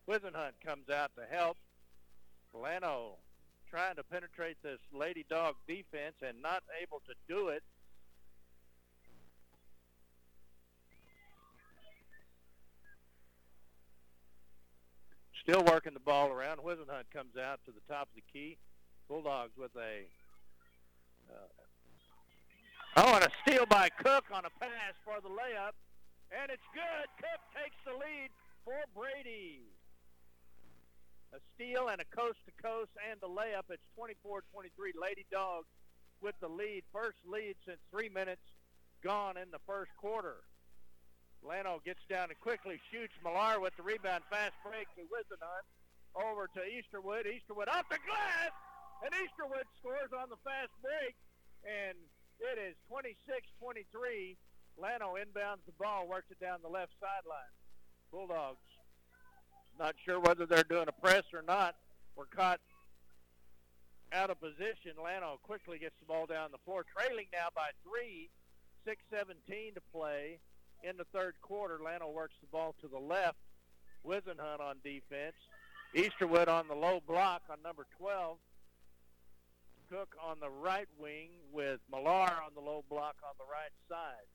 [0.09, 1.57] Wizenhunt comes out to help.
[2.53, 3.17] Llano
[3.69, 7.63] trying to penetrate this Lady Dog defense and not able to do it.
[15.45, 16.57] Still working the ball around.
[16.57, 18.57] Wizenhunt comes out to the top of the key.
[19.07, 20.09] Bulldogs with a
[21.29, 25.77] uh, oh, and a steal by Cook on a pass for the layup,
[26.33, 27.05] and it's good.
[27.21, 28.33] Cook takes the lead
[28.65, 29.61] for Brady.
[31.29, 33.69] A steal and a coast to coast and the layup.
[33.69, 34.97] It's 24-23.
[34.99, 35.69] Lady Dogs
[36.21, 36.81] with the lead.
[36.91, 38.41] First lead since three minutes
[39.03, 40.41] gone in the first quarter.
[41.45, 43.13] Llano gets down and quickly shoots.
[43.21, 44.25] Millar with the rebound.
[44.29, 45.65] Fast break to Wizenhunt.
[46.17, 47.29] Over to Easterwood.
[47.29, 48.51] Easterwood off the glass.
[49.05, 51.13] And Easterwood scores on the fast break.
[51.61, 51.97] And
[52.41, 54.35] it is 26-23.
[54.81, 56.07] Llano inbounds the ball.
[56.09, 57.53] Works it down the left sideline.
[58.11, 58.59] Bulldogs
[59.79, 61.75] not sure whether they're doing a press or not.
[62.15, 62.59] We're caught
[64.13, 64.95] out of position.
[65.01, 68.29] Llano quickly gets the ball down the floor, trailing now by three.
[68.87, 70.39] 6-17 to play
[70.83, 71.79] in the third quarter.
[71.83, 73.37] Llano works the ball to the left.
[74.05, 75.35] Wizenhunt on defense.
[75.95, 78.37] Easterwood on the low block on number 12.
[79.89, 84.27] Cook on the right wing with Millar on the low block on the right side.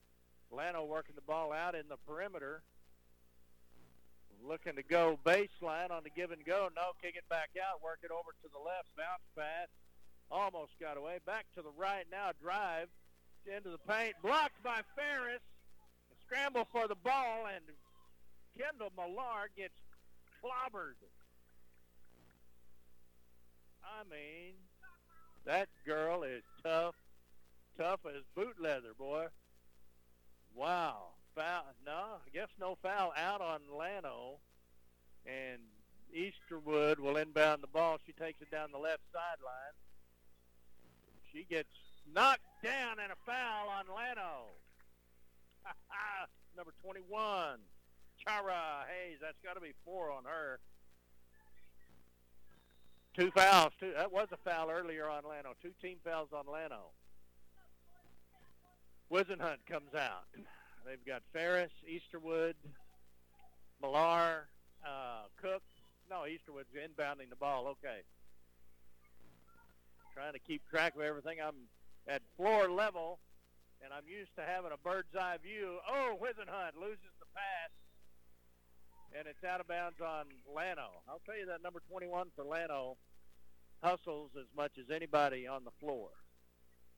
[0.51, 2.63] Llano working the ball out in the perimeter.
[4.43, 6.67] Looking to go baseline on the give and go.
[6.75, 7.83] No, kick it back out.
[7.83, 8.89] Work it over to the left.
[8.97, 9.67] Bounce pass.
[10.31, 11.19] Almost got away.
[11.25, 12.31] Back to the right now.
[12.41, 12.87] Drive
[13.45, 14.15] into the paint.
[14.23, 15.41] Blocked by Ferris.
[16.31, 17.63] Scramble for the ball, and
[18.57, 19.73] Kendall Millar gets
[20.41, 20.95] clobbered.
[23.83, 24.53] I mean,
[25.45, 26.95] that girl is tough,
[27.77, 29.25] tough as boot leather, boy.
[30.55, 31.07] Wow.
[31.35, 31.63] Foul?
[31.85, 34.39] No, I guess no foul out on Llano,
[35.25, 35.59] and
[36.15, 37.97] Easterwood will inbound the ball.
[38.05, 39.75] She takes it down the left sideline.
[41.33, 41.69] She gets
[42.13, 44.47] knocked down and a foul on Llano.
[46.57, 47.59] Number 21,
[48.23, 49.17] Chara Hayes.
[49.21, 50.59] That's got to be four on her.
[53.15, 53.73] Two fouls.
[53.79, 53.91] Two.
[53.95, 55.53] That was a foul earlier on Llano.
[55.61, 56.91] Two team fouls on Llano.
[59.11, 60.23] Wizenhunt comes out.
[60.85, 62.53] They've got Ferris, Easterwood,
[63.81, 64.47] Millar,
[64.85, 65.61] uh, Cook.
[66.09, 67.67] No, Easterwood's inbounding the ball.
[67.67, 67.99] Okay.
[70.13, 71.37] Trying to keep track of everything.
[71.45, 71.55] I'm
[72.07, 73.19] at floor level,
[73.83, 75.77] and I'm used to having a bird's eye view.
[75.89, 77.71] Oh, Wizenhunt loses the pass,
[79.17, 81.01] and it's out of bounds on Llano.
[81.09, 82.97] I'll tell you that number 21 for Llano
[83.83, 86.09] hustles as much as anybody on the floor.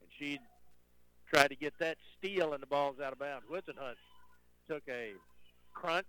[0.01, 0.39] And she
[1.33, 3.45] tried to get that steal, and the ball's out of bounds.
[3.49, 3.95] Wizenhunt
[4.69, 5.13] took a
[5.73, 6.05] crunch.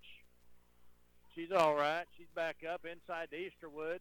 [1.34, 2.04] She's all right.
[2.16, 3.98] She's back up inside to Easterwood.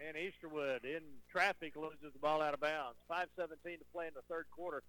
[0.00, 2.96] And Easterwood in traffic loses the ball out of bounds.
[3.10, 4.82] 5.17 to play in the third quarter.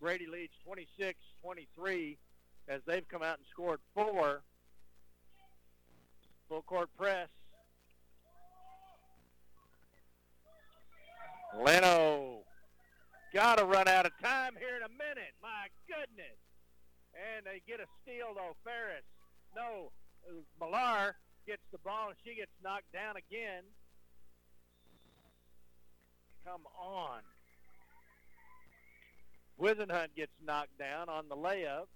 [0.00, 2.16] Brady leads 26-23
[2.68, 4.42] as they've come out and scored four.
[6.48, 7.28] Full court press.
[11.56, 12.42] Llano
[13.34, 15.34] got to run out of time here in a minute.
[15.42, 16.38] My goodness.
[17.12, 18.56] And they get a steal, though.
[18.64, 19.04] Ferris,
[19.54, 19.90] no,
[20.60, 21.16] Millar
[21.46, 23.64] gets the ball, and she gets knocked down again.
[26.44, 27.20] Come on.
[29.60, 31.86] Wizenhunt gets knocked down on the layup.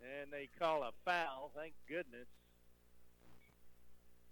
[0.00, 2.28] And they call a foul, thank goodness.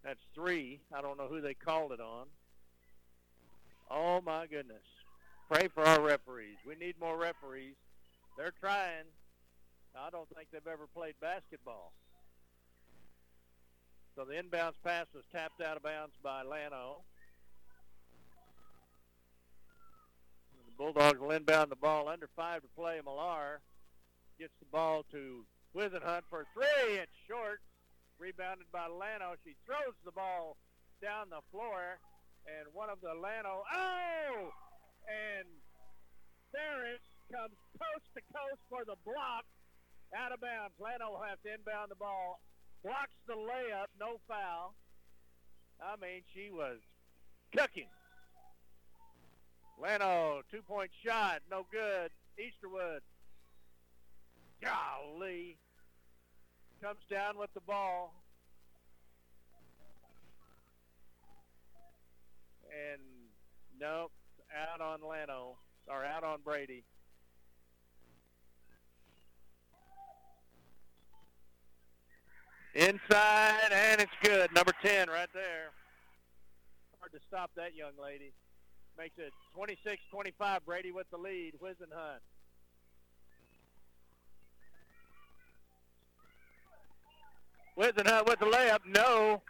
[0.05, 0.81] That's three.
[0.94, 2.27] I don't know who they called it on.
[3.90, 4.82] Oh, my goodness.
[5.51, 6.56] Pray for our referees.
[6.66, 7.74] We need more referees.
[8.36, 9.06] They're trying.
[9.98, 11.93] I don't think they've ever played basketball.
[14.14, 17.02] So the inbounds pass was tapped out of bounds by Llano.
[20.77, 23.01] Bulldogs will inbound the ball under five to play.
[23.05, 23.61] Millar
[24.39, 25.44] gets the ball to
[25.74, 26.97] Wizenhunt for three.
[27.01, 27.61] It's short.
[28.19, 29.36] Rebounded by Llano.
[29.44, 30.57] She throws the ball
[31.03, 32.01] down the floor.
[32.47, 34.53] And one of the Llano, oh!
[35.09, 35.48] And
[36.53, 39.44] Ferris comes coast to coast for the block.
[40.15, 40.73] Out of bounds.
[40.78, 42.40] Llano will have to inbound the ball
[42.86, 44.74] blocks the layup, no foul.
[45.82, 46.78] I mean, she was
[47.51, 47.90] cooking.
[49.81, 52.11] Llano, two-point shot, no good.
[52.39, 53.01] Easterwood,
[54.62, 55.59] golly,
[56.82, 58.15] comes down with the ball.
[62.93, 63.01] And
[63.81, 64.12] nope,
[64.55, 65.57] out on Llano,
[65.89, 66.85] or out on Brady.
[72.74, 74.53] Inside, and it's good.
[74.55, 75.70] Number 10 right there.
[77.01, 78.32] Hard to stop that young lady.
[78.98, 80.64] Makes it 26-25.
[80.64, 81.55] Brady with the lead.
[81.62, 82.20] Wizenhunt.
[87.78, 88.81] Wizenhunt with the layup.
[88.86, 89.43] No.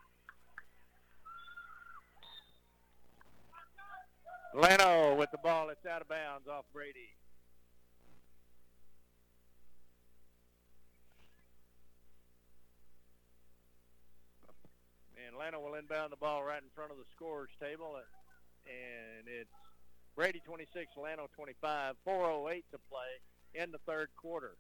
[4.53, 5.69] Llano with the ball.
[5.69, 7.11] It's out of bounds off Brady.
[15.27, 17.97] And Llano will inbound the ball right in front of the scorer's table.
[18.67, 19.51] And it's
[20.17, 24.57] Brady 26, Llano 25, 4.08 to play in the third quarter.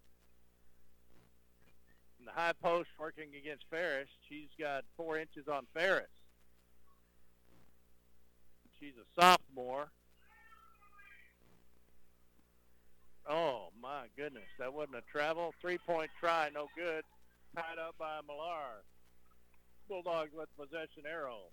[2.25, 4.09] The high post working against Ferris.
[4.29, 6.07] She's got four inches on Ferris.
[8.81, 9.89] She's a sophomore.
[13.29, 14.45] Oh, my goodness.
[14.59, 15.55] That wasn't a travel.
[15.61, 17.05] Three-point try, no good.
[17.55, 18.83] Tied up by Millar.
[19.89, 21.51] Bulldogs with possession arrow.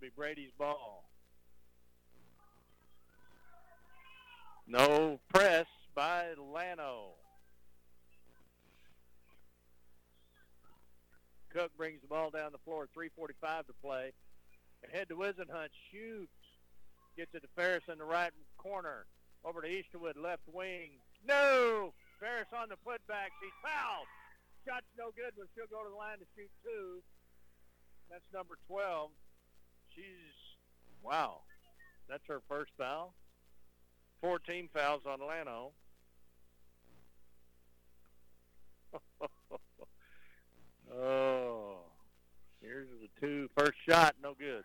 [0.00, 1.04] Be Brady's ball.
[4.66, 7.14] No press by Llano.
[11.52, 12.88] Cook brings the ball down the floor.
[12.94, 14.12] 3:45 to play.
[14.84, 15.70] Ahead to Wizenhunt.
[15.90, 16.32] Shoots.
[17.16, 19.06] Gets it to Ferris in the right corner.
[19.44, 20.98] Over to Easterwood, left wing.
[21.24, 21.94] No!
[22.18, 23.30] Ferris on the putback.
[23.40, 24.08] She's fouled.
[24.66, 27.00] Shot's no good, but she'll go to the line to shoot two.
[28.10, 29.10] That's number 12.
[29.94, 30.34] She's,
[31.02, 31.42] wow.
[32.08, 33.14] That's her first foul.
[34.20, 35.72] 14 fouls on Llano.
[40.92, 41.76] oh,
[42.60, 43.48] here's the two.
[43.56, 44.64] First shot, no good.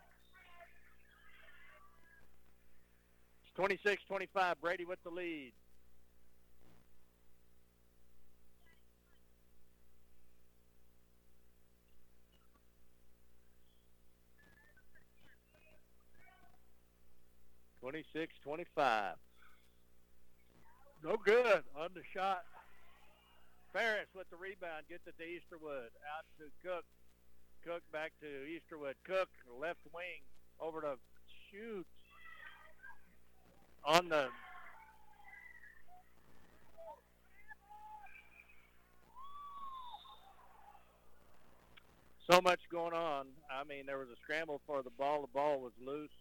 [3.44, 4.56] It's 26-25.
[4.62, 5.54] Brady with the lead.
[17.82, 19.16] Twenty-six, twenty-five.
[21.04, 22.44] No good on the shot.
[23.74, 25.90] Ferris with the rebound gets it to Easterwood.
[26.06, 26.86] Out to Cook.
[27.66, 28.94] Cook back to Easterwood.
[29.04, 29.30] Cook
[29.60, 30.22] left wing
[30.60, 30.98] over to
[31.50, 31.86] shoot
[33.84, 34.28] on the
[42.30, 43.28] so much going on.
[43.50, 45.22] I mean, there was a scramble for the ball.
[45.22, 46.12] The ball was loose.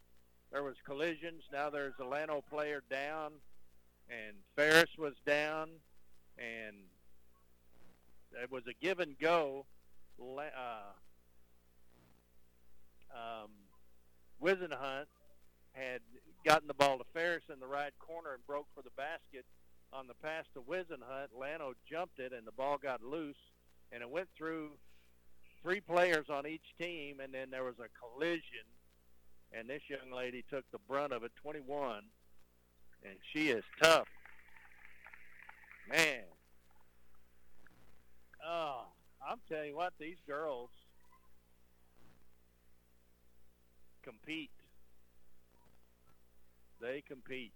[0.50, 1.42] There was collisions.
[1.52, 3.32] Now there's a Llano player down,
[4.10, 5.70] and Ferris was down,
[6.38, 6.76] and
[8.42, 9.66] it was a give and go.
[10.20, 10.92] Uh,
[13.14, 13.50] um,
[14.42, 15.06] Wizenhunt
[15.72, 16.00] had
[16.44, 19.44] gotten the ball to Ferris in the right corner and broke for the basket
[19.92, 21.28] on the pass to Wizenhunt.
[21.38, 23.40] Llano jumped it, and the ball got loose,
[23.92, 24.70] and it went through
[25.62, 28.66] three players on each team, and then there was a collision,
[29.52, 32.02] and this young lady took the brunt of it, 21,
[33.04, 34.06] and she is tough.
[35.88, 36.22] Man.
[38.46, 38.82] Oh,
[39.26, 40.70] I'm telling you what, these girls
[44.02, 44.50] compete.
[46.80, 47.52] They compete.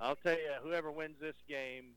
[0.00, 1.94] I'll tell you, whoever wins this game,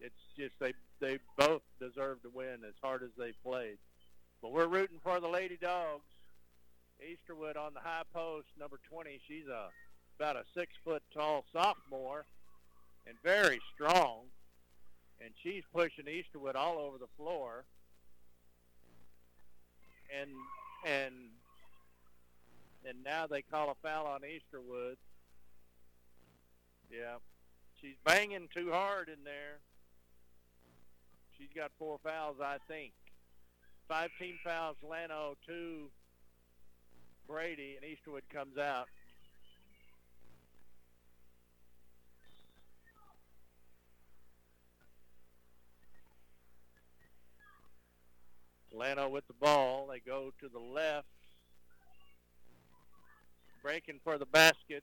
[0.00, 3.78] it's just they they both deserve to win as hard as they played.
[4.42, 6.04] But we're rooting for the Lady Dogs.
[7.00, 9.20] Easterwood on the high post, number 20.
[9.26, 9.70] She's a
[10.18, 12.24] about a six foot tall sophomore
[13.06, 14.20] and very strong.
[15.20, 17.64] And she's pushing Easterwood all over the floor.
[20.20, 20.30] And
[20.84, 21.14] and
[22.88, 24.96] and now they call a foul on Easterwood.
[26.90, 27.16] Yeah,
[27.80, 29.60] she's banging too hard in there.
[31.38, 32.92] She's got four fouls, I think.
[33.88, 35.90] Five team fouls, Llano, two
[37.26, 38.88] Brady, and Easterwood comes out.
[48.74, 49.88] Llano with the ball.
[49.90, 51.06] They go to the left.
[53.62, 54.82] Breaking for the basket.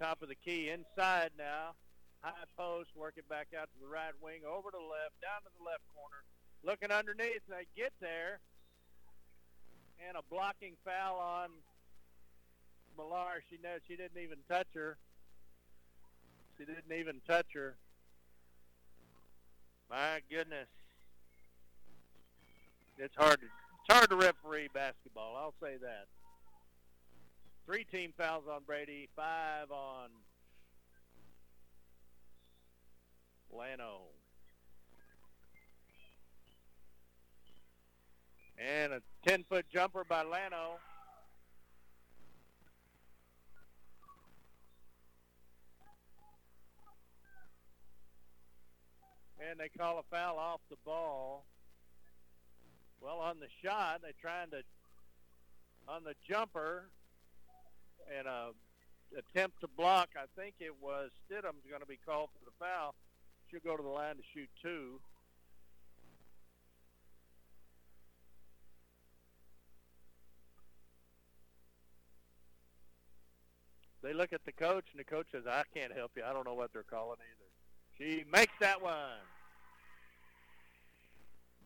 [0.00, 0.68] Top of the key.
[0.68, 1.74] Inside now.
[2.22, 2.90] High post.
[2.96, 4.42] Working back out to the right wing.
[4.46, 5.20] Over to the left.
[5.22, 6.24] Down to the left corner.
[6.64, 7.42] Looking underneath.
[7.48, 8.40] They get there.
[10.06, 11.50] And a blocking foul on
[12.96, 13.42] Millar.
[13.48, 14.96] She knows she didn't even touch her.
[16.58, 17.76] She didn't even touch her.
[19.88, 20.68] My goodness.
[23.02, 25.34] It's hard to it's hard to referee basketball.
[25.34, 26.04] I'll say that.
[27.64, 30.10] Three team fouls on Brady, five on
[33.50, 34.02] Llano.
[38.58, 40.78] And a 10 foot jumper by Llano.
[49.48, 51.46] And they call a foul off the ball.
[53.00, 54.62] Well, on the shot, they're trying to,
[55.88, 56.90] on the jumper,
[58.16, 58.50] and a
[59.18, 60.10] attempt to block.
[60.16, 62.94] I think it was Stidham's going to be called for the foul.
[63.50, 65.00] She'll go to the line to shoot two.
[74.02, 76.22] They look at the coach, and the coach says, I can't help you.
[76.24, 77.50] I don't know what they're calling either.
[77.98, 79.20] She makes that one.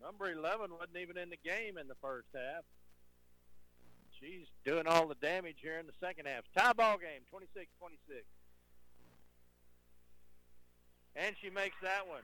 [0.04, 2.62] Number 11 wasn't even in the game in the first half.
[4.20, 6.44] She's doing all the damage here in the second half.
[6.56, 8.20] Tie ball game, 26-26.
[11.16, 12.22] And she makes that one.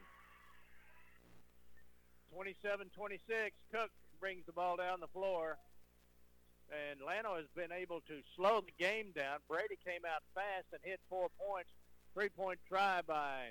[2.37, 3.51] 27-26.
[3.73, 3.91] Cook
[4.21, 5.57] brings the ball down the floor.
[6.69, 9.39] And Llano has been able to slow the game down.
[9.49, 11.71] Brady came out fast and hit four points.
[12.15, 13.51] Three-point try by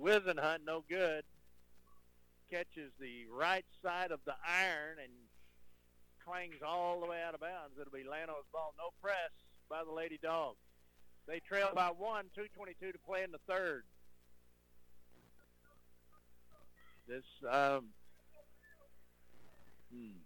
[0.00, 1.24] Wizenhunt, no good.
[2.50, 5.12] Catches the right side of the iron and
[6.24, 7.74] clangs all the way out of bounds.
[7.80, 8.74] It'll be Llano's ball.
[8.78, 9.30] No press
[9.68, 10.58] by the Lady Dogs.
[11.26, 13.84] They trail by one, 2.22 to play in the third.
[17.08, 17.86] This, um,
[19.92, 20.18] hmm.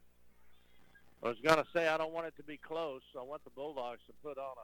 [1.22, 3.02] I was going to say I don't want it to be close.
[3.12, 4.54] So I want the Bulldogs to put on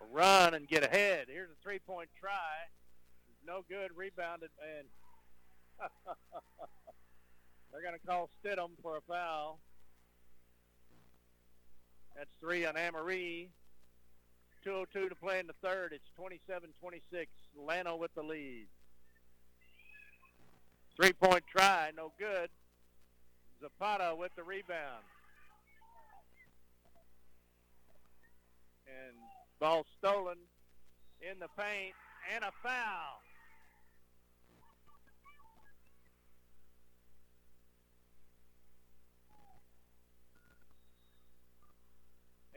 [0.00, 1.26] a, a run and get ahead.
[1.28, 2.30] Here's a three-point try.
[3.46, 3.90] No good.
[3.96, 4.86] Rebounded, and
[7.72, 9.60] they're going to call Stidham for a foul.
[12.16, 13.50] That's three on Amory.
[14.66, 15.92] 2.02 to play in the third.
[15.92, 17.26] It's 27-26.
[17.58, 18.66] Llano with the lead.
[20.96, 22.48] Three-point try, no good.
[23.60, 25.04] Zapata with the rebound.
[28.86, 29.16] And
[29.60, 30.38] ball stolen
[31.20, 31.94] in the paint
[32.34, 33.23] and a foul.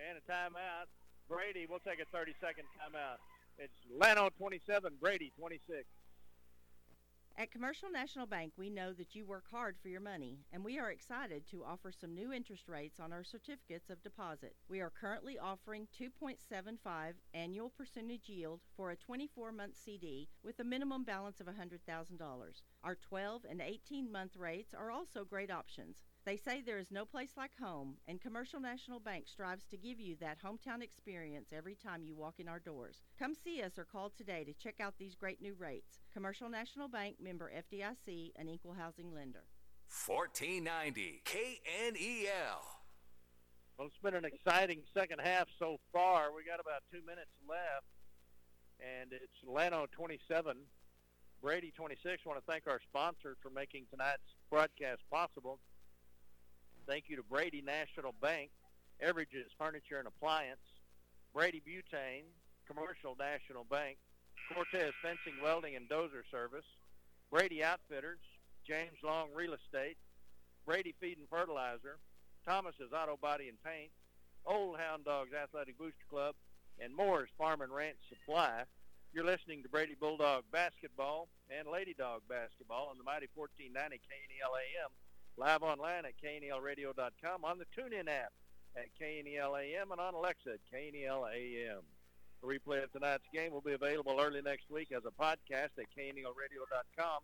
[0.07, 0.87] And a timeout.
[1.27, 3.17] Brady, we'll take a 30-second timeout.
[3.57, 5.83] It's Llano 27, Brady 26.
[7.37, 10.79] At Commercial National Bank, we know that you work hard for your money, and we
[10.79, 14.55] are excited to offer some new interest rates on our certificates of deposit.
[14.69, 20.63] We are currently offering 2.75 annual percentage yield for a 24 month CD with a
[20.63, 21.81] minimum balance of $100,000.
[22.83, 25.97] Our 12 and 18 month rates are also great options.
[26.27, 29.97] They say there is no place like home, and Commercial National Bank strives to give
[29.97, 32.97] you that hometown experience every time you walk in our doors.
[33.17, 35.99] Come see us or call today to check out these great new rates.
[36.11, 39.45] Commercial National Bank member FDIC, an equal housing lender.
[40.05, 42.59] 1490 KNEL.
[43.77, 46.33] Well, it's been an exciting second half so far.
[46.35, 47.87] We got about two minutes left,
[48.81, 50.57] and it's Llano 27,
[51.41, 52.23] Brady 26.
[52.25, 55.61] I want to thank our sponsor for making tonight's broadcast possible.
[56.87, 58.49] Thank you to Brady National Bank,
[59.03, 60.63] Everages Furniture and Appliance,
[61.33, 62.23] Brady Butane,
[62.65, 63.97] Commercial National Bank,
[64.47, 66.65] Cortez Fencing, Welding, and Dozer Service,
[67.29, 68.23] Brady Outfitters,
[68.65, 69.97] James Long Real Estate,
[70.65, 71.99] Brady Feed and Fertilizer,
[72.47, 73.91] Thomas's Auto Body and Paint,
[74.45, 76.35] Old Hound Dogs Athletic Booster Club,
[76.79, 78.63] and Moore's Farm and Ranch Supply.
[79.11, 84.55] You're listening to Brady Bulldog Basketball and Lady Dog Basketball on the Mighty 1490 KNEL
[84.55, 84.91] AM
[85.37, 88.33] live online at knelradio.com, on the TuneIn app
[88.75, 91.81] at KNEL-AM, and on Alexa at KNEL-AM.
[92.43, 95.85] A replay of tonight's game will be available early next week as a podcast at
[95.97, 97.19] knelradio.com.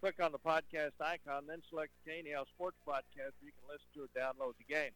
[0.00, 3.36] Click on the podcast icon, then select KNEL Sports Podcast.
[3.42, 4.92] You can listen to or download the game.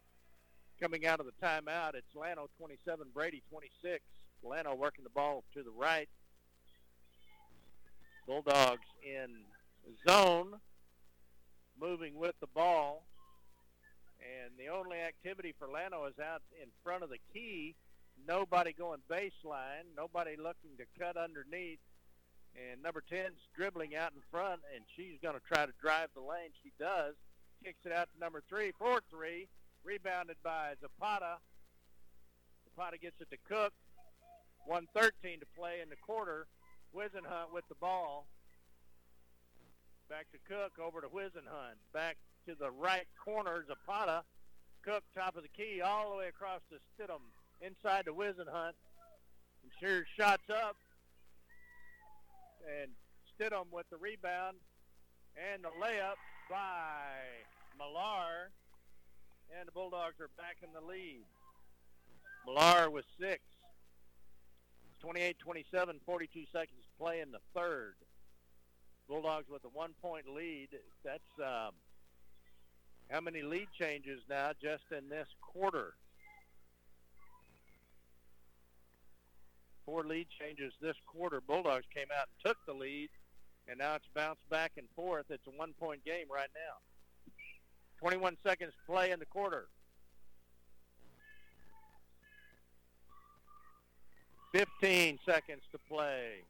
[0.81, 4.03] Coming out of the timeout, it's Llano 27, Brady 26.
[4.43, 6.09] Llano working the ball to the right.
[8.25, 9.29] Bulldogs in
[10.07, 10.59] zone
[11.83, 13.03] moving with the ball.
[14.23, 17.75] And the only activity for Llano is out in front of the key.
[18.25, 19.91] Nobody going baseline.
[19.97, 21.83] Nobody looking to cut underneath.
[22.55, 26.21] And number 10's dribbling out in front, and she's going to try to drive the
[26.21, 26.53] lane.
[26.63, 27.15] She does.
[27.65, 29.47] Kicks it out to number 3, 4-3.
[29.83, 31.37] Rebounded by Zapata.
[32.63, 33.73] Zapata gets it to Cook.
[34.67, 36.47] 113 to play in the quarter.
[36.95, 38.27] Wizenhunt with the ball.
[40.09, 41.79] Back to Cook, over to Wizenhunt.
[41.93, 42.17] Back
[42.47, 44.23] to the right corner, Zapata.
[44.83, 47.23] Cook, top of the key, all the way across to Stidham,
[47.61, 48.75] inside to Wizenhunt.
[49.63, 50.75] And Shears shots up.
[52.81, 52.91] And
[53.31, 54.57] Stidham with the rebound
[55.35, 56.19] and the layup
[56.49, 57.15] by
[57.77, 58.51] Millar.
[59.57, 61.25] And the Bulldogs are back in the lead.
[62.45, 63.41] Millar with six.
[65.03, 67.95] 28-27, 42 seconds to play in the third.
[69.07, 70.69] Bulldogs with a one-point lead.
[71.03, 71.73] That's um,
[73.09, 75.93] how many lead changes now just in this quarter?
[79.85, 81.41] Four lead changes this quarter.
[81.41, 83.09] Bulldogs came out and took the lead,
[83.67, 85.25] and now it's bounced back and forth.
[85.29, 86.77] It's a one-point game right now.
[87.99, 89.67] 21 seconds to play in the quarter.
[94.53, 96.43] 15 seconds to play.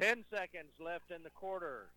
[0.00, 1.88] 10 seconds left in the quarter.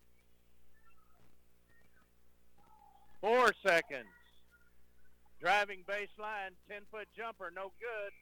[3.20, 4.08] Four seconds.
[5.40, 8.12] Driving baseline, 10-foot jumper, no good.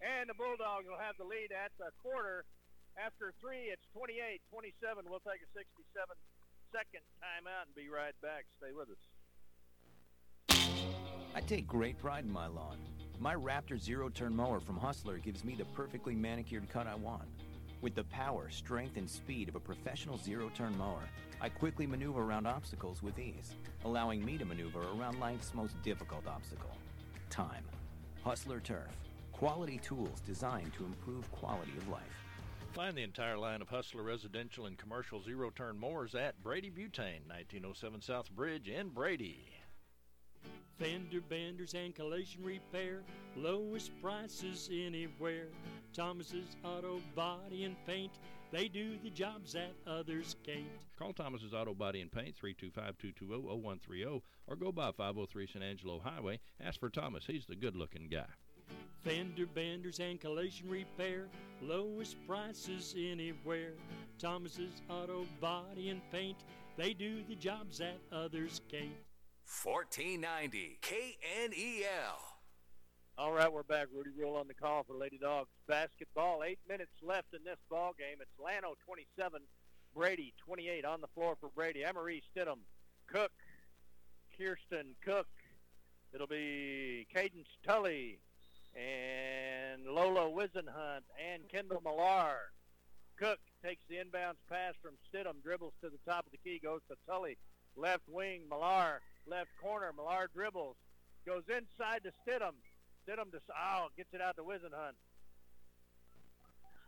[0.00, 2.44] And the Bulldogs will have the lead at the quarter.
[2.96, 5.04] After three, it's 28-27.
[5.08, 8.44] We'll take a 67-second timeout and be right back.
[8.56, 8.96] Stay with us.
[11.34, 12.78] I take great pride in my lawn.
[13.18, 17.28] My Raptor zero turn mower from Hustler gives me the perfectly manicured cut I want.
[17.82, 21.02] With the power, strength, and speed of a professional zero turn mower,
[21.40, 23.54] I quickly maneuver around obstacles with ease,
[23.84, 26.76] allowing me to maneuver around life's most difficult obstacle
[27.28, 27.64] time.
[28.24, 28.88] Hustler Turf.
[29.32, 32.02] Quality tools designed to improve quality of life.
[32.72, 37.26] Find the entire line of Hustler residential and commercial zero turn mowers at Brady Butane,
[37.28, 39.46] 1907 South Bridge in Brady.
[40.78, 43.02] Fender benders and collision repair,
[43.34, 45.46] lowest prices anywhere.
[45.94, 48.18] Thomas's Auto Body and Paint,
[48.52, 50.66] they do the jobs that others can't.
[50.98, 56.40] Call Thomas's Auto Body and Paint 325-220-0130 or go by 503 San Angelo Highway.
[56.62, 57.24] Ask for Thomas.
[57.26, 58.26] He's the good-looking guy.
[59.02, 61.28] Fender benders and collision repair,
[61.62, 63.72] lowest prices anywhere.
[64.18, 66.44] Thomas's Auto Body and Paint,
[66.76, 69.05] they do the jobs that others can't.
[69.46, 72.18] 1490 KNEL.
[73.16, 73.86] All right, we're back.
[73.94, 76.42] Rudy Rule on the call for Lady Dogs basketball.
[76.44, 78.18] Eight minutes left in this ball game.
[78.20, 79.40] It's Llano 27,
[79.94, 81.84] Brady 28 on the floor for Brady.
[81.84, 82.58] Emery Stidham,
[83.06, 83.30] Cook,
[84.36, 85.28] Kirsten Cook.
[86.12, 88.18] It'll be Cadence Tully
[88.74, 92.50] and Lola Wizenhunt and Kendall Millar.
[93.16, 96.80] Cook takes the inbounds pass from Stidham, dribbles to the top of the key, goes
[96.88, 97.38] to Tully.
[97.76, 99.02] Left wing, Millar.
[99.28, 100.76] Left corner, Millar dribbles.
[101.26, 102.54] Goes inside to Stidham.
[103.02, 104.94] Stidham to, oh, gets it out to Wizenhunt.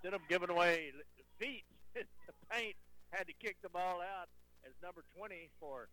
[0.02, 0.92] Stidham giving away
[1.38, 1.64] feet.
[1.94, 2.02] the
[2.50, 2.76] paint
[3.10, 4.28] had to kick the ball out
[4.64, 5.88] as number 20 for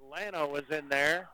[0.00, 1.28] Llano was in there.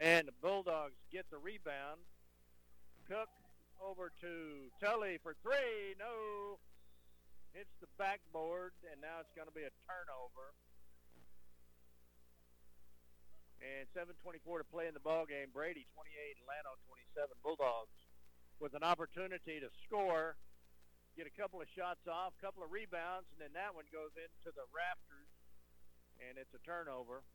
[0.00, 2.00] And the Bulldogs get the rebound.
[3.08, 3.28] Cook
[3.80, 5.94] over to Tully for three.
[5.98, 6.58] No.
[7.52, 10.56] Hits the backboard, and now it's going to be a turnover.
[13.60, 15.52] And 7.24 to play in the ball game.
[15.52, 17.36] Brady 28, Llano 27.
[17.44, 17.94] Bulldogs
[18.62, 20.38] with an opportunity to score,
[21.18, 24.54] get a couple of shots off, couple of rebounds, and then that one goes into
[24.54, 25.30] the rafters,
[26.22, 27.26] and it's a turnover.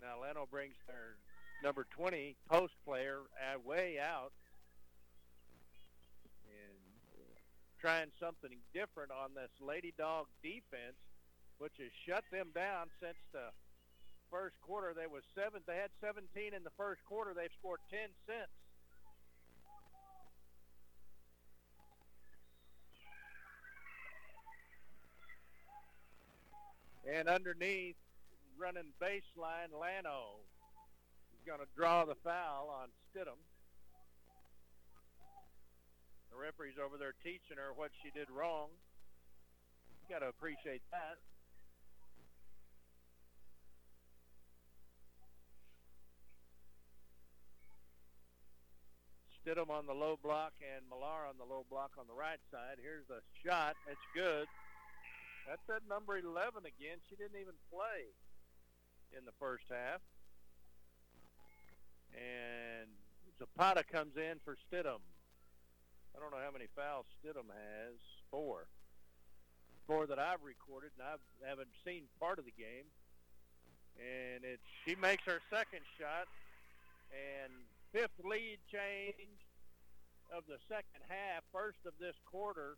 [0.00, 1.18] Now Llano brings their
[1.62, 4.32] number 20 post player uh, way out
[6.46, 6.78] and
[7.80, 10.98] trying something different on this Lady Dog defense,
[11.58, 13.50] which has shut them down since the
[14.30, 14.94] first quarter.
[14.94, 15.62] They was seven.
[15.66, 17.34] They had 17 in the first quarter.
[17.34, 18.52] They've scored 10 since.
[27.08, 27.96] And underneath,
[28.58, 30.44] running baseline, Llano
[31.32, 33.40] is going to draw the foul on Stidham.
[36.30, 38.68] The referee's over there teaching her what she did wrong.
[40.02, 41.18] You got to appreciate that.
[49.48, 52.76] Stidham on the low block and Millar on the low block on the right side.
[52.82, 53.76] Here's the shot.
[53.88, 54.46] It's good.
[55.48, 57.00] That's that number 11 again.
[57.08, 58.12] She didn't even play
[59.16, 60.04] in the first half.
[62.12, 62.92] And
[63.38, 65.00] Zapata comes in for Stidham.
[66.18, 67.94] I don't know how many fouls Stidham has.
[68.26, 68.66] Four.
[69.86, 71.14] Four that I've recorded, and I
[71.46, 72.90] haven't seen part of the game.
[73.94, 76.26] And it's she makes her second shot,
[77.14, 77.54] and
[77.94, 79.38] fifth lead change
[80.34, 82.74] of the second half, first of this quarter.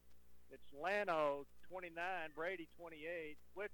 [0.52, 1.96] It's Llano 29,
[2.36, 3.40] Brady 28.
[3.56, 3.72] Witz,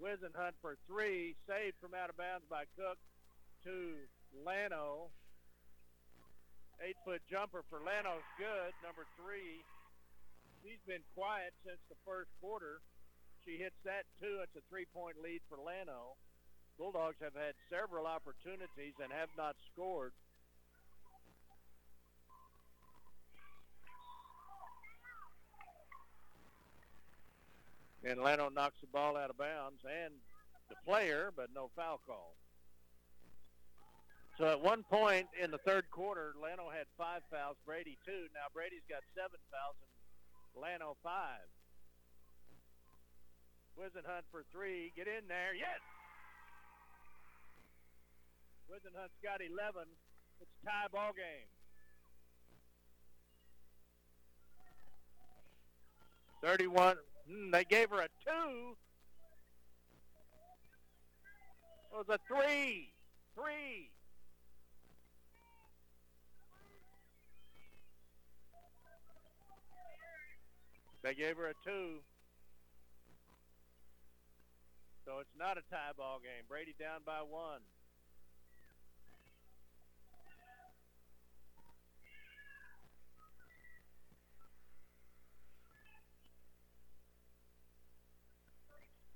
[0.00, 2.96] Wizenhunt for three, saved from out of bounds by Cook
[3.64, 4.00] to
[4.32, 5.12] Llano.
[6.80, 9.60] Eight-foot jumper for Llano's good, number three.
[10.64, 12.80] She's been quiet since the first quarter.
[13.44, 14.40] She hits that too.
[14.40, 16.16] It's a three-point lead for Llano.
[16.80, 20.12] Bulldogs have had several opportunities and have not scored.
[28.02, 30.14] And Llano knocks the ball out of bounds and
[30.70, 32.32] the player, but no foul call.
[34.40, 38.24] So at one point in the third quarter, Llano had five fouls, Brady two.
[38.32, 39.92] Now Brady's got seven fouls and
[40.56, 41.44] Llano five.
[43.76, 44.92] Wizenhunt for three.
[44.96, 45.52] Get in there.
[45.52, 45.84] Yes!
[48.72, 49.84] Wizenhunt's got 11.
[50.40, 51.48] It's a tie ball game.
[56.42, 56.96] 31.
[57.28, 58.74] Hmm, they gave her a two.
[61.92, 62.94] It was a three.
[63.34, 63.90] Three.
[71.02, 72.00] They gave her a two.
[75.04, 76.44] So it's not a tie ball game.
[76.48, 77.60] Brady down by one.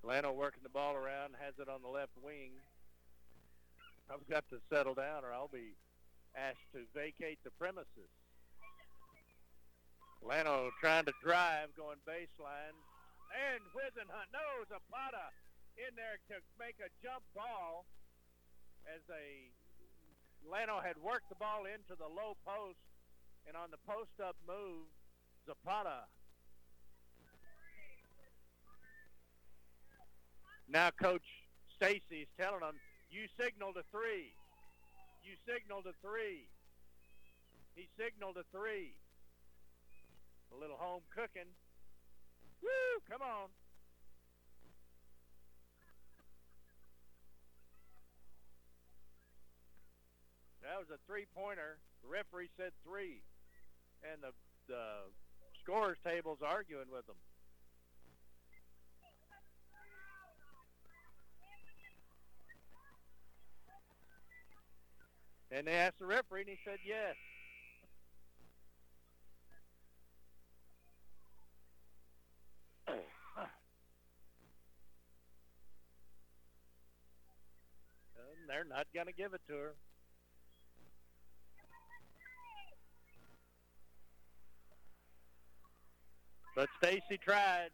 [0.03, 2.53] Llano working the ball around, has it on the left wing.
[4.11, 5.77] I've got to settle down or I'll be
[6.37, 8.11] asked to vacate the premises.
[10.25, 12.77] Llano trying to drive, going baseline.
[13.31, 15.29] And Wizenhunt knows Zapata
[15.77, 17.85] in there to make a jump ball
[18.89, 19.53] as a
[20.49, 22.81] Llano had worked the ball into the low post
[23.49, 24.89] and on the post up move,
[25.45, 26.09] Zapata
[30.69, 31.27] Now Coach
[31.77, 32.77] Stacy is telling them,
[33.11, 34.33] you signaled a three.
[35.23, 36.49] You signaled a three.
[37.75, 38.95] He signaled a three.
[40.55, 41.51] A little home cooking.
[42.63, 43.03] Woo!
[43.11, 43.49] Come on.
[50.63, 51.79] That was a three-pointer.
[52.03, 53.23] The referee said three,
[54.03, 54.31] and the
[54.69, 55.11] the
[55.63, 57.17] scorers table's arguing with them.
[65.51, 67.15] And they asked the referee, and he said yes.
[78.45, 79.73] And they're not going to give it to her.
[86.53, 87.73] But Stacy tried.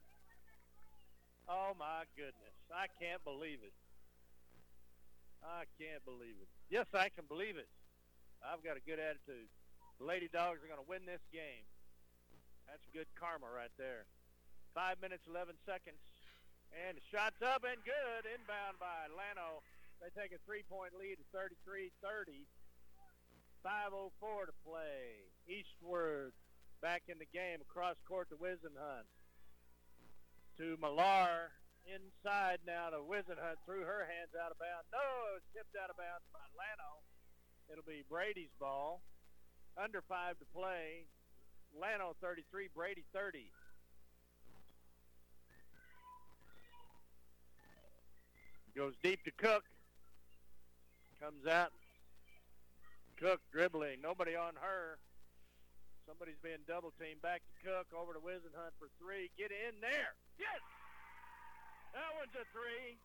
[1.51, 2.55] Oh my goodness.
[2.71, 3.75] I can't believe it.
[5.43, 6.47] I can't believe it.
[6.71, 7.67] Yes, I can believe it.
[8.39, 9.51] I've got a good attitude.
[9.99, 11.67] The Lady Dogs are going to win this game.
[12.71, 14.07] That's good karma right there.
[14.71, 15.99] Five minutes, 11 seconds.
[16.71, 18.23] And the shot's up and good.
[18.31, 19.67] Inbound by Llano.
[20.01, 22.49] They take a three-point lead at 33-30.
[23.61, 25.29] 5.04 to play.
[25.45, 26.33] Eastward
[26.81, 29.05] back in the game across court to Wizenhunt.
[30.57, 31.53] To Millar
[31.85, 33.61] inside now to Wizenhunt.
[33.69, 34.89] Threw her hands out of bounds.
[34.89, 35.05] No,
[35.37, 37.05] it was tipped out of bounds by Llano.
[37.69, 39.05] It'll be Brady's ball.
[39.77, 41.05] Under five to play.
[41.77, 43.53] Llano 33, Brady 30.
[48.75, 49.65] Goes deep to Cook.
[51.21, 51.69] Comes out.
[53.21, 54.01] Cook dribbling.
[54.01, 54.97] Nobody on her.
[56.09, 57.21] Somebody's being double teamed.
[57.21, 57.93] Back to Cook.
[57.93, 59.29] Over to Wizenhunt for three.
[59.37, 60.17] Get in there.
[60.41, 60.65] Yes!
[61.93, 62.97] That one's a three.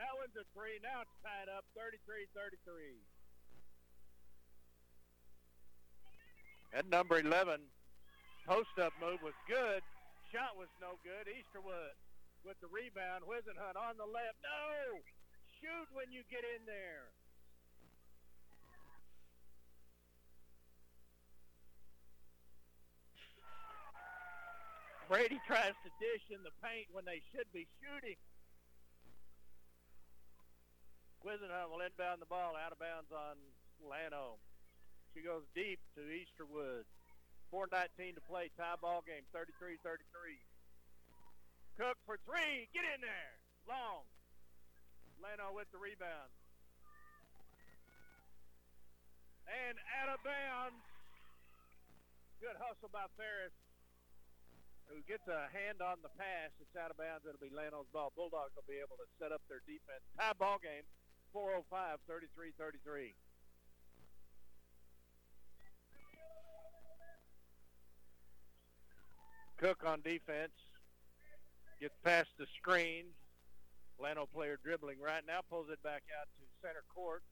[0.00, 0.80] That one's a three.
[0.80, 2.96] Now it's tied up 33-33.
[6.72, 7.60] At number 11,
[8.48, 9.84] post-up move was good.
[10.32, 11.28] Shot was no good.
[11.28, 11.92] Easterwood
[12.48, 13.28] with the rebound.
[13.28, 14.40] Wizenhunt on the left.
[14.40, 15.04] No!
[15.62, 17.06] Shoot when you get in there.
[25.06, 28.18] Brady tries to dish in the paint when they should be shooting.
[31.22, 33.38] Wizenhunt will inbound the ball out of bounds on
[33.78, 34.42] Llano.
[35.14, 36.90] She goes deep to Easterwood.
[37.54, 38.50] 4.19 to play.
[38.58, 39.22] Tie ball game.
[39.30, 39.78] 33-33.
[41.78, 42.66] Cook for three.
[42.74, 43.36] Get in there.
[43.68, 44.08] Long.
[45.22, 46.34] Llano with the rebound.
[49.46, 50.82] And out of bounds.
[52.42, 53.54] Good hustle by Ferris
[54.92, 56.52] who gets a hand on the pass.
[56.60, 57.24] It's out of bounds.
[57.24, 58.12] It'll be Llano's ball.
[58.12, 60.04] Bulldogs will be able to set up their defense.
[60.20, 60.84] Tie ball game,
[61.32, 63.16] 405, 33-33.
[69.56, 70.52] Cook on defense.
[71.80, 73.06] Gets past the screen.
[74.02, 75.46] Llano player dribbling right now.
[75.46, 77.22] Pulls it back out to center court.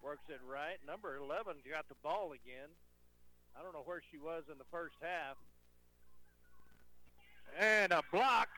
[0.00, 0.80] Works it right.
[0.88, 2.72] Number 11 got the ball again.
[3.52, 5.36] I don't know where she was in the first half.
[7.52, 8.48] And a block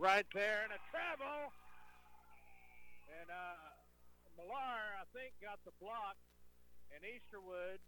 [0.00, 1.52] right there and a travel.
[3.20, 6.16] And uh, Millar, I think, got the block.
[6.88, 7.84] And Easterwood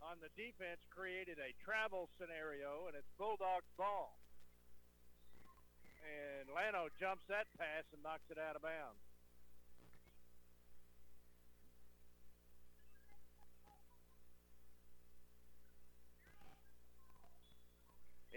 [0.00, 4.16] on the defense created a travel scenario, and it's Bulldogs ball.
[6.02, 9.02] And Llano jumps that pass and knocks it out of bounds.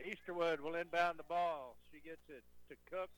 [0.01, 1.77] Easterwood will inbound the ball.
[1.91, 3.09] She gets it to Cook.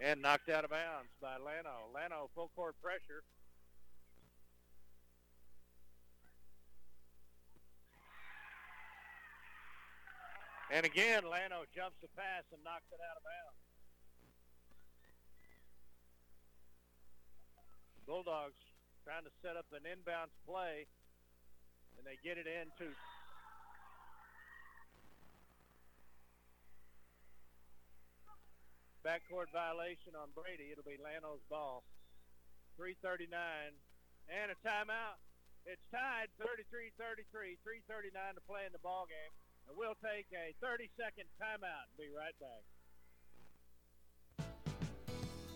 [0.00, 1.88] And knocked out of bounds by Llano.
[1.94, 3.22] Llano full court pressure.
[10.72, 13.60] And again, Llano jumps the pass and knocks it out of bounds.
[18.06, 18.60] Bulldogs
[19.04, 20.88] trying to set up an inbounds play,
[21.96, 22.88] and they get it into
[29.04, 30.72] backcourt violation on Brady.
[30.72, 31.84] It'll be Llano's ball.
[32.80, 33.28] 339
[34.32, 35.20] and a timeout.
[35.68, 39.32] It's tied 33-33, 339 to play in the ball game.
[39.68, 42.62] And we'll take a 30-second timeout and be right back.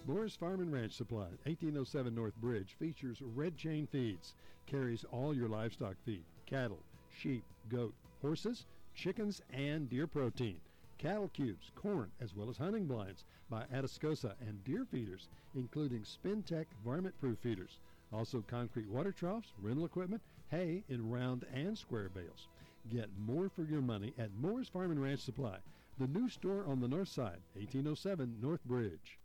[0.06, 4.34] Moore's Farm and Ranch Supply, 1807 North Bridge, features Red Chain Feeds.
[4.66, 6.80] Carries all your livestock feed, cattle,
[7.14, 8.64] sheep, goat, horses,
[8.94, 10.60] chickens, and deer protein.
[10.96, 16.66] Cattle cubes, corn, as well as hunting blinds by Atascosa and deer feeders, including Spintech
[16.84, 17.78] varmint-proof feeders.
[18.12, 22.48] Also concrete water troughs, rental equipment, hay in round and square bales.
[22.90, 25.58] Get more for your money at Moore's Farm and Ranch Supply,
[25.98, 29.18] the new store on the north side, 1807 North Bridge.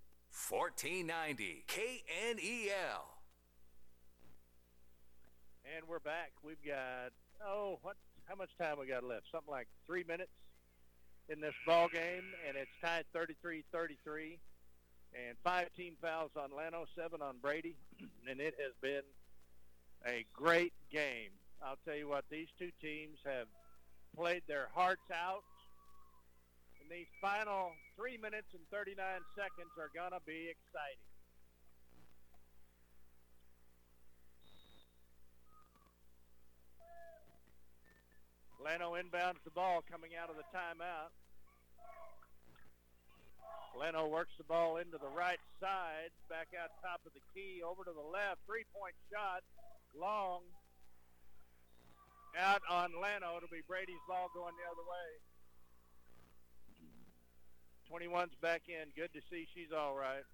[0.49, 3.05] 1490 KNEL.
[5.77, 6.31] And we're back.
[6.43, 7.13] We've got
[7.45, 7.95] oh, what?
[8.25, 9.27] How much time we got left?
[9.31, 10.31] Something like three minutes
[11.29, 14.39] in this ball game, and it's tied 33-33.
[15.13, 17.75] And five team fouls on Llano, seven on Brady,
[18.29, 19.03] and it has been
[20.05, 21.29] a great game.
[21.63, 23.47] I'll tell you what, these two teams have
[24.15, 25.47] played their hearts out.
[26.81, 28.99] And these final three minutes and 39
[29.31, 31.07] seconds are going to be exciting.
[38.59, 41.11] Llano inbounds the ball coming out of the timeout.
[43.79, 47.83] Llano works the ball into the right side, back out top of the key, over
[47.83, 48.39] to the left.
[48.47, 49.43] Three-point shot,
[49.95, 50.43] long.
[52.39, 53.37] Out on Llano.
[53.37, 55.09] It'll be Brady's ball going the other way.
[57.93, 58.89] 21's back in.
[58.95, 60.25] Good to see she's all right.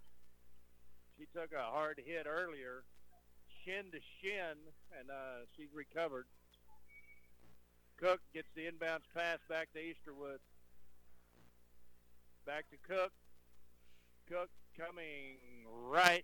[1.17, 2.83] She took a hard hit earlier,
[3.65, 4.55] shin to shin,
[4.97, 6.25] and uh, she's recovered.
[7.99, 10.39] Cook gets the inbounds pass back to Easterwood.
[12.45, 13.11] Back to Cook.
[14.29, 16.23] Cook coming right.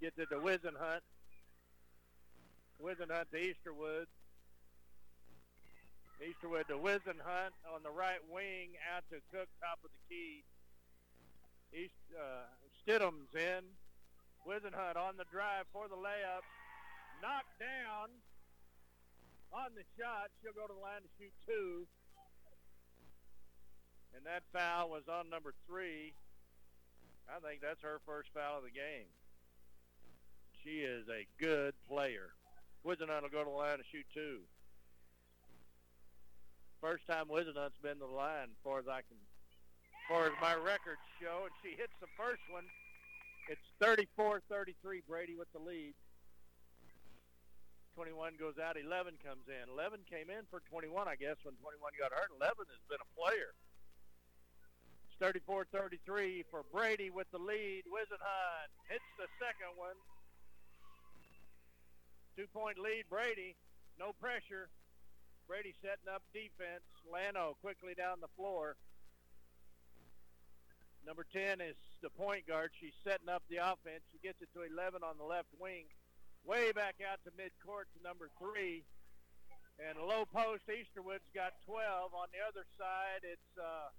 [0.00, 1.06] Gets it to Wizenhunt.
[2.82, 4.06] Wizenhunt to Easterwood.
[6.16, 10.44] Easterwood to Wizenhunt on the right wing out to Cook, top of the key.
[11.76, 12.48] East, uh,
[12.80, 13.64] Stidham's in.
[14.48, 16.46] Wizenhunt on the drive for the layup.
[17.20, 18.08] Knocked down
[19.52, 20.32] on the shot.
[20.40, 21.84] She'll go to the line to shoot two.
[24.16, 26.14] And that foul was on number three.
[27.28, 29.12] I think that's her first foul of the game.
[30.64, 32.32] She is a good player.
[32.86, 34.48] Wizenhunt will go to the line to shoot two.
[36.80, 40.34] First time Wizenhunt's been to the line, as far as I can, as far as
[40.40, 42.64] my records show, and she hits the first one.
[43.48, 44.74] It's 34-33,
[45.08, 45.94] Brady with the lead.
[47.96, 49.72] 21 goes out, 11 comes in.
[49.72, 52.28] 11 came in for 21, I guess, when 21 got hurt.
[52.36, 53.56] 11 has been a player.
[55.08, 57.88] It's 34-33 for Brady with the lead.
[57.88, 59.96] Wizenhunt hits the second one.
[62.36, 63.56] Two-point lead, Brady.
[63.96, 64.68] No pressure.
[65.46, 66.82] Brady setting up defense.
[67.06, 68.74] Llano quickly down the floor.
[71.06, 72.74] Number 10 is the point guard.
[72.82, 74.02] She's setting up the offense.
[74.10, 75.86] She gets it to 11 on the left wing.
[76.42, 78.82] Way back out to midcourt to number three.
[79.78, 82.10] And low post, Easterwood's got 12.
[82.10, 83.94] On the other side, it's uh,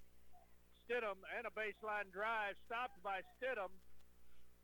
[0.83, 3.71] Stidham and a baseline drive stopped by Stidham.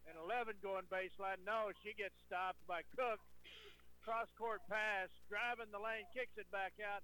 [0.03, 1.39] And 11 going baseline.
[1.47, 3.23] No, she gets stopped by Cook.
[4.03, 6.99] Cross court pass, driving the lane, kicks it back out,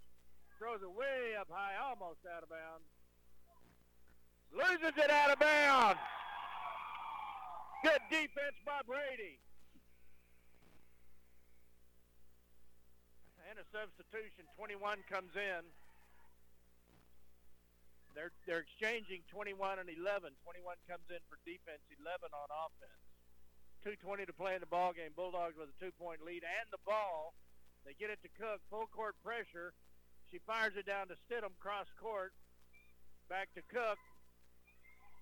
[0.60, 2.84] throws it way up high, almost out of bounds.
[4.52, 6.04] Loses it out of bounds.
[7.84, 9.40] Good defense by Brady.
[13.48, 14.44] And a substitution.
[14.60, 15.64] 21 comes in.
[18.12, 20.36] They're they're exchanging 21 and 11.
[20.44, 23.09] 21 comes in for defense, 11 on offense.
[23.86, 25.16] 2.20 to play in the ball game.
[25.16, 27.34] Bulldogs with a two-point lead and the ball.
[27.88, 28.60] They get it to Cook.
[28.70, 29.72] Full court pressure.
[30.30, 32.36] She fires it down to Stidham, cross court.
[33.32, 33.98] Back to Cook.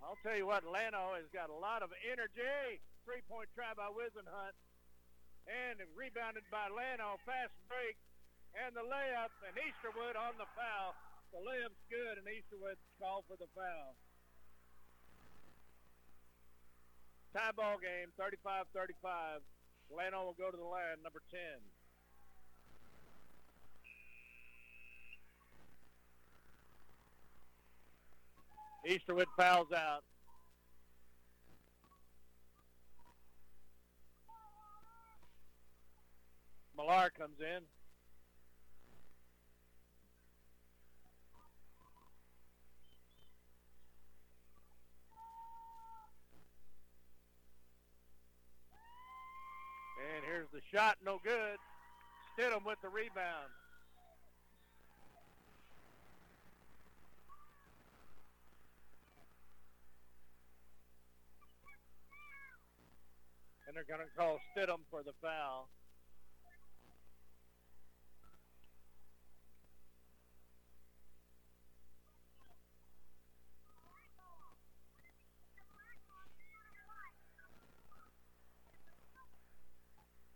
[0.01, 2.81] I'll tell you what, Llano has got a lot of energy.
[3.05, 4.57] Three-point try by Wizenhunt.
[5.47, 7.17] And rebounded by Llano.
[7.23, 7.95] Fast break.
[8.57, 9.31] And the layup.
[9.47, 10.93] And Easterwood on the foul.
[11.31, 13.99] The layup's good, and Easterwood's called for the foul.
[17.37, 19.41] Tie ball game, 35-35.
[19.95, 21.39] Llano will go to the line, number 10.
[28.89, 30.03] Easterwood fouls out.
[36.75, 37.76] Millar comes in.
[49.97, 51.57] And here's the shot, no good.
[52.37, 53.49] Stidham with the rebound.
[63.67, 65.67] And they're going to call Stidham for the foul.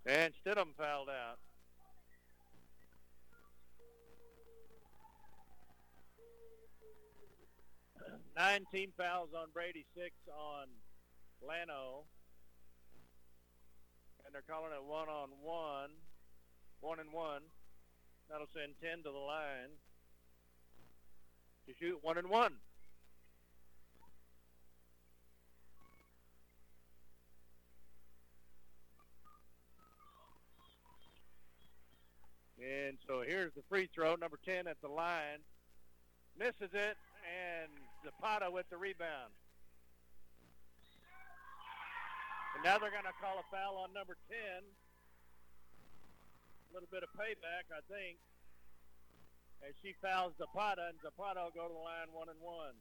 [0.06, 1.38] And Stidham fouled out.
[8.36, 10.68] Nine team fouls on Brady, six on
[11.46, 12.06] Llano.
[14.26, 15.92] And they're calling it one on one.
[16.80, 17.44] One and one.
[18.30, 19.76] That'll send 10 to the line
[21.68, 22.54] to shoot one and one.
[32.62, 35.40] And so here's the free throw, number 10 at the line.
[36.36, 37.72] Misses it, and
[38.04, 39.32] Zapata with the rebound.
[42.56, 44.36] And now they're going to call a foul on number 10.
[46.68, 48.20] A little bit of payback, I think.
[49.64, 52.76] As she fouls Zapata, and Zapata will go to the line one and one.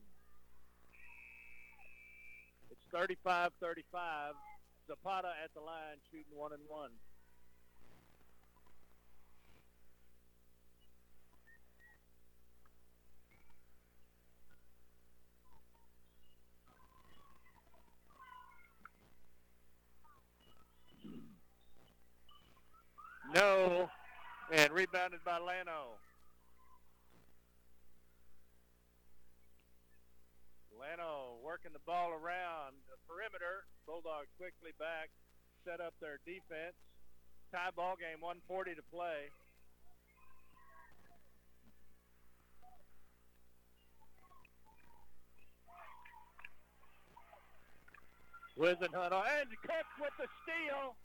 [2.74, 4.34] It's 35-35.
[4.88, 6.90] Zapata at the line shooting one and one.
[23.32, 23.88] No,
[24.50, 25.94] and rebounded by Llano.
[30.74, 33.62] Llano working the ball around the perimeter.
[33.86, 35.10] Bulldogs quickly back,
[35.64, 36.74] set up their defense.
[37.52, 39.30] Tie ball game, 140 to play.
[48.58, 50.96] Wizenhunt oh, and Cook with the steal.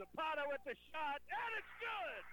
[0.00, 2.24] Zapata with the shot, and it's good.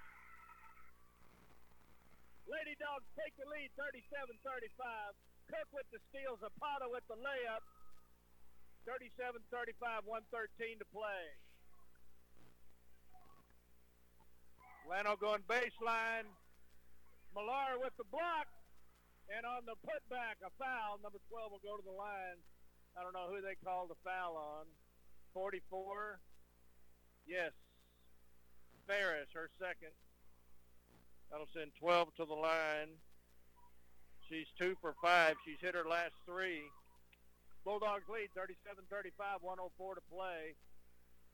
[2.50, 5.14] Lady Dogs take the lead 37-35.
[5.52, 7.62] Cook with the steal, Zapata with the layup.
[8.88, 11.24] 37-35, 113 to play.
[14.90, 16.26] Llano going baseline.
[17.38, 18.50] Millar with the block.
[19.30, 20.98] And on the putback, a foul.
[21.06, 22.42] Number 12 will go to the line.
[22.98, 24.66] I don't know who they called the foul on.
[25.38, 26.18] 44.
[27.30, 27.54] Yes.
[28.90, 29.94] Ferris, her second.
[31.30, 32.98] That'll send 12 to the line.
[34.26, 35.38] She's two for five.
[35.46, 36.66] She's hit her last three.
[37.62, 40.58] Bulldogs lead 37-35, 104 to play.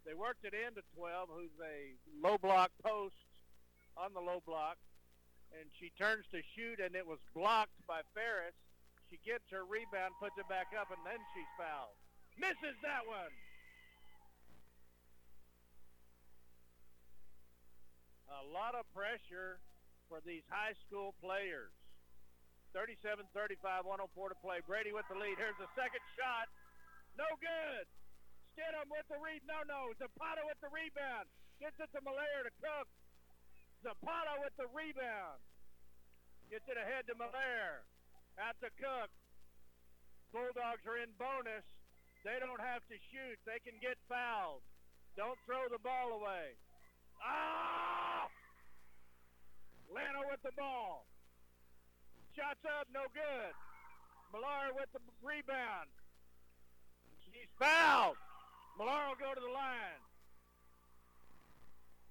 [0.03, 3.15] They worked it into 12, who's a low block post
[3.95, 4.75] on the low block.
[5.55, 8.57] And she turns to shoot, and it was blocked by Ferris.
[9.07, 11.95] She gets her rebound, puts it back up, and then she's fouled.
[12.35, 13.31] Misses that one.
[18.35, 19.63] A lot of pressure
[20.11, 21.71] for these high school players.
[22.75, 24.59] 37-35, 104 to play.
[24.67, 25.39] Brady with the lead.
[25.39, 26.51] Here's the second shot.
[27.15, 27.87] No good.
[28.51, 29.39] Stidham with the read.
[29.47, 29.95] No, no.
[29.95, 31.31] Zapata with the rebound.
[31.63, 32.87] Gets it to Malayer to Cook.
[33.79, 35.39] Zapata with the rebound.
[36.51, 37.87] Gets it ahead to Malayer.
[38.35, 39.07] Out to Cook.
[40.35, 41.63] Bulldogs are in bonus.
[42.27, 43.39] They don't have to shoot.
[43.47, 44.67] They can get fouled.
[45.15, 46.59] Don't throw the ball away.
[47.23, 48.27] Ah!
[49.91, 51.05] Llano with the ball.
[52.35, 53.53] Shots up, no good.
[54.33, 55.87] Millar with the rebound.
[57.23, 58.19] She's fouled.
[58.77, 60.03] Millar will go to the line.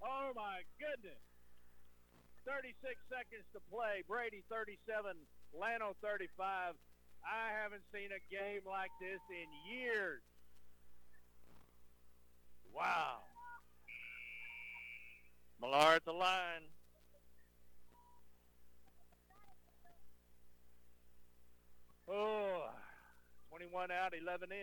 [0.01, 1.21] Oh my goodness.
[2.45, 2.77] 36
[3.09, 4.01] seconds to play.
[4.09, 5.17] Brady 37,
[5.53, 6.73] Llano 35.
[7.25, 10.21] I haven't seen a game like this in years.
[12.69, 13.25] Wow.
[15.61, 16.61] Millar at the line.
[22.07, 22.69] Oh,
[23.49, 24.57] 21 out, 11 in.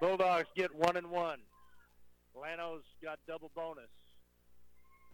[0.00, 1.38] Bulldogs get one and one.
[2.36, 3.88] Llano's got double bonus.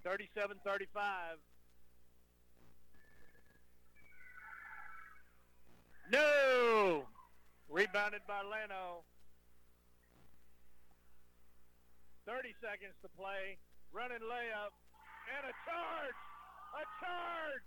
[0.04, 1.38] 37-35.
[6.10, 7.06] No!
[7.70, 9.06] Rebounded by Llano.
[12.26, 13.56] 30 seconds to play.
[13.94, 14.74] Running layup.
[15.30, 16.18] And a charge!
[16.74, 17.66] A charge!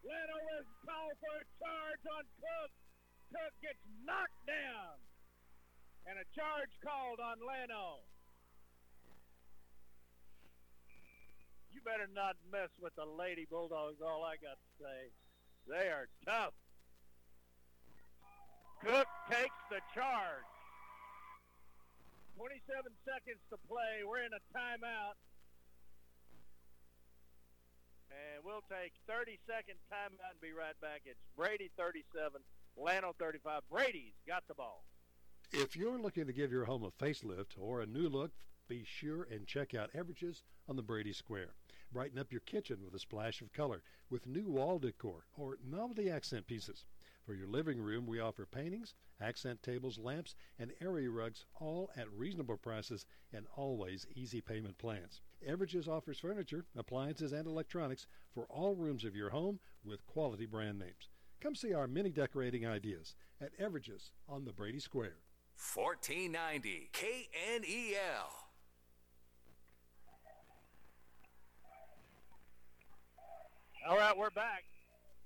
[0.00, 2.72] Llano is called for a charge on Cook.
[3.28, 4.96] Cook gets knocked down.
[6.08, 8.00] And a charge called on Llano.
[11.76, 15.12] You better not mess with the Lady Bulldogs, all I got to say.
[15.68, 16.56] They are tough.
[18.80, 20.48] Cook takes the charge.
[22.40, 22.64] 27
[23.04, 24.08] seconds to play.
[24.08, 25.20] We're in a timeout.
[28.08, 31.04] And we'll take 30 second timeout and be right back.
[31.04, 32.40] It's Brady 37,
[32.80, 33.68] Llano 35.
[33.68, 34.80] Brady's got the ball.
[35.52, 38.32] If you're looking to give your home a facelift or a new look,
[38.68, 41.54] be sure and check out Everages on the Brady Square.
[41.92, 46.10] Brighten up your kitchen with a splash of color with new wall decor or novelty
[46.10, 46.84] accent pieces.
[47.24, 52.12] For your living room, we offer paintings, accent tables, lamps, and area rugs, all at
[52.12, 55.20] reasonable prices and always easy payment plans.
[55.46, 60.78] Everages offers furniture, appliances, and electronics for all rooms of your home with quality brand
[60.78, 61.08] names.
[61.40, 65.18] Come see our many decorating ideas at Everages on the Brady Square.
[65.56, 68.45] 1490 KNEL.
[73.86, 74.66] All right, we're back.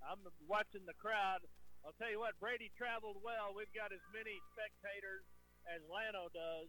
[0.05, 1.41] I'm watching the crowd.
[1.81, 3.57] I'll tell you what, Brady traveled well.
[3.57, 5.24] We've got as many spectators
[5.65, 6.69] as Llano does,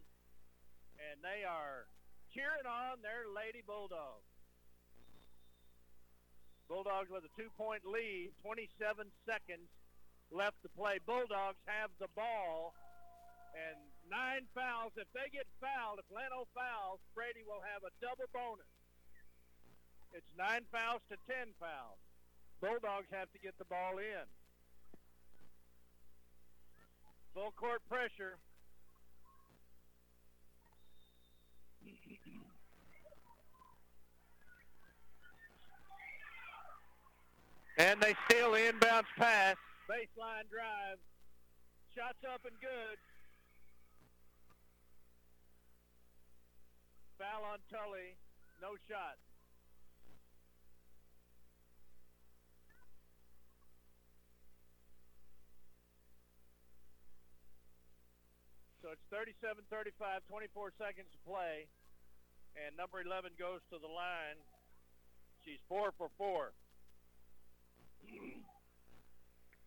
[0.96, 1.84] and they are
[2.32, 4.24] cheering on their Lady Bulldogs.
[6.64, 9.68] Bulldogs with a two-point lead, 27 seconds
[10.32, 10.96] left to play.
[11.04, 12.72] Bulldogs have the ball,
[13.52, 13.76] and
[14.08, 14.96] nine fouls.
[14.96, 18.71] If they get fouled, if Llano fouls, Brady will have a double bonus.
[20.14, 21.98] It's nine fouls to ten fouls.
[22.60, 24.26] Bulldogs have to get the ball in.
[27.34, 28.36] Full court pressure.
[37.78, 39.56] And they steal the inbounds pass.
[39.88, 40.98] Baseline drive.
[41.96, 42.98] Shots up and good.
[47.18, 48.14] Foul on Tully.
[48.60, 49.16] No shot.
[58.82, 61.70] So it's 37 35, 24 seconds to play.
[62.58, 64.42] And number 11 goes to the line.
[65.44, 66.50] She's four for four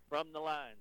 [0.09, 0.75] from the line.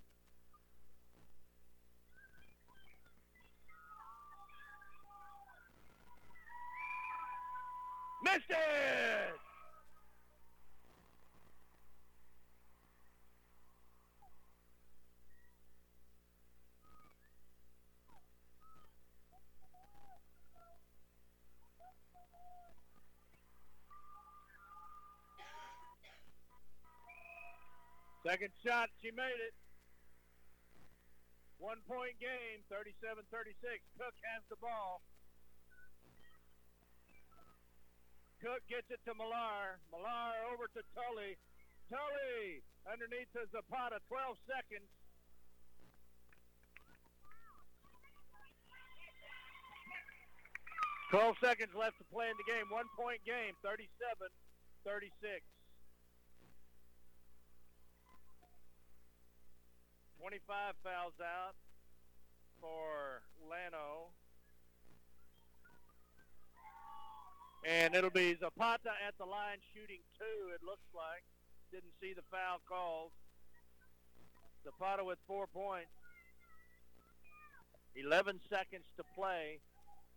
[8.24, 9.53] Missed it!
[28.24, 29.52] Second shot, she made it.
[31.60, 33.52] One point game, 37 36.
[34.00, 35.04] Cook has the ball.
[38.40, 39.76] Cook gets it to Millar.
[39.92, 41.36] Millar over to Tully.
[41.92, 44.88] Tully underneath the Zapata, 12 seconds.
[51.12, 52.66] Twelve seconds left to play in the game.
[52.74, 53.86] One point game, 37
[54.82, 55.44] 36.
[60.24, 61.52] 25 fouls out
[62.56, 64.08] for Llano.
[67.68, 71.28] And it'll be Zapata at the line shooting two, it looks like.
[71.68, 73.12] Didn't see the foul called.
[74.64, 75.92] Zapata with four points.
[77.94, 79.60] 11 seconds to play.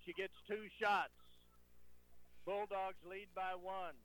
[0.06, 1.20] She gets two shots.
[2.46, 4.00] Bulldogs lead by one.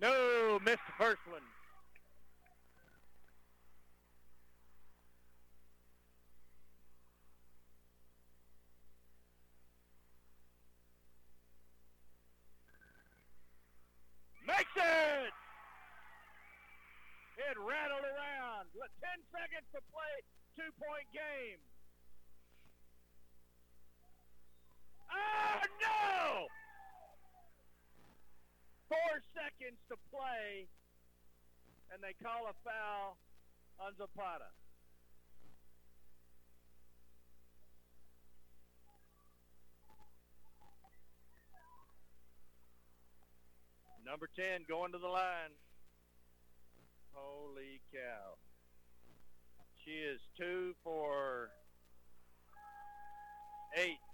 [0.00, 1.42] No, missed the first one.
[14.46, 15.32] Makes it!
[17.38, 18.68] It rattled around.
[18.74, 20.14] With 10 seconds to play,
[20.54, 21.58] two-point game.
[25.10, 26.46] Oh, no!
[28.88, 30.68] Four seconds to play.
[31.92, 33.16] and they call a foul
[33.80, 34.52] on Zapata.
[44.04, 45.52] Number 10 going to the line.
[47.12, 48.36] Holy cow.
[49.84, 51.50] She is two for
[53.76, 54.07] eight.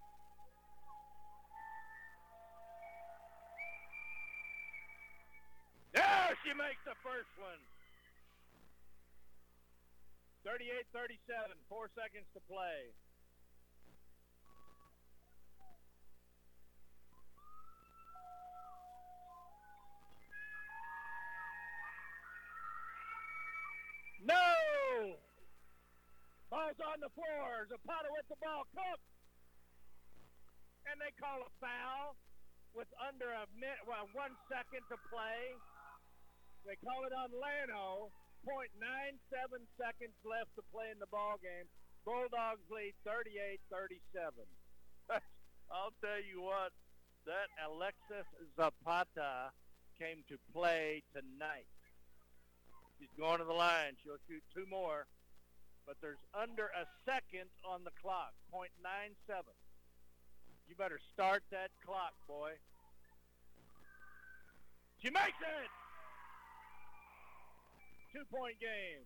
[5.94, 7.62] There she makes the first one.
[10.42, 12.90] 38-37, four seconds to play.
[24.26, 25.14] No!
[26.50, 27.70] Ball's on the floor.
[27.70, 28.66] Zapata with the ball.
[28.74, 29.00] Cook!
[30.90, 32.18] And they call a foul
[32.74, 35.54] with under a minute, well, one second to play.
[36.64, 38.08] They call it on Llano.
[38.48, 41.68] 0.97 seconds left to play in the ball game.
[42.04, 44.44] Bulldogs lead 38-37.
[45.72, 46.72] I'll tell you what,
[47.24, 49.52] that Alexis Zapata
[49.96, 51.68] came to play tonight.
[53.00, 53.96] She's going to the line.
[54.04, 55.08] She'll shoot two more,
[55.86, 59.48] but there's under a second on the clock, 0.97.
[60.68, 62.52] You better start that clock, boy.
[65.00, 65.68] She makes it!
[68.14, 69.02] Two-point game.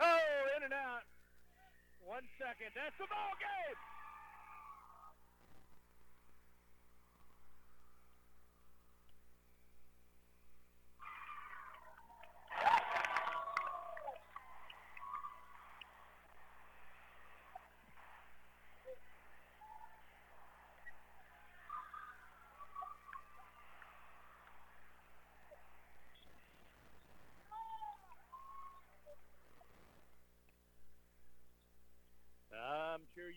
[0.00, 1.04] Oh, in and out.
[2.00, 2.72] One second.
[2.72, 3.76] That's the ball game.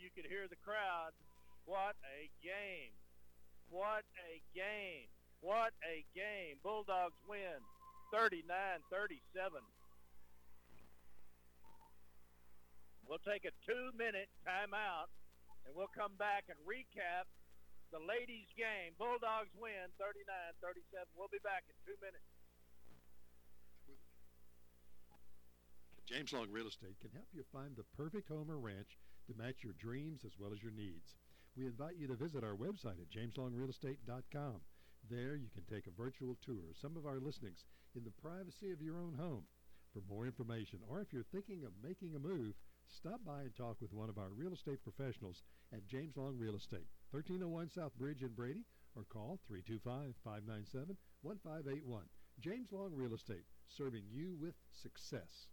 [0.07, 1.11] You could hear the crowd.
[1.67, 2.95] What a game.
[3.67, 5.11] What a game.
[5.43, 6.63] What a game.
[6.63, 7.59] Bulldogs win
[8.15, 8.87] 39-37.
[13.03, 15.11] We'll take a two-minute timeout,
[15.67, 17.27] and we'll come back and recap
[17.91, 18.95] the ladies' game.
[18.95, 21.03] Bulldogs win 39-37.
[21.19, 22.31] We'll be back in two minutes.
[26.07, 28.95] James Long Real Estate can help you find the perfect home or ranch
[29.27, 31.15] to match your dreams as well as your needs.
[31.55, 34.61] We invite you to visit our website at jameslongrealestate.com.
[35.09, 38.71] There you can take a virtual tour of some of our listings in the privacy
[38.71, 39.43] of your own home.
[39.93, 42.55] For more information or if you're thinking of making a move,
[42.87, 45.43] stop by and talk with one of our real estate professionals
[45.73, 50.95] at James Long Real Estate, 1301 South Bridge in Brady, or call 325-597-1581.
[52.39, 55.47] James Long Real Estate, serving you with success.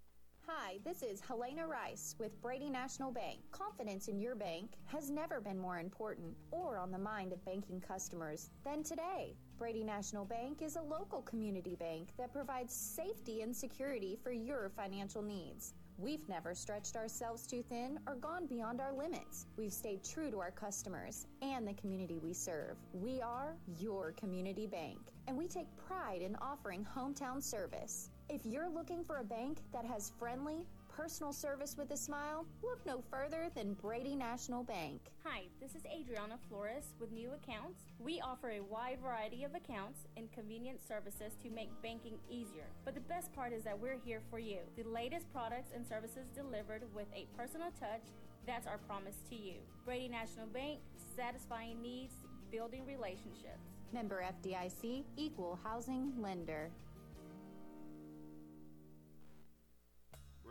[0.46, 3.40] Hi, this is Helena Rice with Brady National Bank.
[3.50, 7.80] Confidence in your bank has never been more important or on the mind of banking
[7.80, 9.36] customers than today.
[9.56, 14.70] Brady National Bank is a local community bank that provides safety and security for your
[14.76, 15.72] financial needs.
[15.96, 19.46] We've never stretched ourselves too thin or gone beyond our limits.
[19.56, 22.76] We've stayed true to our customers and the community we serve.
[22.92, 28.10] We are your community bank, and we take pride in offering hometown service.
[28.30, 32.84] If you're looking for a bank that has friendly, personal service with a smile, look
[32.86, 35.00] no further than Brady National Bank.
[35.24, 37.82] Hi, this is Adriana Flores with New Accounts.
[37.98, 42.64] We offer a wide variety of accounts and convenient services to make banking easier.
[42.86, 44.60] But the best part is that we're here for you.
[44.76, 48.08] The latest products and services delivered with a personal touch.
[48.46, 49.56] That's our promise to you.
[49.84, 50.80] Brady National Bank,
[51.14, 52.14] satisfying needs,
[52.50, 53.68] building relationships.
[53.92, 56.70] Member FDIC, Equal Housing Lender.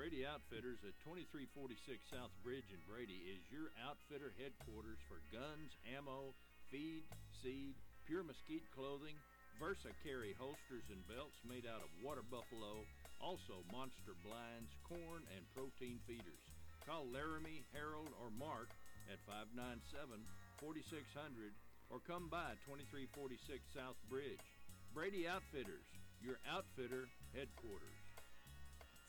[0.04, 1.80] Brady Outfitters at 2346
[2.12, 6.36] South Bridge in Brady is your outfitter headquarters for guns, ammo,
[6.68, 7.08] feed,
[7.40, 7.72] seed,
[8.04, 9.16] pure mesquite clothing,
[9.64, 12.84] Versa carry holsters and belts made out of water buffalo,
[13.24, 16.44] also monster blinds, corn, and protein feeders.
[16.84, 18.68] Call Laramie, Harold, or Mark
[19.08, 21.56] at 597-4600
[21.88, 23.40] or come by 2346
[23.72, 24.44] South Bridge.
[24.92, 25.88] Brady Outfitters,
[26.20, 28.03] your outfitter headquarters.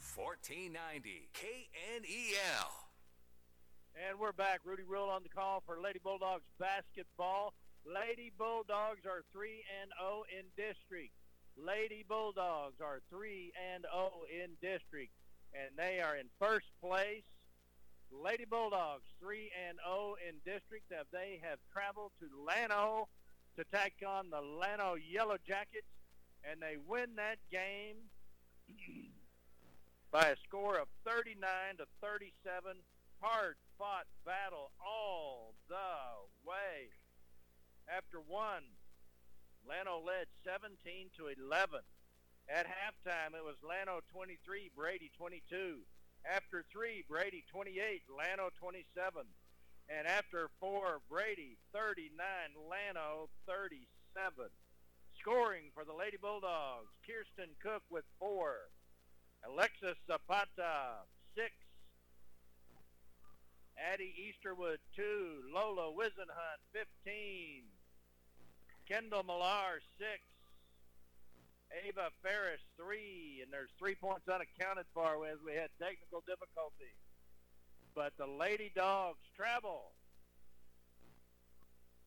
[0.04, 2.70] 1490 KNEL.
[3.96, 4.60] And we're back.
[4.64, 7.54] Rudy Rule on the call for Lady Bulldogs basketball.
[7.86, 11.12] Lady Bulldogs are 3 and 0 in district.
[11.56, 15.12] Lady Bulldogs are 3 and 0 in district
[15.54, 17.22] and they are in first place.
[18.10, 20.90] Lady Bulldogs 3 and 0 in district.
[21.12, 23.08] They have traveled to Llano
[23.56, 25.86] to take on the Llano Yellow Jackets,
[26.48, 27.96] and they win that game
[30.14, 31.42] by a score of 39
[31.82, 32.30] to 37.
[33.18, 36.94] Hard fought battle all the way.
[37.90, 38.62] After one,
[39.66, 41.82] Llano led 17 to 11.
[42.46, 45.82] At halftime, it was Llano 23, Brady 22.
[46.22, 48.86] After three, Brady 28, Llano 27.
[49.90, 52.14] And after four, Brady 39,
[52.54, 53.82] Llano 37.
[55.18, 58.70] Scoring for the Lady Bulldogs, Kirsten Cook with four.
[59.44, 61.04] Alexis Zapata,
[61.36, 61.52] six.
[63.76, 65.44] Addie Easterwood, two.
[65.52, 67.64] Lola Wizenhunt, 15.
[68.88, 70.22] Kendall Millar, six.
[71.84, 73.40] Ava Ferris, three.
[73.42, 76.94] And there's three points unaccounted for as we had technical difficulty.
[77.94, 79.92] But the Lady Dogs travel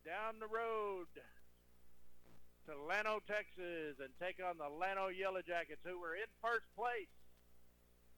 [0.04, 1.12] down the road
[2.66, 7.12] to Llano, Texas, and take on the Llano Yellow Jackets, who were in first place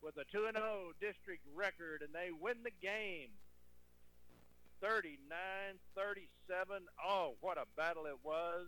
[0.01, 3.29] with a 2 0 district record, and they win the game
[4.81, 5.19] 39
[5.95, 6.83] 37.
[7.03, 8.67] Oh, what a battle it was.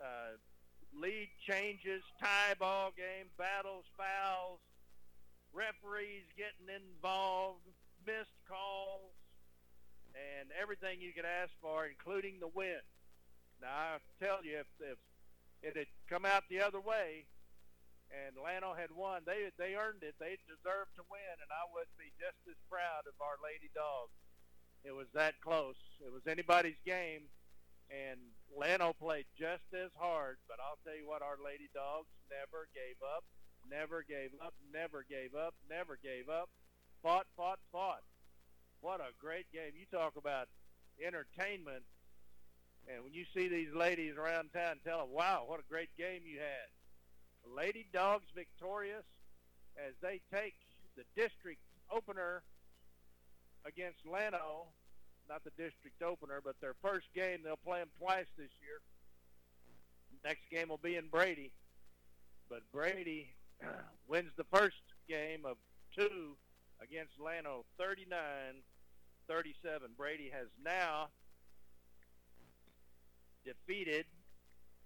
[0.00, 0.36] Uh,
[0.92, 4.60] lead changes, tie ball game, battles, fouls,
[5.52, 7.64] referees getting involved,
[8.06, 9.14] missed calls,
[10.14, 12.82] and everything you could ask for, including the win.
[13.60, 14.98] Now, I tell you, if, if
[15.62, 17.24] it had come out the other way,
[18.14, 20.14] and Llano had won, they they earned it.
[20.22, 24.14] They deserved to win, and I would be just as proud of our Lady Dogs.
[24.86, 25.78] It was that close.
[25.98, 27.26] It was anybody's game,
[27.90, 28.20] and
[28.52, 30.38] Llano played just as hard.
[30.46, 33.24] But I'll tell you what, our Lady Dogs never gave up,
[33.66, 36.50] never gave up, never gave up, never gave up.
[37.02, 38.04] Fought, fought, fought.
[38.80, 39.72] What a great game!
[39.74, 40.46] You talk about
[41.00, 41.82] entertainment,
[42.86, 46.22] and when you see these ladies around town, tell them, "Wow, what a great game
[46.26, 46.68] you had."
[47.52, 49.04] Lady Dogs victorious
[49.76, 50.54] as they take
[50.96, 51.60] the district
[51.90, 52.42] opener
[53.66, 54.68] against Llano.
[55.28, 57.40] Not the district opener, but their first game.
[57.42, 58.80] They'll play them twice this year.
[60.22, 61.52] Next game will be in Brady.
[62.48, 63.34] But Brady
[64.08, 64.76] wins the first
[65.08, 65.56] game of
[65.96, 66.36] two
[66.82, 68.62] against Llano 39
[69.26, 69.88] 37.
[69.96, 71.08] Brady has now
[73.44, 74.04] defeated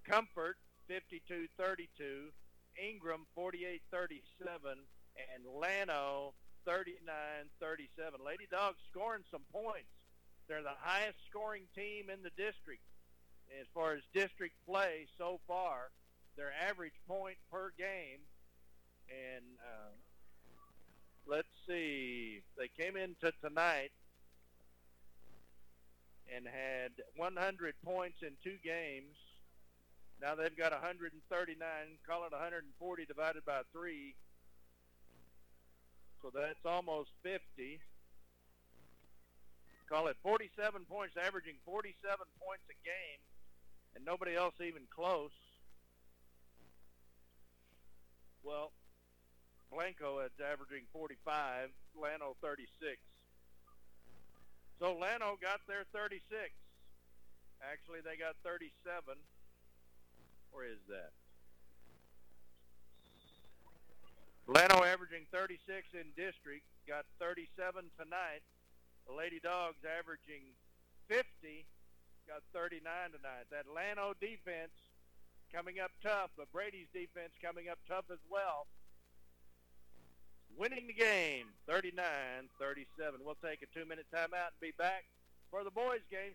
[0.08, 0.56] Comfort
[0.86, 2.30] 52 32
[2.78, 3.80] Ingram 48-37,
[5.18, 6.34] and Llano
[6.66, 8.24] 39-37.
[8.24, 9.90] Lady Dogs scoring some points.
[10.48, 12.82] They're the highest scoring team in the district
[13.60, 15.90] as far as district play so far.
[16.36, 18.20] Their average point per game,
[19.10, 19.92] and uh,
[21.26, 23.90] let's see, they came into tonight
[26.34, 29.16] and had 100 points in two games
[30.20, 31.14] now they've got 139,
[32.06, 34.14] call it 140 divided by 3.
[36.22, 37.80] So that's almost 50.
[39.88, 41.94] Call it 47 points, averaging 47
[42.42, 43.20] points a game,
[43.96, 45.32] and nobody else even close.
[48.42, 48.72] Well,
[49.72, 52.98] Blanco is averaging 45, Llano 36.
[54.78, 56.20] So Llano got their 36.
[57.62, 59.16] Actually, they got 37.
[60.58, 61.14] Where is that?
[64.50, 65.54] Llano averaging 36
[65.94, 68.42] in district, got 37 tonight.
[69.06, 70.58] The Lady Dogs averaging
[71.06, 71.22] 50,
[72.26, 72.82] got 39
[73.14, 73.46] tonight.
[73.54, 74.74] That Llano defense
[75.54, 78.66] coming up tough, but Brady's defense coming up tough as well.
[80.58, 83.22] Winning the game, 39-37.
[83.22, 85.06] We'll take a two-minute timeout and be back
[85.52, 86.34] for the boys' game.